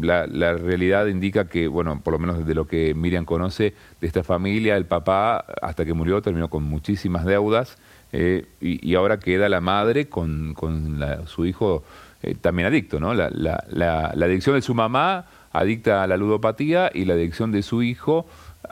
la, 0.00 0.26
realidad 0.54 1.06
indica 1.06 1.46
que, 1.46 1.68
bueno, 1.68 2.00
por 2.02 2.12
lo 2.12 2.18
menos 2.18 2.38
desde 2.38 2.54
lo 2.54 2.66
que 2.66 2.94
Miriam 2.94 3.24
conoce 3.24 3.74
de 4.00 4.06
esta 4.06 4.22
familia, 4.22 4.76
el 4.76 4.86
papá, 4.86 5.44
hasta 5.62 5.84
que 5.84 5.94
murió, 5.94 6.22
terminó 6.22 6.48
con 6.48 6.62
muchísimas 6.64 7.24
deudas 7.24 7.76
eh, 8.12 8.46
y, 8.60 8.94
ahora 8.94 9.18
queda 9.18 9.48
la 9.48 9.60
madre 9.60 10.08
con, 10.08 10.54
con 10.54 11.00
su 11.26 11.44
hijo 11.46 11.84
eh, 12.22 12.34
también 12.40 12.66
adicto, 12.66 12.98
¿no? 12.98 13.14
La, 13.14 13.30
la, 13.30 14.08
adicción 14.08 14.54
de 14.54 14.62
su 14.62 14.74
mamá 14.74 15.26
adicta 15.52 16.02
a 16.02 16.06
la 16.06 16.16
ludopatía 16.16 16.90
y 16.92 17.04
la 17.04 17.14
adicción 17.14 17.52
de 17.52 17.62
su 17.62 17.82
hijo 17.82 18.26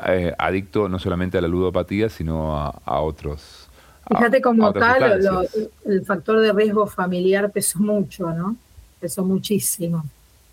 eh, 0.07 0.35
adicto 0.39 0.89
no 0.89 0.99
solamente 0.99 1.39
a 1.39 1.41
la 1.41 1.49
ludopatía, 1.49 2.09
sino 2.09 2.57
a, 2.57 3.01
otros. 3.01 3.69
Fíjate 4.09 4.43
como 4.43 4.73
tal, 4.73 5.49
el 5.87 6.05
factor 6.05 6.41
de 6.41 6.53
riesgo 6.53 6.87
familiar 6.87 7.51
pesó 7.51 7.79
mucho, 7.79 8.31
¿no? 8.31 8.57
Pesó 9.01 9.25
muchísimo. 9.25 10.05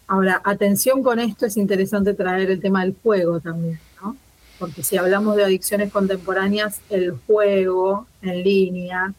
Ahora, 0.08 0.42
atención 0.44 1.04
con 1.04 1.20
esto, 1.20 1.46
es 1.46 1.58
interesante 1.58 2.14
traer 2.14 2.52
el 2.52 2.62
tema 2.62 2.84
del 2.84 2.96
juego 3.02 3.40
también, 3.40 3.80
¿no? 4.02 4.16
Porque 4.60 4.84
si 4.84 4.98
hablamos 4.98 5.36
de 5.38 5.44
adicciones 5.44 5.92
contemporáneas, 5.92 6.82
el 6.90 7.18
juego 7.26 8.08
en 8.22 8.44
línea 8.44 9.14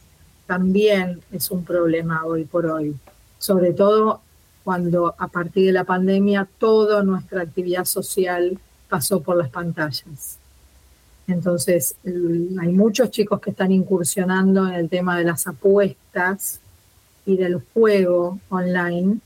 también 0.45 1.19
es 1.31 1.51
un 1.51 1.65
problema 1.65 2.25
hoy 2.25 2.45
por 2.45 2.65
hoy. 2.65 2.95
Sobre 3.43 3.73
todo 3.73 4.21
cuando 4.63 5.15
a 5.17 5.27
partir 5.27 5.65
de 5.65 5.73
la 5.73 5.83
pandemia 5.83 6.47
toda 6.57 7.03
nuestra 7.03 7.41
actividad 7.41 7.83
social 7.83 8.57
pasó 8.87 9.21
por 9.21 9.35
las 9.35 9.49
pantallas. 9.49 10.37
Entonces, 11.27 11.97
hay 12.05 12.71
muchos 12.71 13.11
chicos 13.11 13.41
que 13.41 13.49
están 13.49 13.73
incursionando 13.73 14.65
en 14.65 14.75
el 14.75 14.87
tema 14.87 15.17
de 15.17 15.25
las 15.25 15.45
apuestas 15.45 16.61
y 17.25 17.35
del 17.35 17.61
juego 17.73 18.39
online, 18.47 19.17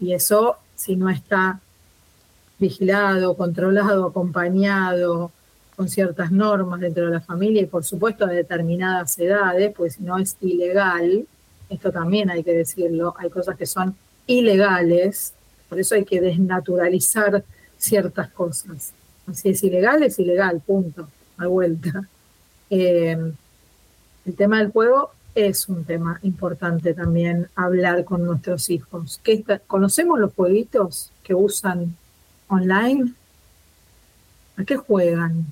y 0.00 0.14
eso 0.14 0.56
si 0.74 0.96
no 0.96 1.08
está 1.08 1.60
vigilado, 2.58 3.36
controlado, 3.36 4.06
acompañado 4.06 5.30
con 5.76 5.88
ciertas 5.88 6.32
normas 6.32 6.80
dentro 6.80 7.04
de 7.04 7.12
la 7.12 7.20
familia 7.20 7.62
y 7.62 7.66
por 7.66 7.84
supuesto 7.84 8.24
a 8.24 8.30
determinadas 8.30 9.16
edades, 9.20 9.72
pues 9.76 9.94
si 9.94 10.02
no 10.02 10.18
es 10.18 10.36
ilegal, 10.40 11.24
esto 11.70 11.90
también 11.90 12.30
hay 12.30 12.42
que 12.44 12.52
decirlo, 12.52 13.14
hay 13.16 13.30
cosas 13.30 13.56
que 13.56 13.66
son 13.66 13.96
ilegales, 14.26 15.32
por 15.68 15.78
eso 15.78 15.94
hay 15.94 16.04
que 16.04 16.20
desnaturalizar 16.20 17.44
ciertas 17.78 18.30
cosas. 18.30 18.92
Si 19.32 19.50
es 19.50 19.62
ilegal, 19.62 20.02
es 20.02 20.18
ilegal, 20.18 20.60
punto, 20.60 21.08
a 21.38 21.46
vuelta. 21.46 22.08
Eh, 22.68 23.16
el 24.26 24.36
tema 24.36 24.58
del 24.58 24.70
juego 24.70 25.10
es 25.34 25.68
un 25.68 25.84
tema 25.84 26.18
importante 26.22 26.92
también 26.94 27.48
hablar 27.54 28.04
con 28.04 28.24
nuestros 28.24 28.68
hijos. 28.70 29.20
¿Conocemos 29.66 30.18
los 30.18 30.34
jueguitos 30.34 31.12
que 31.22 31.34
usan 31.34 31.96
online? 32.48 33.14
¿A 34.56 34.64
qué 34.64 34.76
juegan? 34.76 35.46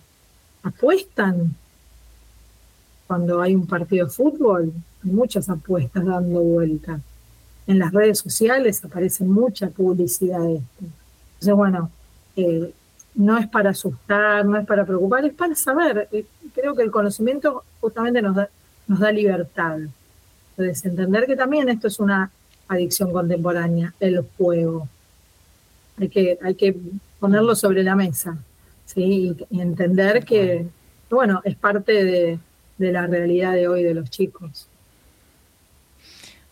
¿Apuestan? 0.62 1.55
Cuando 3.07 3.41
hay 3.41 3.55
un 3.55 3.66
partido 3.66 4.07
de 4.07 4.12
fútbol, 4.12 4.73
hay 5.05 5.11
muchas 5.11 5.49
apuestas 5.49 6.05
dando 6.05 6.40
vuelta. 6.40 7.01
En 7.66 7.78
las 7.78 7.92
redes 7.92 8.18
sociales 8.18 8.84
aparece 8.84 9.24
mucha 9.24 9.68
publicidad 9.68 10.40
de 10.40 10.57
esto. 10.57 10.84
Entonces, 11.34 11.55
bueno, 11.55 11.90
eh, 12.36 12.72
no 13.14 13.36
es 13.36 13.49
para 13.49 13.70
asustar, 13.70 14.44
no 14.44 14.57
es 14.57 14.66
para 14.66 14.84
preocupar, 14.86 15.24
es 15.24 15.34
para 15.34 15.55
saber. 15.55 16.09
Eh, 16.12 16.24
creo 16.55 16.74
que 16.74 16.82
el 16.82 16.90
conocimiento 16.90 17.64
justamente 17.80 18.22
nos 18.22 18.36
da, 18.36 18.49
nos 18.86 19.01
da 19.01 19.12
libertad. 19.12 19.78
Entonces, 20.57 20.84
entender 20.84 21.26
que 21.26 21.36
también 21.36 21.68
esto 21.68 21.88
es 21.88 21.99
una 21.99 22.30
adicción 22.68 23.12
contemporánea, 23.12 23.94
el 24.01 24.24
juego. 24.36 24.88
Hay 25.99 26.09
que, 26.09 26.38
hay 26.42 26.55
que 26.55 26.76
ponerlo 27.18 27.57
sobre 27.57 27.82
la 27.82 27.96
mesa, 27.96 28.38
¿sí? 28.86 29.36
Y, 29.51 29.61
entender 29.61 30.24
que, 30.24 30.66
bueno, 31.11 31.40
es 31.44 31.57
parte 31.57 32.05
de, 32.05 32.38
de 32.78 32.92
la 32.92 33.07
realidad 33.07 33.55
de 33.55 33.68
hoy 33.68 33.82
de 33.82 33.94
los 33.94 34.11
chicos. 34.11 34.68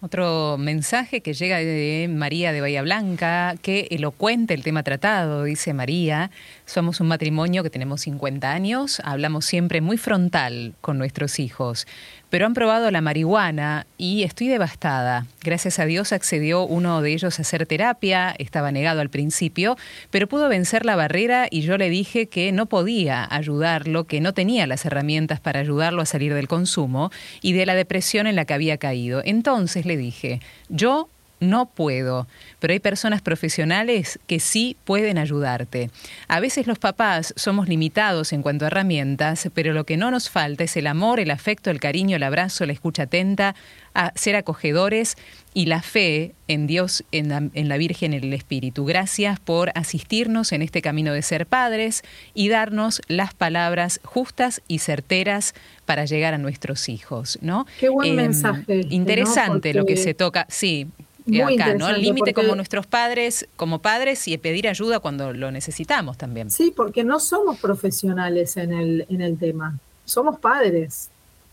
Otro 0.06 0.56
mensaje 0.56 1.20
que 1.20 1.34
llega 1.34 1.58
de 1.58 2.08
María 2.08 2.52
de 2.52 2.60
Bahía 2.60 2.80
Blanca, 2.82 3.56
que 3.60 3.88
elocuente 3.90 4.54
el 4.54 4.62
tema 4.62 4.84
tratado, 4.84 5.42
dice 5.42 5.74
María. 5.74 6.30
Somos 6.64 7.00
un 7.00 7.08
matrimonio 7.08 7.64
que 7.64 7.70
tenemos 7.70 8.02
50 8.02 8.52
años, 8.52 9.02
hablamos 9.02 9.46
siempre 9.46 9.80
muy 9.80 9.96
frontal 9.96 10.74
con 10.80 10.96
nuestros 10.96 11.40
hijos 11.40 11.88
pero 12.30 12.46
han 12.46 12.54
probado 12.54 12.90
la 12.90 13.00
marihuana 13.00 13.86
y 13.98 14.22
estoy 14.22 14.48
devastada. 14.48 15.26
Gracias 15.42 15.78
a 15.78 15.86
Dios 15.86 16.12
accedió 16.12 16.64
uno 16.64 17.02
de 17.02 17.12
ellos 17.12 17.38
a 17.38 17.42
hacer 17.42 17.66
terapia, 17.66 18.34
estaba 18.38 18.72
negado 18.72 19.00
al 19.00 19.10
principio, 19.10 19.76
pero 20.10 20.26
pudo 20.26 20.48
vencer 20.48 20.84
la 20.84 20.96
barrera 20.96 21.46
y 21.50 21.62
yo 21.62 21.78
le 21.78 21.90
dije 21.90 22.26
que 22.26 22.52
no 22.52 22.66
podía 22.66 23.26
ayudarlo, 23.30 24.04
que 24.04 24.20
no 24.20 24.34
tenía 24.34 24.66
las 24.66 24.84
herramientas 24.84 25.40
para 25.40 25.60
ayudarlo 25.60 26.02
a 26.02 26.06
salir 26.06 26.34
del 26.34 26.48
consumo 26.48 27.10
y 27.42 27.52
de 27.52 27.66
la 27.66 27.74
depresión 27.74 28.26
en 28.26 28.36
la 28.36 28.44
que 28.44 28.54
había 28.54 28.78
caído. 28.78 29.22
Entonces 29.24 29.86
le 29.86 29.96
dije, 29.96 30.40
yo 30.68 31.08
no 31.40 31.66
puedo, 31.66 32.26
pero 32.58 32.72
hay 32.72 32.80
personas 32.80 33.22
profesionales 33.22 34.18
que 34.26 34.40
sí 34.40 34.76
pueden 34.84 35.18
ayudarte. 35.18 35.90
A 36.28 36.40
veces 36.40 36.66
los 36.66 36.78
papás 36.78 37.34
somos 37.36 37.68
limitados 37.68 38.32
en 38.32 38.42
cuanto 38.42 38.64
a 38.64 38.68
herramientas, 38.68 39.48
pero 39.54 39.72
lo 39.72 39.84
que 39.84 39.96
no 39.96 40.10
nos 40.10 40.30
falta 40.30 40.64
es 40.64 40.76
el 40.76 40.86
amor, 40.86 41.20
el 41.20 41.30
afecto, 41.30 41.70
el 41.70 41.80
cariño, 41.80 42.16
el 42.16 42.22
abrazo, 42.22 42.66
la 42.66 42.72
escucha 42.72 43.04
atenta, 43.04 43.54
a 43.94 44.12
ser 44.14 44.36
acogedores 44.36 45.16
y 45.54 45.66
la 45.66 45.80
fe 45.80 46.34
en 46.48 46.66
Dios, 46.66 47.02
en 47.12 47.30
la, 47.30 47.42
en 47.54 47.68
la 47.68 47.78
Virgen, 47.78 48.12
en 48.12 48.24
el 48.24 48.34
Espíritu. 48.34 48.84
Gracias 48.84 49.40
por 49.40 49.72
asistirnos 49.74 50.52
en 50.52 50.60
este 50.60 50.82
camino 50.82 51.14
de 51.14 51.22
ser 51.22 51.46
padres 51.46 52.02
y 52.34 52.50
darnos 52.50 53.00
las 53.08 53.32
palabras 53.32 54.00
justas 54.04 54.60
y 54.68 54.80
certeras 54.80 55.54
para 55.86 56.04
llegar 56.04 56.34
a 56.34 56.38
nuestros 56.38 56.90
hijos, 56.90 57.38
¿no? 57.40 57.66
Qué 57.80 57.88
buen 57.88 58.10
em, 58.10 58.16
mensaje. 58.16 58.82
Interesante 58.90 59.72
lo 59.72 59.86
que 59.86 59.96
se 59.96 60.12
toca, 60.12 60.46
sí, 60.50 60.88
acá, 61.26 61.74
¿no? 61.74 61.88
El 61.88 62.02
límite 62.02 62.32
como 62.34 62.54
nuestros 62.54 62.86
padres, 62.86 63.48
como 63.56 63.80
padres 63.80 64.26
y 64.28 64.36
pedir 64.38 64.68
ayuda 64.68 65.00
cuando 65.00 65.32
lo 65.32 65.50
necesitamos 65.50 66.16
también. 66.16 66.50
Sí, 66.50 66.72
porque 66.74 67.04
no 67.04 67.20
somos 67.20 67.58
profesionales 67.58 68.56
en 68.56 68.72
el, 68.72 69.06
en 69.08 69.20
el 69.20 69.38
tema, 69.38 69.78
somos 70.04 70.38
padres. 70.38 71.10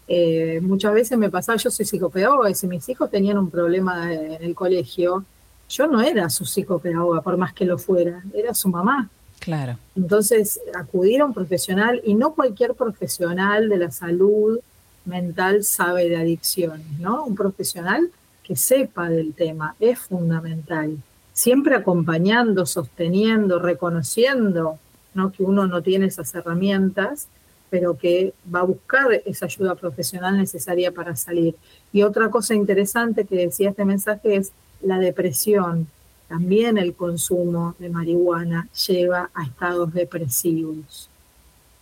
Eh, 0.07 0.59
muchas 0.61 0.93
veces 0.93 1.17
me 1.17 1.30
pasaba, 1.30 1.57
yo 1.57 1.71
soy 1.71 1.86
psicopedagoga 1.86 2.49
y 2.49 2.55
si 2.55 2.67
mis 2.67 2.88
hijos 2.89 3.09
tenían 3.09 3.38
un 3.38 3.49
problema 3.49 4.13
en 4.13 4.43
el 4.43 4.53
colegio, 4.53 5.26
yo 5.69 5.88
no 5.88 6.01
era 6.01 6.30
su 6.30 6.45
psicopedagoga, 6.45 7.21
por 7.21 7.38
más 7.38 7.53
que 7.53 7.65
lo 7.65 7.78
fuera, 7.78 8.21
era 8.34 8.53
su 8.53 8.69
mamá. 8.69 9.09
Claro. 9.39 9.78
Entonces, 9.95 10.59
acudir 10.74 11.21
a 11.21 11.26
un 11.26 11.34
profesional, 11.34 12.01
y 12.05 12.13
no 12.13 12.34
cualquier 12.34 12.76
profesional 12.76 13.69
de 13.69 13.78
la 13.78 13.91
salud 13.91 14.59
mental 15.05 15.63
sabe 15.63 16.07
de 16.07 16.15
adicciones, 16.15 16.86
¿no? 16.99 17.26
Un 17.26 17.36
profesional 17.36 18.09
que 18.43 18.55
sepa 18.55 19.09
del 19.09 19.33
tema 19.33 19.75
es 19.79 19.99
fundamental. 19.99 20.97
Siempre 21.31 21.75
acompañando, 21.75 22.65
sosteniendo, 22.65 23.59
reconociendo 23.59 24.77
¿no? 25.13 25.31
que 25.31 25.43
uno 25.43 25.65
no 25.67 25.81
tiene 25.81 26.07
esas 26.07 26.33
herramientas, 26.35 27.27
pero 27.69 27.97
que 27.97 28.33
va 28.53 28.59
a 28.59 28.63
buscar 28.63 29.11
esa 29.25 29.45
ayuda 29.45 29.73
profesional 29.73 30.37
necesaria 30.37 30.91
para 30.91 31.15
salir. 31.15 31.55
Y 31.91 32.03
otra 32.03 32.29
cosa 32.29 32.53
interesante 32.53 33.25
que 33.25 33.35
decía 33.35 33.71
este 33.71 33.85
mensaje 33.85 34.35
es 34.35 34.51
la 34.81 34.99
depresión. 34.99 35.87
También 36.27 36.77
el 36.77 36.93
consumo 36.93 37.75
de 37.79 37.89
marihuana 37.89 38.67
lleva 38.87 39.31
a 39.33 39.43
estados 39.43 39.91
depresivos. 39.93 41.09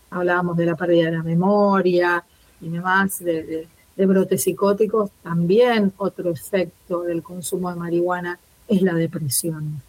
Hablábamos 0.10 0.56
de 0.56 0.66
la 0.66 0.76
pérdida 0.76 1.06
de 1.06 1.18
la 1.18 1.24
memoria 1.24 2.24
y 2.62 2.70
demás, 2.70 3.20
de, 3.20 3.44
de 3.44 3.68
brotes 3.98 4.44
psicóticos. 4.44 5.12
También 5.24 5.94
otro 5.98 6.32
efecto 6.32 7.04
del 7.04 7.22
consumo 7.22 7.72
de 7.72 7.80
marihuana 7.80 8.40
es 8.68 8.82
la 8.82 8.94
depresión. 8.94 9.82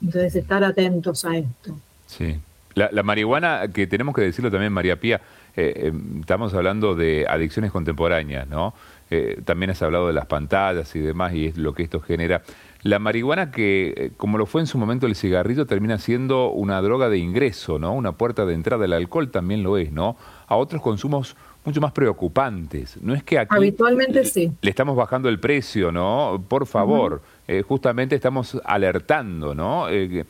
Entonces, 0.00 0.36
estar 0.36 0.62
atentos 0.64 1.24
a 1.24 1.36
esto. 1.36 1.76
Sí. 2.06 2.38
La, 2.74 3.02
marihuana, 3.02 3.68
que 3.74 3.88
tenemos 3.88 4.14
que 4.14 4.22
decirlo 4.22 4.52
también, 4.52 4.72
María 4.72 5.00
Pía, 5.00 5.20
eh, 5.56 5.72
eh, 5.76 5.92
estamos 6.20 6.54
hablando 6.54 6.94
de 6.94 7.26
adicciones 7.28 7.72
contemporáneas, 7.72 8.46
¿no? 8.46 8.72
Eh, 9.10 9.40
también 9.44 9.70
has 9.70 9.82
hablado 9.82 10.06
de 10.06 10.12
las 10.12 10.26
pantallas 10.26 10.94
y 10.94 11.00
demás 11.00 11.34
y 11.34 11.46
es 11.46 11.58
lo 11.58 11.74
que 11.74 11.82
esto 11.82 12.00
genera. 12.00 12.42
La 12.82 13.00
marihuana 13.00 13.50
que, 13.50 14.12
como 14.16 14.38
lo 14.38 14.46
fue 14.46 14.60
en 14.60 14.68
su 14.68 14.78
momento 14.78 15.08
el 15.08 15.16
cigarrillo, 15.16 15.66
termina 15.66 15.98
siendo 15.98 16.50
una 16.50 16.80
droga 16.80 17.08
de 17.08 17.18
ingreso, 17.18 17.80
¿no? 17.80 17.92
Una 17.92 18.12
puerta 18.12 18.46
de 18.46 18.54
entrada. 18.54 18.84
El 18.84 18.92
alcohol 18.92 19.32
también 19.32 19.64
lo 19.64 19.76
es, 19.76 19.90
¿no? 19.90 20.16
A 20.46 20.54
otros 20.54 20.80
consumos 20.80 21.36
mucho 21.64 21.80
más 21.80 21.92
preocupantes. 21.92 22.96
No 23.02 23.14
es 23.14 23.22
que 23.22 23.38
aquí 23.38 23.54
habitualmente 23.54 24.24
sí. 24.24 24.52
Le 24.60 24.70
estamos 24.70 24.96
bajando 24.96 25.28
el 25.28 25.38
precio, 25.38 25.92
¿no? 25.92 26.42
Por 26.48 26.66
favor, 26.66 27.20
eh, 27.46 27.62
justamente 27.62 28.14
estamos 28.14 28.60
alertando, 28.64 29.54
¿no? 29.54 29.88
Eh, 29.88 30.24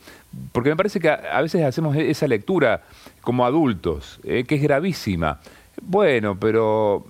porque 0.51 0.69
me 0.69 0.75
parece 0.75 0.99
que 0.99 1.09
a, 1.09 1.41
veces 1.41 1.63
hacemos 1.63 1.95
e-, 1.95 2.09
esa 2.09 2.27
lectura 2.27 2.83
como 3.21 3.45
adultos, 3.45 4.19
eh, 4.23 4.43
que 4.45 4.55
es 4.55 4.61
gravísima. 4.61 5.39
Bueno, 5.81 6.37
pero 6.39 7.05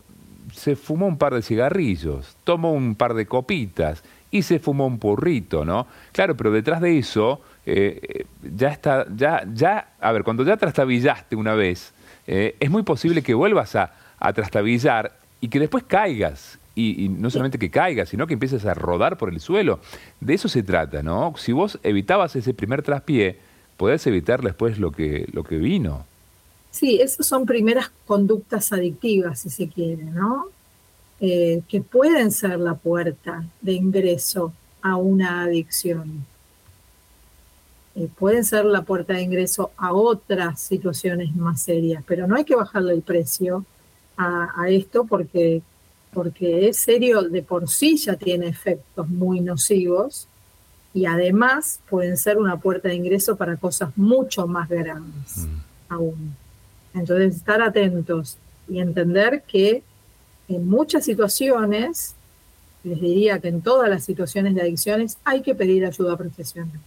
se 0.53 0.75
fumó 0.75 1.07
un 1.07 1.17
par 1.17 1.33
de 1.33 1.41
cigarrillos, 1.41 2.35
tomó 2.43 2.71
un 2.71 2.95
par 2.95 3.13
de 3.13 3.25
copitas 3.25 4.03
y 4.31 4.43
se 4.43 4.59
fumó 4.59 4.85
un 4.85 4.99
porrito, 4.99 5.65
¿no? 5.65 5.87
Claro, 6.11 6.35
pero 6.37 6.51
detrás 6.51 6.81
de 6.81 6.97
eso 6.97 7.41
ya 7.65 8.69
está, 8.69 9.05
ya, 9.15 9.43
ya, 9.53 9.89
a 9.99 10.11
ver, 10.11 10.23
cuando 10.23 10.43
ya 10.43 10.57
trastabillaste 10.57 11.35
una 11.35 11.53
vez, 11.53 11.93
es 12.25 12.71
muy 12.71 12.81
posible 12.81 13.21
que 13.21 13.35
vuelvas 13.35 13.75
a, 13.75 13.91
a 14.19 14.33
trastabillar 14.33 15.19
y 15.41 15.47
que 15.47 15.59
después 15.59 15.83
caigas. 15.83 16.59
Y, 16.75 17.09
no 17.09 17.29
solamente 17.29 17.59
que 17.59 17.69
caigas, 17.69 18.07
sino 18.07 18.25
que 18.25 18.33
empieces 18.33 18.65
a 18.65 18.73
rodar 18.73 19.17
por 19.17 19.29
el 19.29 19.41
suelo. 19.41 19.81
De 20.21 20.33
eso 20.33 20.47
se 20.47 20.63
trata, 20.63 21.03
¿no? 21.03 21.33
Si 21.37 21.51
vos 21.51 21.77
evitabas 21.83 22.37
ese 22.37 22.53
primer 22.53 22.83
traspié, 22.83 23.37
podés 23.75 24.07
evitar 24.07 24.41
después 24.41 24.79
lo 24.79 24.91
que, 24.91 25.27
lo 25.33 25.43
que 25.43 25.57
vino. 25.57 26.05
Sí, 26.71 27.01
esas 27.01 27.25
son 27.25 27.45
primeras 27.45 27.91
conductas 28.05 28.71
adictivas, 28.71 29.41
si 29.41 29.49
se 29.49 29.67
quiere, 29.67 30.03
¿no? 30.03 30.45
Eh, 31.19 31.63
que 31.67 31.81
pueden 31.81 32.31
ser 32.31 32.59
la 32.59 32.75
puerta 32.75 33.43
de 33.59 33.73
ingreso 33.73 34.53
a 34.81 34.95
una 34.95 35.41
adicción. 35.43 36.25
Eh, 37.95 38.07
pueden 38.17 38.45
ser 38.45 38.63
la 38.63 38.83
puerta 38.83 39.13
de 39.13 39.23
ingreso 39.23 39.71
a 39.75 39.91
otras 39.91 40.61
situaciones 40.61 41.35
más 41.35 41.61
serias, 41.61 42.03
pero 42.07 42.27
no 42.27 42.37
hay 42.37 42.45
que 42.45 42.55
bajarle 42.55 42.93
el 42.93 43.01
precio 43.01 43.65
a, 44.19 44.69
esto 44.69 45.05
porque, 45.05 45.61
porque 46.11 46.67
es 46.67 46.77
serio, 46.77 47.21
de 47.21 47.41
por 47.41 47.69
sí 47.69 47.97
ya 47.97 48.15
tiene 48.17 48.47
efectos 48.47 49.07
muy 49.07 49.39
nocivos 49.39 50.27
y 50.93 51.05
además 51.05 51.79
pueden 51.89 52.17
ser 52.17 52.37
una 52.37 52.57
puerta 52.57 52.89
de 52.89 52.95
ingreso 52.95 53.37
para 53.37 53.55
cosas 53.55 53.95
mucho 53.95 54.45
más 54.45 54.67
grandes 54.67 55.37
mm. 55.37 55.93
aún. 55.93 56.35
Entonces, 56.93 57.37
estar 57.37 57.61
atentos 57.61 58.37
y 58.67 58.79
entender 58.79 59.43
que 59.47 59.83
en 60.49 60.67
muchas 60.67 61.05
situaciones, 61.05 62.15
les 62.83 62.99
diría 62.99 63.39
que 63.39 63.47
en 63.47 63.61
todas 63.61 63.89
las 63.89 64.03
situaciones 64.03 64.55
de 64.55 64.61
adicciones 64.61 65.17
hay 65.23 65.41
que 65.41 65.55
pedir 65.55 65.85
ayuda 65.85 66.17
profesional. 66.17 66.79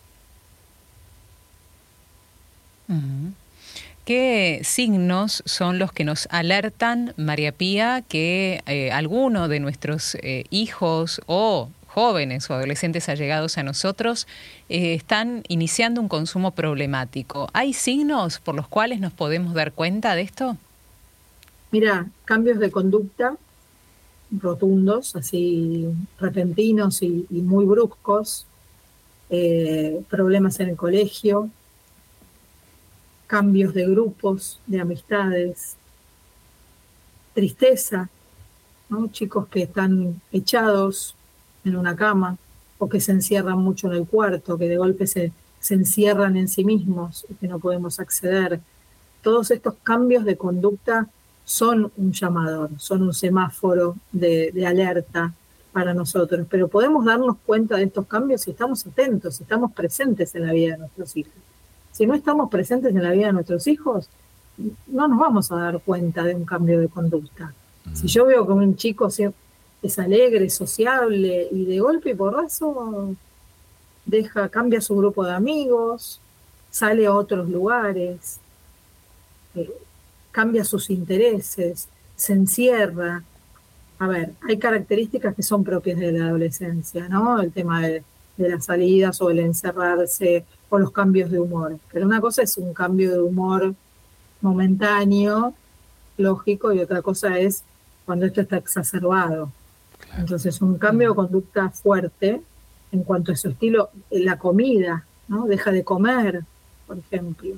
¿Qué 4.04 4.62
signos 4.64 5.44
son 5.46 5.78
los 5.78 5.92
que 5.92 6.02
nos 6.04 6.26
alertan, 6.32 7.14
María 7.16 7.52
Pía, 7.52 8.02
que 8.08 8.60
eh, 8.66 8.90
alguno 8.90 9.46
de 9.46 9.60
nuestros 9.60 10.16
eh, 10.16 10.42
hijos 10.50 11.20
o 11.26 11.68
jóvenes 11.86 12.50
o 12.50 12.54
adolescentes 12.54 13.08
allegados 13.08 13.58
a 13.58 13.62
nosotros 13.62 14.26
eh, 14.68 14.94
están 14.94 15.44
iniciando 15.46 16.00
un 16.00 16.08
consumo 16.08 16.50
problemático? 16.50 17.48
¿Hay 17.52 17.74
signos 17.74 18.40
por 18.40 18.56
los 18.56 18.66
cuales 18.66 18.98
nos 18.98 19.12
podemos 19.12 19.54
dar 19.54 19.70
cuenta 19.70 20.16
de 20.16 20.22
esto? 20.22 20.56
Mira, 21.70 22.08
cambios 22.24 22.58
de 22.58 22.72
conducta 22.72 23.36
rotundos, 24.32 25.14
así 25.14 25.86
repentinos 26.18 27.02
y, 27.02 27.24
y 27.30 27.40
muy 27.40 27.66
bruscos, 27.66 28.46
problemas 30.10 30.60
en 30.60 30.70
el 30.70 30.76
colegio, 30.76 31.48
cambios 33.32 33.72
de 33.72 33.88
grupos, 33.88 34.60
de 34.66 34.78
amistades, 34.78 35.78
tristeza, 37.32 38.10
chicos 39.10 39.48
que 39.48 39.62
están 39.62 40.20
echados 40.32 41.16
en 41.64 41.76
una 41.76 41.96
cama 41.96 42.36
o 42.76 42.90
que 42.90 43.00
se 43.00 43.12
encierran 43.12 43.56
mucho 43.56 43.86
en 43.86 43.94
el 43.94 44.06
cuarto, 44.06 44.58
que 44.58 44.68
de 44.68 44.76
golpe 44.76 45.06
se, 45.06 45.32
se 45.60 45.72
encierran 45.72 46.36
en 46.36 46.46
sí 46.46 46.62
mismos 46.62 47.24
y 47.26 47.32
que 47.32 47.48
no 47.48 47.58
podemos 47.58 48.00
acceder. 48.00 48.60
Todos 49.22 49.50
estos 49.50 49.76
cambios 49.82 50.26
de 50.26 50.36
conducta 50.36 51.08
son 51.46 51.90
un 51.96 52.12
llamador, 52.12 52.68
son 52.76 53.00
un 53.00 53.14
semáforo 53.14 53.96
de, 54.12 54.52
de, 54.52 54.66
alerta 54.66 55.32
para 55.72 55.94
nosotros, 55.94 56.46
pero 56.50 56.68
podemos 56.68 57.06
darnos 57.06 57.38
cuenta 57.46 57.78
de 57.78 57.84
estos 57.84 58.06
cambios 58.06 58.42
si 58.42 58.50
estamos 58.50 58.86
atentos, 58.86 59.36
si 59.36 59.44
estamos 59.44 59.72
presentes 59.72 60.34
en 60.34 60.46
la 60.46 60.52
vida 60.52 60.72
de 60.72 60.80
nuestros 60.80 61.16
hijos 61.16 61.51
si 61.92 62.06
no 62.06 62.14
estamos 62.14 62.50
presentes 62.50 62.94
en 62.94 63.02
la 63.02 63.12
vida 63.12 63.26
de 63.26 63.32
nuestros 63.34 63.66
hijos, 63.66 64.08
no 64.86 65.08
nos 65.08 65.18
vamos 65.18 65.52
a 65.52 65.56
dar 65.56 65.80
cuenta 65.80 66.24
de 66.24 66.34
un 66.34 66.44
cambio 66.44 66.80
de 66.80 66.88
conducta. 66.88 67.52
Si 67.94 68.06
yo 68.06 68.26
veo 68.26 68.46
que 68.46 68.52
un 68.52 68.76
chico 68.76 69.08
es 69.82 69.98
alegre, 69.98 70.48
sociable 70.50 71.48
y 71.50 71.64
de 71.66 71.80
golpe 71.80 72.10
y 72.10 72.14
porrazo 72.14 73.14
deja, 74.04 74.48
cambia 74.48 74.80
su 74.80 74.96
grupo 74.96 75.24
de 75.24 75.32
amigos, 75.32 76.20
sale 76.70 77.06
a 77.06 77.14
otros 77.14 77.48
lugares, 77.48 78.40
eh, 79.54 79.70
cambia 80.30 80.64
sus 80.64 80.90
intereses, 80.90 81.88
se 82.16 82.32
encierra. 82.32 83.22
A 83.98 84.08
ver, 84.08 84.32
hay 84.48 84.58
características 84.58 85.34
que 85.34 85.42
son 85.42 85.62
propias 85.62 85.98
de 85.98 86.12
la 86.12 86.26
adolescencia, 86.26 87.08
¿no? 87.08 87.40
El 87.40 87.52
tema 87.52 87.80
de, 87.86 88.02
de 88.36 88.48
las 88.48 88.64
salidas 88.64 89.20
o 89.20 89.30
el 89.30 89.40
encerrarse 89.40 90.44
o 90.72 90.78
los 90.78 90.90
cambios 90.90 91.30
de 91.30 91.38
humor. 91.38 91.78
Pero 91.92 92.06
una 92.06 92.18
cosa 92.18 92.42
es 92.42 92.56
un 92.56 92.72
cambio 92.72 93.12
de 93.12 93.20
humor 93.20 93.74
momentáneo, 94.40 95.52
lógico, 96.16 96.72
y 96.72 96.80
otra 96.80 97.02
cosa 97.02 97.38
es 97.38 97.62
cuando 98.06 98.24
esto 98.24 98.40
está 98.40 98.56
exacerbado. 98.56 99.52
Entonces, 100.16 100.62
un 100.62 100.78
cambio 100.78 101.10
de 101.10 101.14
conducta 101.14 101.68
fuerte 101.68 102.40
en 102.90 103.02
cuanto 103.02 103.32
a 103.32 103.36
su 103.36 103.50
estilo, 103.50 103.90
la 104.10 104.38
comida, 104.38 105.04
¿no? 105.28 105.44
Deja 105.44 105.72
de 105.72 105.84
comer, 105.84 106.42
por 106.86 106.96
ejemplo. 106.96 107.56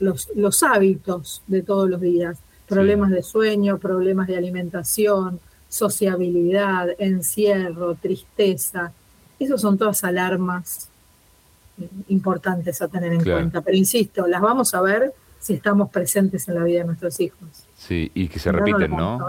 Los, 0.00 0.28
los 0.34 0.64
hábitos 0.64 1.42
de 1.46 1.62
todos 1.62 1.88
los 1.88 2.00
días, 2.00 2.38
problemas 2.66 3.12
de 3.12 3.22
sueño, 3.22 3.78
problemas 3.78 4.26
de 4.26 4.36
alimentación, 4.36 5.38
sociabilidad, 5.68 6.88
encierro, 6.98 7.94
tristeza. 7.94 8.92
Esas 9.38 9.60
son 9.60 9.78
todas 9.78 10.02
alarmas 10.02 10.90
importantes 12.08 12.80
a 12.82 12.88
tener 12.88 13.12
en 13.12 13.24
cuenta. 13.24 13.60
Pero 13.60 13.76
insisto, 13.76 14.26
las 14.26 14.40
vamos 14.40 14.74
a 14.74 14.80
ver 14.80 15.12
si 15.38 15.54
estamos 15.54 15.90
presentes 15.90 16.48
en 16.48 16.54
la 16.54 16.64
vida 16.64 16.80
de 16.80 16.86
nuestros 16.86 17.20
hijos. 17.20 17.48
Sí, 17.76 18.10
y 18.14 18.28
que 18.28 18.38
se 18.38 18.50
repiten, 18.52 18.90
¿no? 18.90 19.26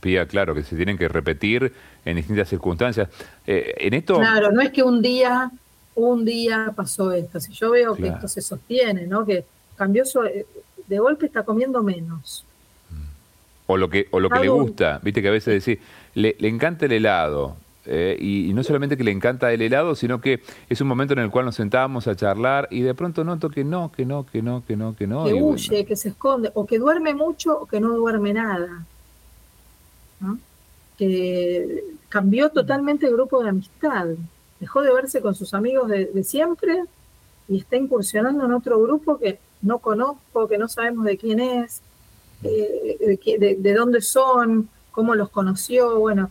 Pía, 0.00 0.26
claro, 0.26 0.54
que 0.54 0.62
se 0.62 0.76
tienen 0.76 0.96
que 0.96 1.08
repetir 1.08 1.72
en 2.04 2.16
distintas 2.16 2.48
circunstancias. 2.48 3.08
Eh, 3.46 3.74
en 3.78 3.94
esto... 3.94 4.16
Claro, 4.16 4.52
no 4.52 4.60
es 4.60 4.70
que 4.70 4.82
un 4.82 5.02
día, 5.02 5.50
un 5.96 6.24
día 6.24 6.72
pasó 6.74 7.12
esto. 7.12 7.40
Si 7.40 7.52
yo 7.52 7.72
veo 7.72 7.96
que 7.96 8.08
esto 8.08 8.28
se 8.28 8.40
sostiene, 8.40 9.06
¿no? 9.06 9.26
Que 9.26 9.44
cambió, 9.76 10.04
eh, 10.24 10.46
de 10.86 10.98
golpe 10.98 11.26
está 11.26 11.42
comiendo 11.42 11.82
menos. 11.82 12.44
O 13.66 13.76
lo 13.76 13.90
que, 13.90 14.06
o 14.12 14.20
lo 14.20 14.30
que 14.30 14.38
le 14.38 14.48
gusta, 14.48 15.00
viste 15.02 15.20
que 15.20 15.28
a 15.28 15.32
veces 15.32 15.64
decís, 15.64 15.84
le, 16.14 16.36
le 16.38 16.48
encanta 16.48 16.86
el 16.86 16.92
helado, 16.92 17.56
eh, 17.90 18.18
y, 18.20 18.52
no 18.52 18.62
solamente 18.62 18.98
que 18.98 19.04
le 19.04 19.12
encanta 19.12 19.50
el 19.50 19.62
helado, 19.62 19.94
sino 19.94 20.20
que 20.20 20.42
es 20.68 20.80
un 20.82 20.88
momento 20.88 21.14
en 21.14 21.20
el 21.20 21.30
cual 21.30 21.46
nos 21.46 21.54
sentábamos 21.54 22.06
a 22.06 22.14
charlar 22.14 22.68
y 22.70 22.82
de 22.82 22.94
pronto 22.94 23.24
noto 23.24 23.48
que 23.48 23.64
no, 23.64 23.90
que 23.90 24.04
no, 24.04 24.26
que 24.26 24.42
no, 24.42 24.62
que 24.66 24.76
no, 24.76 24.94
que 24.94 25.06
no. 25.06 25.24
Que 25.24 25.32
huye, 25.32 25.86
que 25.86 25.96
se 25.96 26.10
esconde, 26.10 26.50
o 26.52 26.66
que 26.66 26.78
duerme 26.78 27.14
mucho 27.14 27.60
o 27.60 27.66
que 27.66 27.80
no 27.80 27.96
duerme 27.96 28.34
nada. 28.34 28.84
Que 30.98 31.82
cambió 32.10 32.50
totalmente 32.50 33.06
el 33.06 33.14
grupo 33.14 33.42
de 33.42 33.48
amistad. 33.48 34.08
Dejó 34.60 34.82
de 34.82 34.92
verse 34.92 35.22
con 35.22 35.34
sus 35.34 35.54
amigos 35.54 35.88
de, 35.88 36.24
siempre 36.24 36.82
y 37.48 37.58
está 37.58 37.76
incursionando 37.76 38.44
en 38.44 38.52
otro 38.52 38.82
grupo 38.82 39.18
que 39.18 39.38
no 39.62 39.78
conozco, 39.78 40.46
que 40.46 40.58
no 40.58 40.68
sabemos 40.68 41.06
de 41.06 41.16
quién 41.16 41.40
es, 41.40 41.80
eh, 42.42 43.18
de, 43.38 43.56
de, 43.58 43.74
dónde 43.74 44.02
son, 44.02 44.68
cómo 44.90 45.14
los 45.14 45.30
conoció. 45.30 45.98
Bueno, 45.98 46.30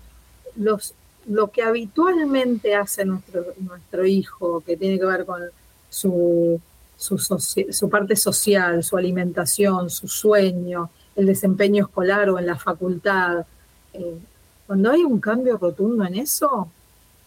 los, 0.56 0.94
lo 1.28 1.52
que 1.52 1.62
habitualmente 1.62 2.76
hace 2.76 3.06
nuestro, 3.06 3.46
nuestro 3.60 4.06
hijo, 4.06 4.62
que 4.62 4.78
tiene 4.78 4.98
que 4.98 5.06
ver 5.06 5.26
con 5.26 5.42
su, 5.90 6.60
su, 6.98 7.90
parte 7.90 8.16
social, 8.16 8.84
su 8.84 8.98
alimentación, 8.98 9.90
su 9.90 10.08
sueño, 10.08 10.90
el 11.16 11.26
desempeño 11.26 11.86
escolar 11.86 12.30
o 12.30 12.40
en 12.40 12.46
la 12.46 12.56
facultad, 12.56 13.46
eh, 13.94 14.18
cuando 14.66 14.92
hay 14.92 15.04
un 15.04 15.20
cambio 15.20 15.58
rotundo 15.58 16.06
en 16.06 16.16
eso, 16.16 16.70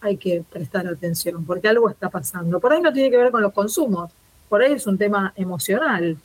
hay 0.01 0.17
que 0.17 0.43
prestar 0.49 0.87
atención, 0.87 1.45
porque 1.45 1.67
algo 1.67 1.89
está 1.89 2.09
pasando. 2.09 2.59
Por 2.59 2.73
ahí 2.73 2.81
no 2.81 2.91
tiene 2.91 3.11
que 3.11 3.17
ver 3.17 3.31
con 3.31 3.41
los 3.41 3.53
consumos, 3.53 4.11
por 4.49 4.61
ahí 4.61 4.73
es 4.73 4.87
un 4.87 4.97
tema 4.97 5.31
emocional, 5.35 6.17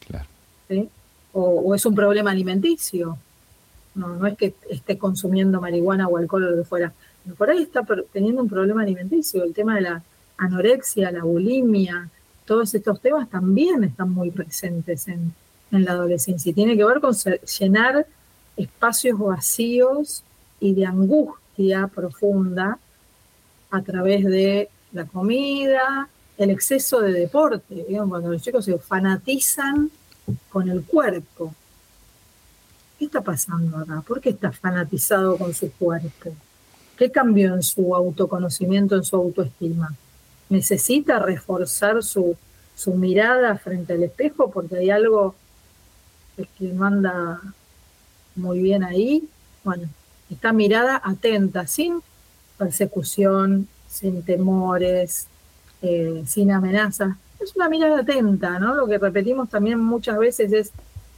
o, 1.32 1.40
o, 1.42 1.74
es 1.74 1.84
un 1.84 1.94
problema 1.94 2.30
alimenticio. 2.30 3.18
No, 3.94 4.08
no 4.16 4.26
es 4.26 4.36
que 4.36 4.54
esté 4.68 4.98
consumiendo 4.98 5.60
marihuana 5.60 6.08
o 6.08 6.16
alcohol 6.16 6.44
o 6.44 6.50
lo 6.50 6.56
que 6.56 6.64
fuera 6.64 6.92
por 7.34 7.50
ahí 7.50 7.62
está 7.62 7.82
teniendo 8.12 8.42
un 8.42 8.48
problema 8.48 8.82
alimenticio, 8.82 9.42
el 9.42 9.54
tema 9.54 9.74
de 9.76 9.80
la 9.82 10.02
anorexia, 10.38 11.10
la 11.10 11.24
bulimia, 11.24 12.08
todos 12.44 12.72
estos 12.74 13.00
temas 13.00 13.28
también 13.28 13.82
están 13.84 14.10
muy 14.10 14.30
presentes 14.30 15.08
en, 15.08 15.34
la 15.70 15.92
adolescencia 15.92 16.50
y 16.50 16.54
tiene 16.54 16.76
que 16.76 16.84
ver 16.84 17.00
con 17.00 17.12
llenar 17.12 18.06
espacios 18.56 19.18
vacíos 19.18 20.22
y 20.60 20.72
de 20.74 20.86
angustia 20.86 21.88
profunda 21.88 22.78
a 23.70 23.82
través 23.82 24.24
de 24.24 24.70
la 24.92 25.04
comida, 25.04 26.08
el 26.38 26.50
exceso 26.50 27.00
de 27.00 27.12
deporte, 27.12 27.84
cuando 28.08 28.32
los 28.32 28.40
chicos 28.40 28.64
se 28.64 28.78
fanatizan 28.78 29.90
con 30.48 30.68
el 30.70 30.84
cuerpo. 30.84 31.52
¿Qué 32.98 33.06
está 33.06 33.20
pasando 33.20 33.78
acá? 33.78 34.02
¿Por 34.06 34.20
qué 34.20 34.30
está 34.30 34.52
fanatizado 34.52 35.36
con 35.36 35.52
su 35.52 35.70
cuerpo? 35.72 36.32
¿Qué 36.96 37.10
cambió 37.10 37.54
en 37.54 37.62
su 37.62 37.94
autoconocimiento, 37.94 38.96
en 38.96 39.04
su 39.04 39.16
autoestima? 39.16 39.94
¿Necesita 40.48 41.18
reforzar 41.18 42.02
su, 42.02 42.36
su 42.74 42.94
mirada 42.94 43.58
frente 43.58 43.92
al 43.92 44.02
espejo 44.02 44.50
porque 44.50 44.78
hay 44.78 44.90
algo 44.90 45.34
que 46.36 46.46
no 46.60 46.86
anda 46.86 47.40
muy 48.34 48.60
bien 48.60 48.82
ahí? 48.82 49.28
Bueno, 49.62 49.88
esta 50.30 50.52
mirada 50.52 51.00
atenta, 51.04 51.66
sin 51.66 52.00
persecución, 52.56 53.68
sin 53.88 54.22
temores, 54.22 55.26
eh, 55.82 56.22
sin 56.26 56.50
amenazas. 56.50 57.16
Es 57.40 57.54
una 57.56 57.68
mirada 57.68 58.00
atenta, 58.00 58.58
¿no? 58.58 58.74
Lo 58.74 58.86
que 58.86 58.96
repetimos 58.96 59.50
también 59.50 59.78
muchas 59.80 60.16
veces 60.18 60.50
es 60.52 60.72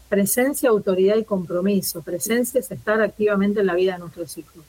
presencia, 0.08 0.70
autoridad 0.70 1.16
y 1.16 1.24
compromiso. 1.24 2.02
Presencia 2.02 2.58
es 2.58 2.68
estar 2.68 3.00
activamente 3.00 3.60
en 3.60 3.66
la 3.66 3.74
vida 3.74 3.92
de 3.92 4.00
nuestros 4.00 4.36
hijos 4.38 4.64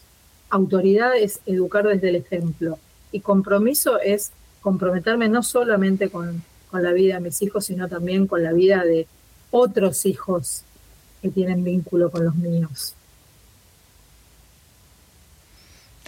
autoridad 0.49 1.15
es 1.15 1.39
educar 1.45 1.87
desde 1.87 2.09
el 2.09 2.15
ejemplo 2.15 2.79
y 3.11 3.21
compromiso 3.21 3.99
es 3.99 4.31
comprometerme 4.61 5.29
no 5.29 5.43
solamente 5.43 6.09
con, 6.09 6.43
con, 6.69 6.83
la 6.83 6.91
vida 6.91 7.15
de 7.15 7.21
mis 7.21 7.41
hijos, 7.41 7.65
sino 7.65 7.87
también 7.87 8.27
con 8.27 8.43
la 8.43 8.51
vida 8.51 8.83
de 8.83 9.07
otros 9.51 10.05
hijos 10.05 10.63
que 11.21 11.29
tienen 11.29 11.63
vínculo 11.63 12.11
con 12.11 12.25
los 12.25 12.35
míos. 12.35 12.95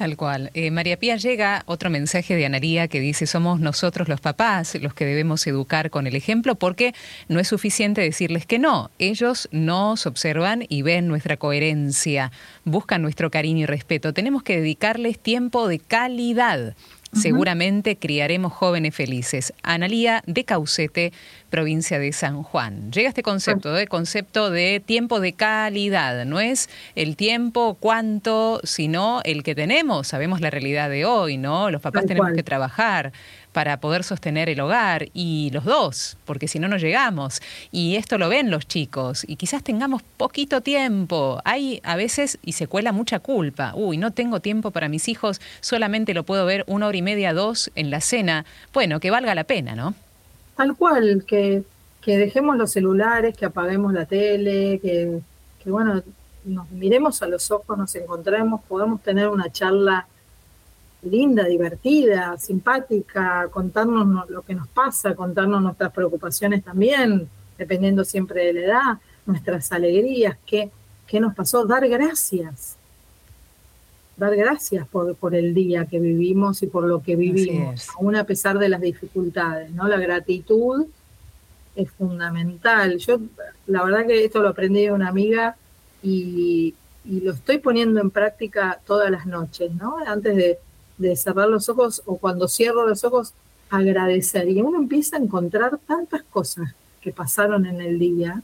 Tal 0.02 0.18
cual. 0.18 0.50
Eh, 0.56 0.72
María 0.72 0.98
Pía 0.98 1.16
llega 1.18 1.62
otro 1.68 1.92
mensaje 1.92 2.36
de 2.36 2.44
Anaría 2.48 2.88
que 2.88 3.00
dice, 3.00 3.28
somos 3.28 3.60
nosotros 3.60 4.10
los 4.10 4.20
papás 4.20 4.74
los 4.82 4.96
que 4.96 5.06
debemos 5.06 5.46
educar 5.46 5.92
con 5.92 6.08
el 6.08 6.16
ejemplo 6.16 6.56
porque 6.56 6.96
no 7.28 7.40
es 7.40 7.50
suficiente 7.50 8.02
decirles 8.02 8.48
que 8.48 8.58
no. 8.58 8.90
Ellos 8.98 9.48
nos 9.52 10.08
observan 10.08 10.66
y 10.70 10.82
ven 10.82 11.08
nuestra 11.08 11.38
coherencia, 11.38 12.32
buscan 12.66 13.04
nuestro 13.04 13.30
cariño 13.30 13.62
y 13.62 13.66
respeto. 13.68 14.12
Tenemos 14.12 14.42
que 14.42 14.58
dedicarles 14.58 15.20
tiempo 15.20 15.68
de 15.68 15.78
calidad 15.78 16.76
Seguramente 17.14 17.98
criaremos 17.98 18.54
jóvenes 18.54 18.96
felices. 18.96 19.54
Analía 19.64 20.24
de 20.28 20.46
Caucete, 20.46 21.12
provincia 21.50 22.00
de 22.00 22.14
San 22.14 22.42
Juan. 22.42 22.92
Llega 22.92 23.10
este 23.10 23.22
concepto, 23.22 23.74
de 23.74 23.84
¿eh? 23.84 23.88
concepto 23.88 24.50
de 24.50 24.82
tiempo 24.84 25.20
de 25.20 25.34
calidad. 25.34 26.26
No 26.26 26.40
es 26.40 26.70
el 26.96 27.18
tiempo 27.18 27.76
cuánto, 27.80 28.62
sino 28.64 29.22
el 29.26 29.44
que 29.44 29.56
tenemos. 29.56 30.08
Sabemos 30.08 30.40
la 30.40 30.50
realidad 30.50 30.90
de 30.90 31.06
hoy, 31.06 31.38
¿no? 31.38 31.70
Los 31.70 31.82
papás 31.82 32.06
tenemos 32.06 32.32
que 32.34 32.44
trabajar 32.44 33.12
para 33.52 33.80
poder 33.80 34.04
sostener 34.04 34.50
el 34.50 34.60
hogar 34.60 35.08
y 35.14 35.50
los 35.52 35.66
dos, 35.66 36.18
porque 36.26 36.48
si 36.48 36.60
no, 36.60 36.68
no 36.68 36.78
llegamos. 36.78 37.42
Y 37.72 37.96
esto 37.96 38.18
lo 38.18 38.30
ven 38.30 38.50
los 38.50 38.68
chicos 38.68 39.26
y 39.28 39.36
quizás 39.36 39.64
tengamos 39.64 40.02
poquito 40.18 40.62
tiempo. 40.62 41.42
Hay 41.44 41.82
a 41.84 41.96
veces, 41.96 42.38
y 42.44 42.54
se 42.54 42.68
cuela 42.68 42.92
mucha 42.92 43.20
culpa, 43.20 43.74
uy, 43.76 43.98
no 43.98 44.12
tengo 44.12 44.40
tiempo 44.40 44.72
para 44.72 44.90
mis 44.90 45.08
hijos, 45.08 45.42
solamente 45.60 46.14
lo 46.14 46.24
puedo 46.24 46.46
ver 46.46 46.64
una 46.68 46.88
hora 46.88 46.98
y 46.98 47.02
media, 47.02 47.34
dos 47.34 47.72
en 47.76 47.90
la 47.90 48.02
cena. 48.02 48.46
Bueno, 48.74 49.00
que 49.00 49.12
valga 49.12 49.36
la 49.36 49.44
pena, 49.44 49.76
¿no? 49.76 49.94
Tal 50.56 50.76
cual, 50.76 51.26
que, 51.28 51.64
que 52.02 52.18
dejemos 52.18 52.58
los 52.58 52.72
celulares, 52.72 53.36
que 53.36 53.46
apaguemos 53.46 53.94
la 53.94 54.06
tele, 54.06 54.80
que, 54.82 55.20
que 55.64 55.72
bueno, 55.72 56.02
nos 56.46 56.70
miremos 56.72 57.22
a 57.22 57.28
los 57.28 57.52
ojos, 57.52 57.78
nos 57.78 57.94
encontremos, 57.96 58.62
podamos 58.68 59.02
tener 59.02 59.28
una 59.28 59.52
charla 59.52 60.08
linda, 61.04 61.46
divertida, 61.46 62.38
simpática, 62.38 63.48
contarnos 63.52 64.30
lo 64.30 64.42
que 64.44 64.54
nos 64.54 64.68
pasa, 64.68 65.16
contarnos 65.16 65.62
nuestras 65.62 65.92
preocupaciones 65.92 66.64
también, 66.64 67.28
dependiendo 67.58 68.04
siempre 68.04 68.46
de 68.46 68.54
la 68.54 68.60
edad, 68.62 68.98
nuestras 69.26 69.72
alegrías, 69.72 70.38
qué, 70.46 70.70
qué 71.08 71.20
nos 71.20 71.34
pasó, 71.34 71.66
dar 71.66 71.88
gracias, 71.88 72.76
dar 74.16 74.36
gracias 74.36 74.88
por, 74.88 75.16
por 75.16 75.34
el 75.34 75.54
día 75.54 75.86
que 75.86 76.00
vivimos 76.00 76.62
y 76.62 76.68
por 76.68 76.84
lo 76.84 77.02
que 77.02 77.16
vivimos, 77.16 77.88
aún 77.98 78.16
a 78.16 78.24
pesar 78.24 78.60
de 78.60 78.70
las 78.70 78.82
dificultades, 78.82 79.72
¿no? 79.72 79.88
La 79.88 79.98
gratitud 79.98 80.86
es 81.76 81.90
fundamental. 81.92 82.98
Yo, 82.98 83.20
la 83.66 83.84
verdad 83.84 84.06
que 84.06 84.26
esto 84.26 84.42
lo 84.42 84.50
aprendí 84.50 84.84
de 84.84 84.92
una 84.92 85.08
amiga 85.08 85.56
y, 86.04 86.76
y 87.06 87.22
lo 87.22 87.32
estoy 87.32 87.58
poniendo 87.58 88.02
en 88.02 88.12
práctica 88.12 88.80
todas 88.86 89.10
las 89.10 89.26
noches, 89.26 89.74
¿no? 89.74 89.98
Antes 90.06 90.36
de, 90.36 90.60
de 90.98 91.16
cerrar 91.16 91.48
los 91.48 91.70
ojos 91.70 92.02
o 92.06 92.18
cuando 92.18 92.48
cierro 92.48 92.88
los 92.88 93.04
ojos, 93.04 93.34
agradecer. 93.70 94.48
Y 94.50 94.62
uno 94.62 94.78
empieza 94.78 95.18
a 95.18 95.20
encontrar 95.20 95.80
tantas 95.88 96.24
cosas 96.24 96.74
que 97.02 97.12
pasaron 97.12 97.66
en 97.66 97.82
el 97.82 97.98
día 97.98 98.44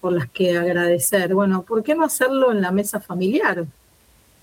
por 0.00 0.12
las 0.12 0.28
que 0.30 0.56
agradecer. 0.56 1.34
Bueno, 1.34 1.62
¿por 1.62 1.82
qué 1.82 1.94
no 1.94 2.04
hacerlo 2.04 2.52
en 2.52 2.60
la 2.60 2.72
mesa 2.72 3.00
familiar? 3.00 3.66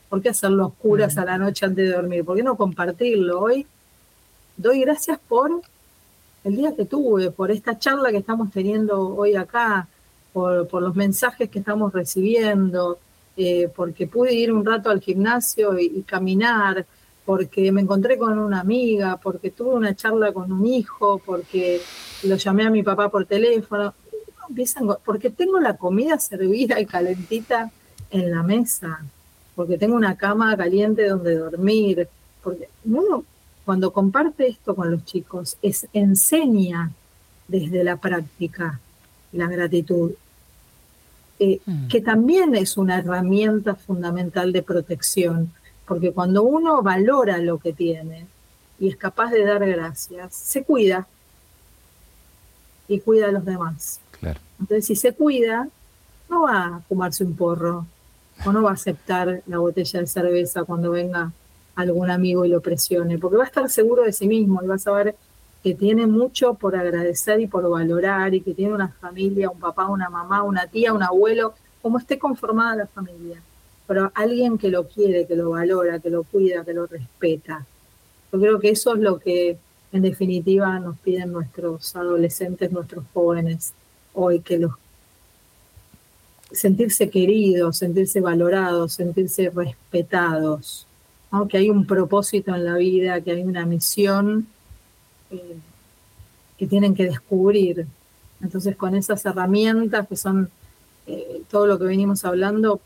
¿Por 0.09 0.21
qué 0.21 0.29
hacerlo 0.29 0.63
a 0.63 0.67
oscuras 0.67 1.17
a 1.17 1.25
la 1.25 1.37
noche 1.37 1.65
antes 1.65 1.87
de 1.87 1.95
dormir? 1.95 2.23
¿Por 2.23 2.37
qué 2.37 2.43
no 2.43 2.55
compartirlo? 2.55 3.41
Hoy 3.41 3.65
doy 4.57 4.81
gracias 4.81 5.19
por 5.27 5.61
el 6.43 6.55
día 6.55 6.75
que 6.75 6.85
tuve, 6.85 7.31
por 7.31 7.51
esta 7.51 7.79
charla 7.79 8.11
que 8.11 8.17
estamos 8.17 8.51
teniendo 8.51 9.15
hoy 9.15 9.35
acá, 9.35 9.87
por, 10.33 10.67
por 10.67 10.81
los 10.81 10.95
mensajes 10.95 11.49
que 11.49 11.59
estamos 11.59 11.93
recibiendo, 11.93 12.99
eh, 13.35 13.69
porque 13.75 14.07
pude 14.07 14.33
ir 14.33 14.51
un 14.51 14.65
rato 14.65 14.89
al 14.89 15.01
gimnasio 15.01 15.79
y, 15.79 16.03
caminar, 16.03 16.85
porque 17.25 17.71
me 17.71 17.81
encontré 17.81 18.17
con 18.17 18.37
una 18.37 18.59
amiga, 18.59 19.17
porque 19.17 19.51
tuve 19.51 19.75
una 19.75 19.95
charla 19.95 20.31
con 20.33 20.51
un 20.51 20.65
hijo, 20.67 21.19
porque 21.25 21.81
lo 22.23 22.35
llamé 22.35 22.65
a 22.65 22.69
mi 22.69 22.83
papá 22.83 23.09
por 23.09 23.25
teléfono, 23.25 23.93
porque 25.05 25.29
tengo 25.29 25.59
la 25.59 25.77
comida 25.77 26.19
servida 26.19 26.79
y 26.79 26.85
calentita 26.85 27.71
en 28.11 28.31
la 28.31 28.43
mesa, 28.43 29.03
porque 29.55 29.77
tengo 29.77 29.95
una 29.95 30.15
cama 30.15 30.55
caliente 30.57 31.07
donde 31.07 31.35
dormir, 31.35 32.07
porque 32.43 32.69
uno 32.85 33.23
cuando 33.65 33.93
comparte 33.93 34.47
esto 34.47 34.75
con 34.75 34.91
los 34.91 35.05
chicos 35.05 35.57
es 35.61 35.87
enseña 35.93 36.91
desde 37.47 37.83
la 37.83 37.95
práctica 37.95 38.79
la 39.31 39.47
gratitud 39.47 40.11
eh, 41.39 41.59
mm. 41.65 41.87
que 41.87 42.01
también 42.01 42.55
es 42.55 42.77
una 42.77 42.99
herramienta 42.99 43.75
fundamental 43.75 44.53
de 44.53 44.63
protección, 44.63 45.51
porque 45.87 46.11
cuando 46.11 46.43
uno 46.43 46.81
valora 46.81 47.37
lo 47.37 47.57
que 47.57 47.73
tiene 47.73 48.27
y 48.79 48.89
es 48.89 48.97
capaz 48.97 49.31
de 49.31 49.45
dar 49.45 49.65
gracias, 49.67 50.35
se 50.35 50.63
cuida 50.63 51.07
y 52.87 52.99
cuida 52.99 53.27
a 53.27 53.31
los 53.31 53.45
demás. 53.45 53.99
Entonces, 54.59 54.85
si 54.85 54.95
se 54.95 55.13
cuida, 55.13 55.67
no 56.29 56.43
va 56.43 56.65
a 56.65 56.79
fumarse 56.87 57.23
un 57.23 57.35
porro 57.35 57.85
o 58.45 58.51
no 58.51 58.63
va 58.63 58.71
a 58.71 58.73
aceptar 58.73 59.41
la 59.45 59.57
botella 59.57 59.99
de 59.99 60.07
cerveza 60.07 60.63
cuando 60.63 60.91
venga 60.91 61.31
algún 61.75 62.09
amigo 62.09 62.45
y 62.45 62.49
lo 62.49 62.61
presione, 62.61 63.17
porque 63.17 63.37
va 63.37 63.43
a 63.43 63.47
estar 63.47 63.69
seguro 63.69 64.03
de 64.03 64.13
sí 64.13 64.27
mismo 64.27 64.61
y 64.63 64.67
va 64.67 64.75
a 64.75 64.79
saber 64.79 65.15
que 65.63 65.73
tiene 65.73 66.05
mucho 66.07 66.55
por 66.55 66.75
agradecer 66.75 67.39
y 67.39 67.47
por 67.47 67.69
valorar 67.69 68.33
y 68.33 68.41
que 68.41 68.53
tiene 68.53 68.73
una 68.73 68.89
familia, 68.89 69.49
un 69.49 69.59
papá, 69.59 69.87
una 69.87 70.09
mamá, 70.09 70.43
una 70.43 70.67
tía, 70.67 70.93
un 70.93 71.01
abuelo, 71.01 71.53
como 71.81 71.97
esté 71.97 72.19
conformada 72.19 72.75
la 72.75 72.87
familia, 72.87 73.41
pero 73.87 74.11
alguien 74.13 74.57
que 74.57 74.69
lo 74.69 74.87
quiere, 74.87 75.25
que 75.25 75.35
lo 75.35 75.51
valora, 75.51 75.99
que 75.99 76.09
lo 76.09 76.23
cuida, 76.23 76.65
que 76.65 76.73
lo 76.73 76.85
respeta. 76.85 77.65
Yo 78.31 78.39
creo 78.39 78.59
que 78.59 78.69
eso 78.71 78.93
es 78.95 78.99
lo 78.99 79.19
que 79.19 79.57
en 79.93 80.01
definitiva 80.01 80.79
nos 80.79 80.97
piden 80.99 81.31
nuestros 81.31 81.95
adolescentes, 81.95 82.71
nuestros 82.71 83.05
jóvenes 83.13 83.73
hoy, 84.13 84.41
que 84.41 84.59
los 84.59 84.73
sentirse 86.51 87.09
queridos, 87.09 87.77
sentirse 87.77 88.19
valorados, 88.21 88.93
sentirse 88.93 89.49
respetados, 89.49 90.87
que 91.49 91.57
hay 91.57 91.69
un 91.69 91.87
propósito 91.87 92.53
en 92.53 92.65
la 92.65 92.75
vida, 92.75 93.21
que 93.21 93.31
hay 93.31 93.43
una 93.43 93.65
misión 93.65 94.47
eh, 95.33 95.57
que 96.57 96.67
tienen 96.67 96.95
que 96.95 97.05
descubrir. 97.05 97.85
Entonces, 98.41 98.75
con 98.75 98.95
esas 98.95 99.25
herramientas 99.25 100.07
que 100.07 100.15
son 100.15 100.49
eh, 101.07 101.41
todo 101.49 101.67
lo 101.67 101.77
que 101.77 101.85
venimos 101.85 102.23
hablando, 102.25 102.79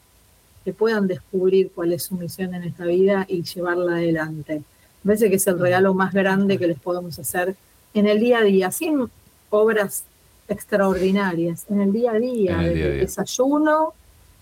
que 0.63 0.73
puedan 0.73 1.07
descubrir 1.07 1.71
cuál 1.73 1.93
es 1.93 2.03
su 2.03 2.15
misión 2.15 2.53
en 2.53 2.63
esta 2.63 2.85
vida 2.85 3.25
y 3.27 3.43
llevarla 3.43 3.93
adelante. 3.93 4.63
Me 5.03 5.13
parece 5.13 5.29
que 5.29 5.35
es 5.35 5.47
el 5.47 5.59
regalo 5.59 5.93
más 5.93 6.13
grande 6.13 6.57
que 6.57 6.67
les 6.67 6.79
podemos 6.79 7.17
hacer 7.19 7.55
en 7.93 8.07
el 8.07 8.19
día 8.19 8.39
a 8.39 8.43
día, 8.43 8.71
sin 8.71 9.07
obras 9.49 10.03
extraordinarias, 10.47 11.65
en 11.69 11.81
el 11.81 11.91
día 11.93 12.11
a 12.11 12.19
día, 12.19 12.65
el 12.65 12.99
desayuno, 12.99 13.93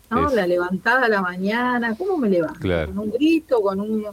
¿no? 0.09 0.29
la 0.29 0.47
levantada 0.47 1.05
a 1.05 1.09
la 1.09 1.21
mañana, 1.21 1.95
¿cómo 1.95 2.17
me 2.17 2.29
levanto? 2.29 2.59
Con 2.59 2.99
un 2.99 3.11
grito, 3.11 3.61
con 3.61 3.79
un 3.79 4.05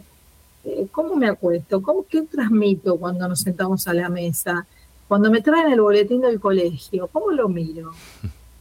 ¿cómo 0.91 1.17
me 1.17 1.29
acuesto? 1.29 1.83
¿Cómo, 1.83 2.05
¿Qué 2.09 2.23
transmito 2.23 2.97
cuando 2.97 3.29
nos 3.29 3.41
sentamos 3.41 3.87
a 3.89 3.95
la 3.95 4.09
mesa? 4.09 4.67
Cuando 5.09 5.31
me 5.31 5.43
traen 5.43 5.73
el 5.73 5.81
boletín 5.81 6.21
del 6.21 6.41
colegio, 6.41 7.09
¿cómo 7.09 7.31
lo 7.33 7.49
miro? 7.49 7.93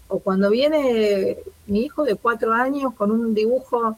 O 0.08 0.20
cuando 0.20 0.49
viene 0.49 1.38
mi 1.68 1.84
hijo 1.84 2.04
de 2.04 2.16
cuatro 2.16 2.54
años 2.54 2.93
con 2.95 3.12
un 3.12 3.34
dibujo 3.34 3.97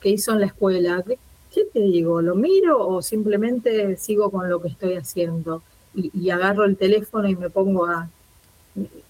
que 0.00 0.08
hizo 0.08 0.32
en 0.32 0.40
la 0.40 0.46
escuela, 0.46 1.04
¿qué, 1.52 1.64
te 1.64 1.80
digo? 1.80 2.22
¿Lo 2.22 2.34
miro 2.34 2.86
o 2.86 3.02
simplemente 3.02 3.96
sigo 3.96 4.30
con 4.30 4.48
lo 4.48 4.62
que 4.62 4.68
estoy 4.68 4.94
haciendo? 4.94 5.62
Y, 5.94 6.30
agarro 6.30 6.64
el 6.64 6.76
teléfono 6.76 7.28
y 7.28 7.34
me 7.34 7.50
pongo 7.50 7.86
a, 7.86 8.08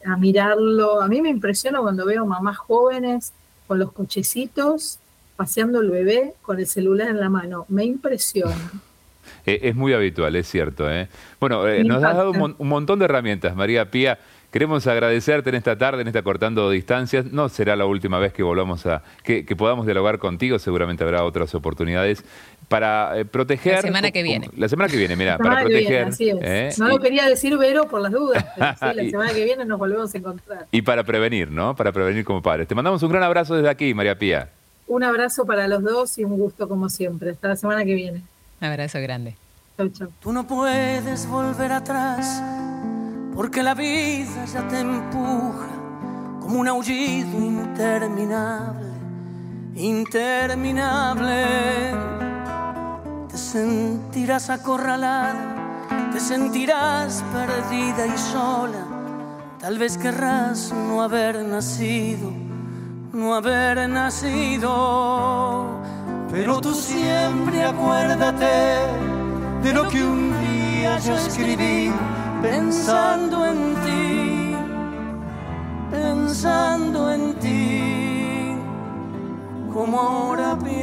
a 0.05 0.17
mirarlo. 0.17 1.03
A 1.03 1.09
mí 1.09 1.21
me 1.21 1.29
impresiona 1.29 1.81
cuando 1.81 2.07
veo 2.07 2.25
mamás 2.25 2.57
jóvenes 2.57 3.33
con 3.69 3.79
los 3.79 3.93
cochecitos 3.93 4.99
paseando 5.41 5.81
el 5.81 5.89
bebé 5.89 6.35
con 6.43 6.59
el 6.59 6.67
celular 6.67 7.09
en 7.09 7.19
la 7.19 7.31
mano. 7.31 7.65
Me 7.71 7.83
impresiona. 7.83 8.55
Eh, 9.47 9.61
es 9.63 9.75
muy 9.75 9.95
habitual, 9.95 10.37
es 10.37 10.47
cierto. 10.47 10.93
¿eh? 10.93 11.09
Bueno, 11.41 11.67
eh, 11.67 11.83
nos 11.83 12.05
has 12.05 12.15
dado 12.15 12.33
un, 12.33 12.69
montón 12.69 12.99
de 12.99 13.07
herramientas, 13.07 13.57
María 13.57 13.91
Pía. 13.91 14.19
Queremos 14.53 14.87
agradecerte 14.87 15.49
en 15.49 15.57
esta 15.57 15.79
tarde, 15.79 16.03
en 16.03 16.09
esta 16.09 16.21
cortando 16.21 16.69
distancias. 16.69 17.25
No 17.33 17.49
será 17.49 17.75
la 17.75 17.87
última 17.87 18.19
vez 18.19 18.35
que 18.35 18.43
volvamos 18.43 18.85
a 18.85 19.03
que, 19.25 19.43
podamos 19.57 19.87
dialogar 19.87 20.19
contigo. 20.19 20.59
Seguramente 20.59 21.05
habrá 21.05 21.25
otras 21.25 21.55
oportunidades 21.55 22.23
para 22.69 23.15
proteger. 23.31 23.77
La 23.77 23.81
semana 23.81 24.11
que 24.11 24.23
viene. 24.23 24.51
La 24.59 24.69
semana 24.69 24.91
que 24.91 24.99
viene, 24.99 25.17
mira, 25.17 25.39
para 25.39 25.63
proteger. 25.63 26.09
No 26.77 26.89
lo 26.89 26.99
quería 26.99 27.27
decir 27.27 27.57
Vero 27.57 27.89
por 27.89 28.03
las 28.03 28.13
dudas. 28.13 28.45
Pero 28.59 28.93
sí, 28.93 28.97
la 29.05 29.11
semana 29.11 29.33
que 29.33 29.45
viene 29.45 29.65
nos 29.65 29.79
volvemos 29.79 30.15
a 30.15 30.19
encontrar. 30.19 30.67
Y 30.71 30.83
para 30.83 31.03
prevenir, 31.03 31.51
¿no? 31.51 31.75
Para 31.75 31.93
prevenir 31.93 32.27
como 32.27 32.43
padres. 32.43 32.69
Te 32.69 32.75
mandamos 32.75 33.03
un 33.03 33.11
gran 33.11 33.23
abrazo 33.23 33.55
desde 33.55 33.71
aquí, 33.71 33.95
María 33.95 34.19
Pía. 34.19 34.51
Un 34.91 35.05
abrazo 35.05 35.47
para 35.47 35.69
los 35.69 35.85
dos 35.85 36.19
y 36.19 36.25
un 36.25 36.37
gusto 36.37 36.69
como 36.69 36.89
siempre. 36.89 37.31
Hasta 37.31 37.47
la 37.47 37.55
semana 37.55 37.85
que 37.85 37.95
viene. 37.95 38.25
Un 38.61 38.67
abrazo 38.67 39.01
grande. 39.01 39.37
Chau, 39.77 39.89
chau. 39.91 40.09
Tú 40.21 40.33
no 40.33 40.49
puedes 40.49 41.29
volver 41.29 41.71
atrás 41.71 42.43
porque 43.33 43.63
la 43.63 43.75
vida 43.75 44.45
ya 44.53 44.67
te 44.67 44.81
empuja 44.81 45.69
como 46.41 46.59
un 46.59 46.67
aullido 46.67 47.39
interminable, 47.39 48.89
interminable. 49.77 51.45
Te 53.29 53.39
sentirás 53.39 54.51
acorralada, 54.51 56.11
te 56.13 56.19
sentirás 56.19 57.23
perdida 57.33 58.09
y 58.09 58.19
sola. 58.19 58.87
Tal 59.61 59.79
vez 59.79 59.97
querrás 59.97 60.73
no 60.73 61.01
haber 61.01 61.45
nacido 61.45 62.50
no 63.13 63.35
haber 63.35 63.89
nacido. 63.89 65.81
Pero 66.31 66.61
tú 66.61 66.73
siempre 66.75 67.65
acuérdate 67.65 68.79
de 69.63 69.73
lo 69.73 69.89
que 69.89 70.05
un 70.05 70.33
día 70.41 70.99
yo 70.99 71.15
escribí 71.15 71.93
pensando 72.41 73.47
en 73.47 73.75
ti, 73.85 74.55
pensando 75.91 77.11
en 77.11 77.35
ti, 77.41 78.57
como 79.73 80.01
ahora 80.01 80.57
pienso. 80.59 80.79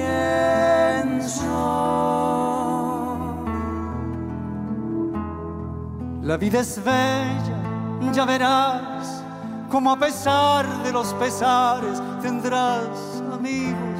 La 6.21 6.35
vida 6.35 6.59
es 6.59 6.83
bella, 6.83 8.11
ya 8.11 8.25
verás 8.25 9.23
como 9.69 9.91
a 9.91 9.99
pesar 9.99 10.65
de 10.83 10.91
los 10.91 11.13
pesares 11.13 12.01
tendrás 12.21 13.21
amigos, 13.33 13.99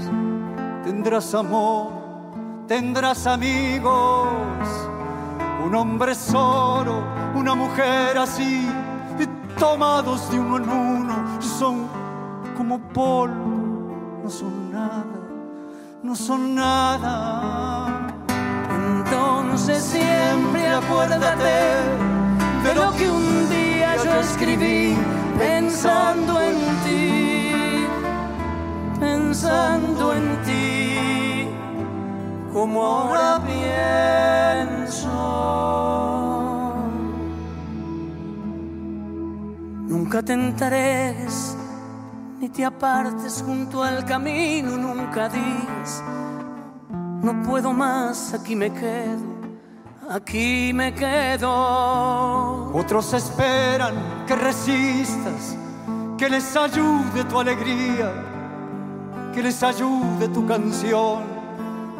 tendrás 0.84 1.34
amor, 1.36 1.92
tendrás 2.68 3.28
amigos. 3.28 4.28
Un 5.66 5.76
hombre 5.76 6.16
solo, 6.16 7.04
una 7.36 7.54
mujer 7.54 8.18
así, 8.18 8.70
tomados 9.58 10.30
de 10.32 10.40
uno 10.40 10.58
en 10.58 10.70
uno, 10.70 11.42
son 11.42 11.88
como 12.56 12.80
polvo, 12.80 14.22
no 14.24 14.30
son 14.30 14.72
nada, 14.72 15.06
no 16.04 16.16
son 16.16 16.56
nada. 16.56 18.08
Entonces 18.70 19.84
siempre 19.84 20.68
acuérdate 20.68 21.56
de 22.64 22.76
lo 22.76 22.92
que 22.94 23.10
un 23.10 23.50
día 23.50 23.96
yo 24.04 24.20
escribí 24.20 24.96
pensando 25.38 26.42
en 26.42 26.58
ti, 26.84 27.88
pensando 29.00 30.14
en 30.14 30.42
ti, 30.44 31.50
como 32.52 32.84
ahora 32.84 33.42
pienso. 33.46 35.08
Nunca 39.88 40.22
te 40.24 40.36
ni 42.40 42.50
te 42.50 42.66
apartes 42.66 43.44
junto 43.46 43.84
al 43.84 44.06
camino, 44.06 44.78
nunca 44.78 45.30
digas, 45.30 46.04
no 47.24 47.44
puedo 47.44 47.74
más, 47.74 48.34
aquí 48.34 48.56
me 48.56 48.72
quedo 48.72 49.37
aquí 50.10 50.72
me 50.74 50.94
quedo. 50.94 52.72
Otros 52.74 53.14
esperan 53.14 54.26
que 54.28 54.36
resistas, 54.36 55.58
que 56.18 56.30
les 56.30 56.56
ayude 56.56 57.24
tu 57.30 57.40
alegría, 57.40 58.12
que 59.34 59.44
les 59.44 59.62
ayude 59.64 60.28
tu 60.30 60.46
canción 60.46 61.24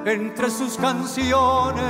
entre 0.06 0.50
sus 0.50 0.78
canciones. 0.78 1.84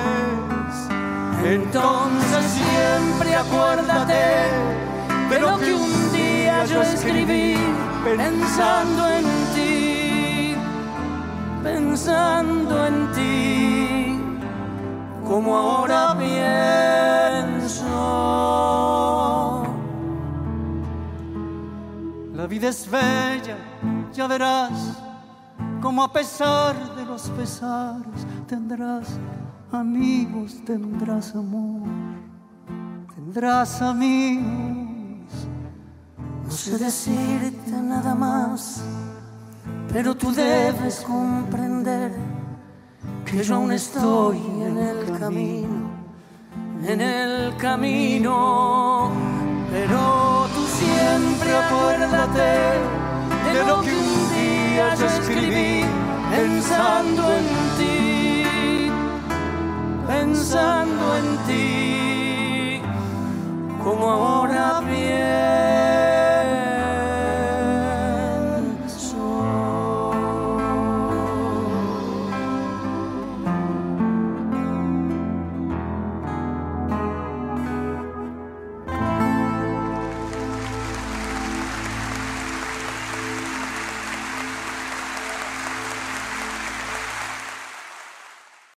Entonces 1.43 2.45
siempre 2.45 3.35
acuérdate 3.35 4.23
de 5.29 5.39
lo 5.39 5.57
que 5.59 5.73
un 5.73 6.11
día 6.11 6.65
yo 6.65 6.81
escribí 6.81 7.55
pensando 8.03 9.09
en 9.09 9.25
ti, 9.53 10.55
pensando 11.63 12.85
en 12.85 13.11
ti 13.11 13.56
como 15.27 15.57
ahora 15.57 16.15
pienso. 16.17 17.85
La 22.33 22.47
vida 22.47 22.69
es 22.69 22.89
bella, 22.89 23.57
ya 24.13 24.27
verás, 24.27 24.97
como 25.81 26.03
a 26.03 26.13
pesar 26.13 26.95
de 26.95 27.05
los 27.05 27.29
pesares 27.31 28.25
tendrás 28.47 29.19
amigos, 29.71 30.63
tendrás 30.65 31.35
amor, 31.35 31.87
tendrás 33.13 33.81
amigos. 33.81 35.33
No 36.45 36.51
sé 36.51 36.77
decirte 36.77 37.71
nada 37.71 38.15
más, 38.15 38.81
pero 39.91 40.15
tú 40.15 40.31
debes 40.31 41.01
comprender 41.01 42.36
que 43.29 43.43
yo 43.43 43.55
aún 43.55 43.73
estoy 43.73 44.37
en 44.37 44.77
el 44.77 45.19
camino, 45.19 45.91
en 46.85 47.01
el 47.01 47.55
camino. 47.57 49.11
Pero 49.69 50.47
tú 50.53 50.65
siempre 50.65 51.49
acuérdate 51.53 52.49
de 53.45 53.63
lo 53.67 53.81
que 53.81 53.91
un 53.91 54.29
día 54.33 54.95
yo 54.95 55.05
escribí 55.07 55.83
pensando 56.31 57.23
en 57.39 57.45
ti, 57.77 58.91
pensando 60.07 61.17
en 61.17 61.37
ti, 61.47 62.81
como 63.83 64.09
ahora 64.09 64.79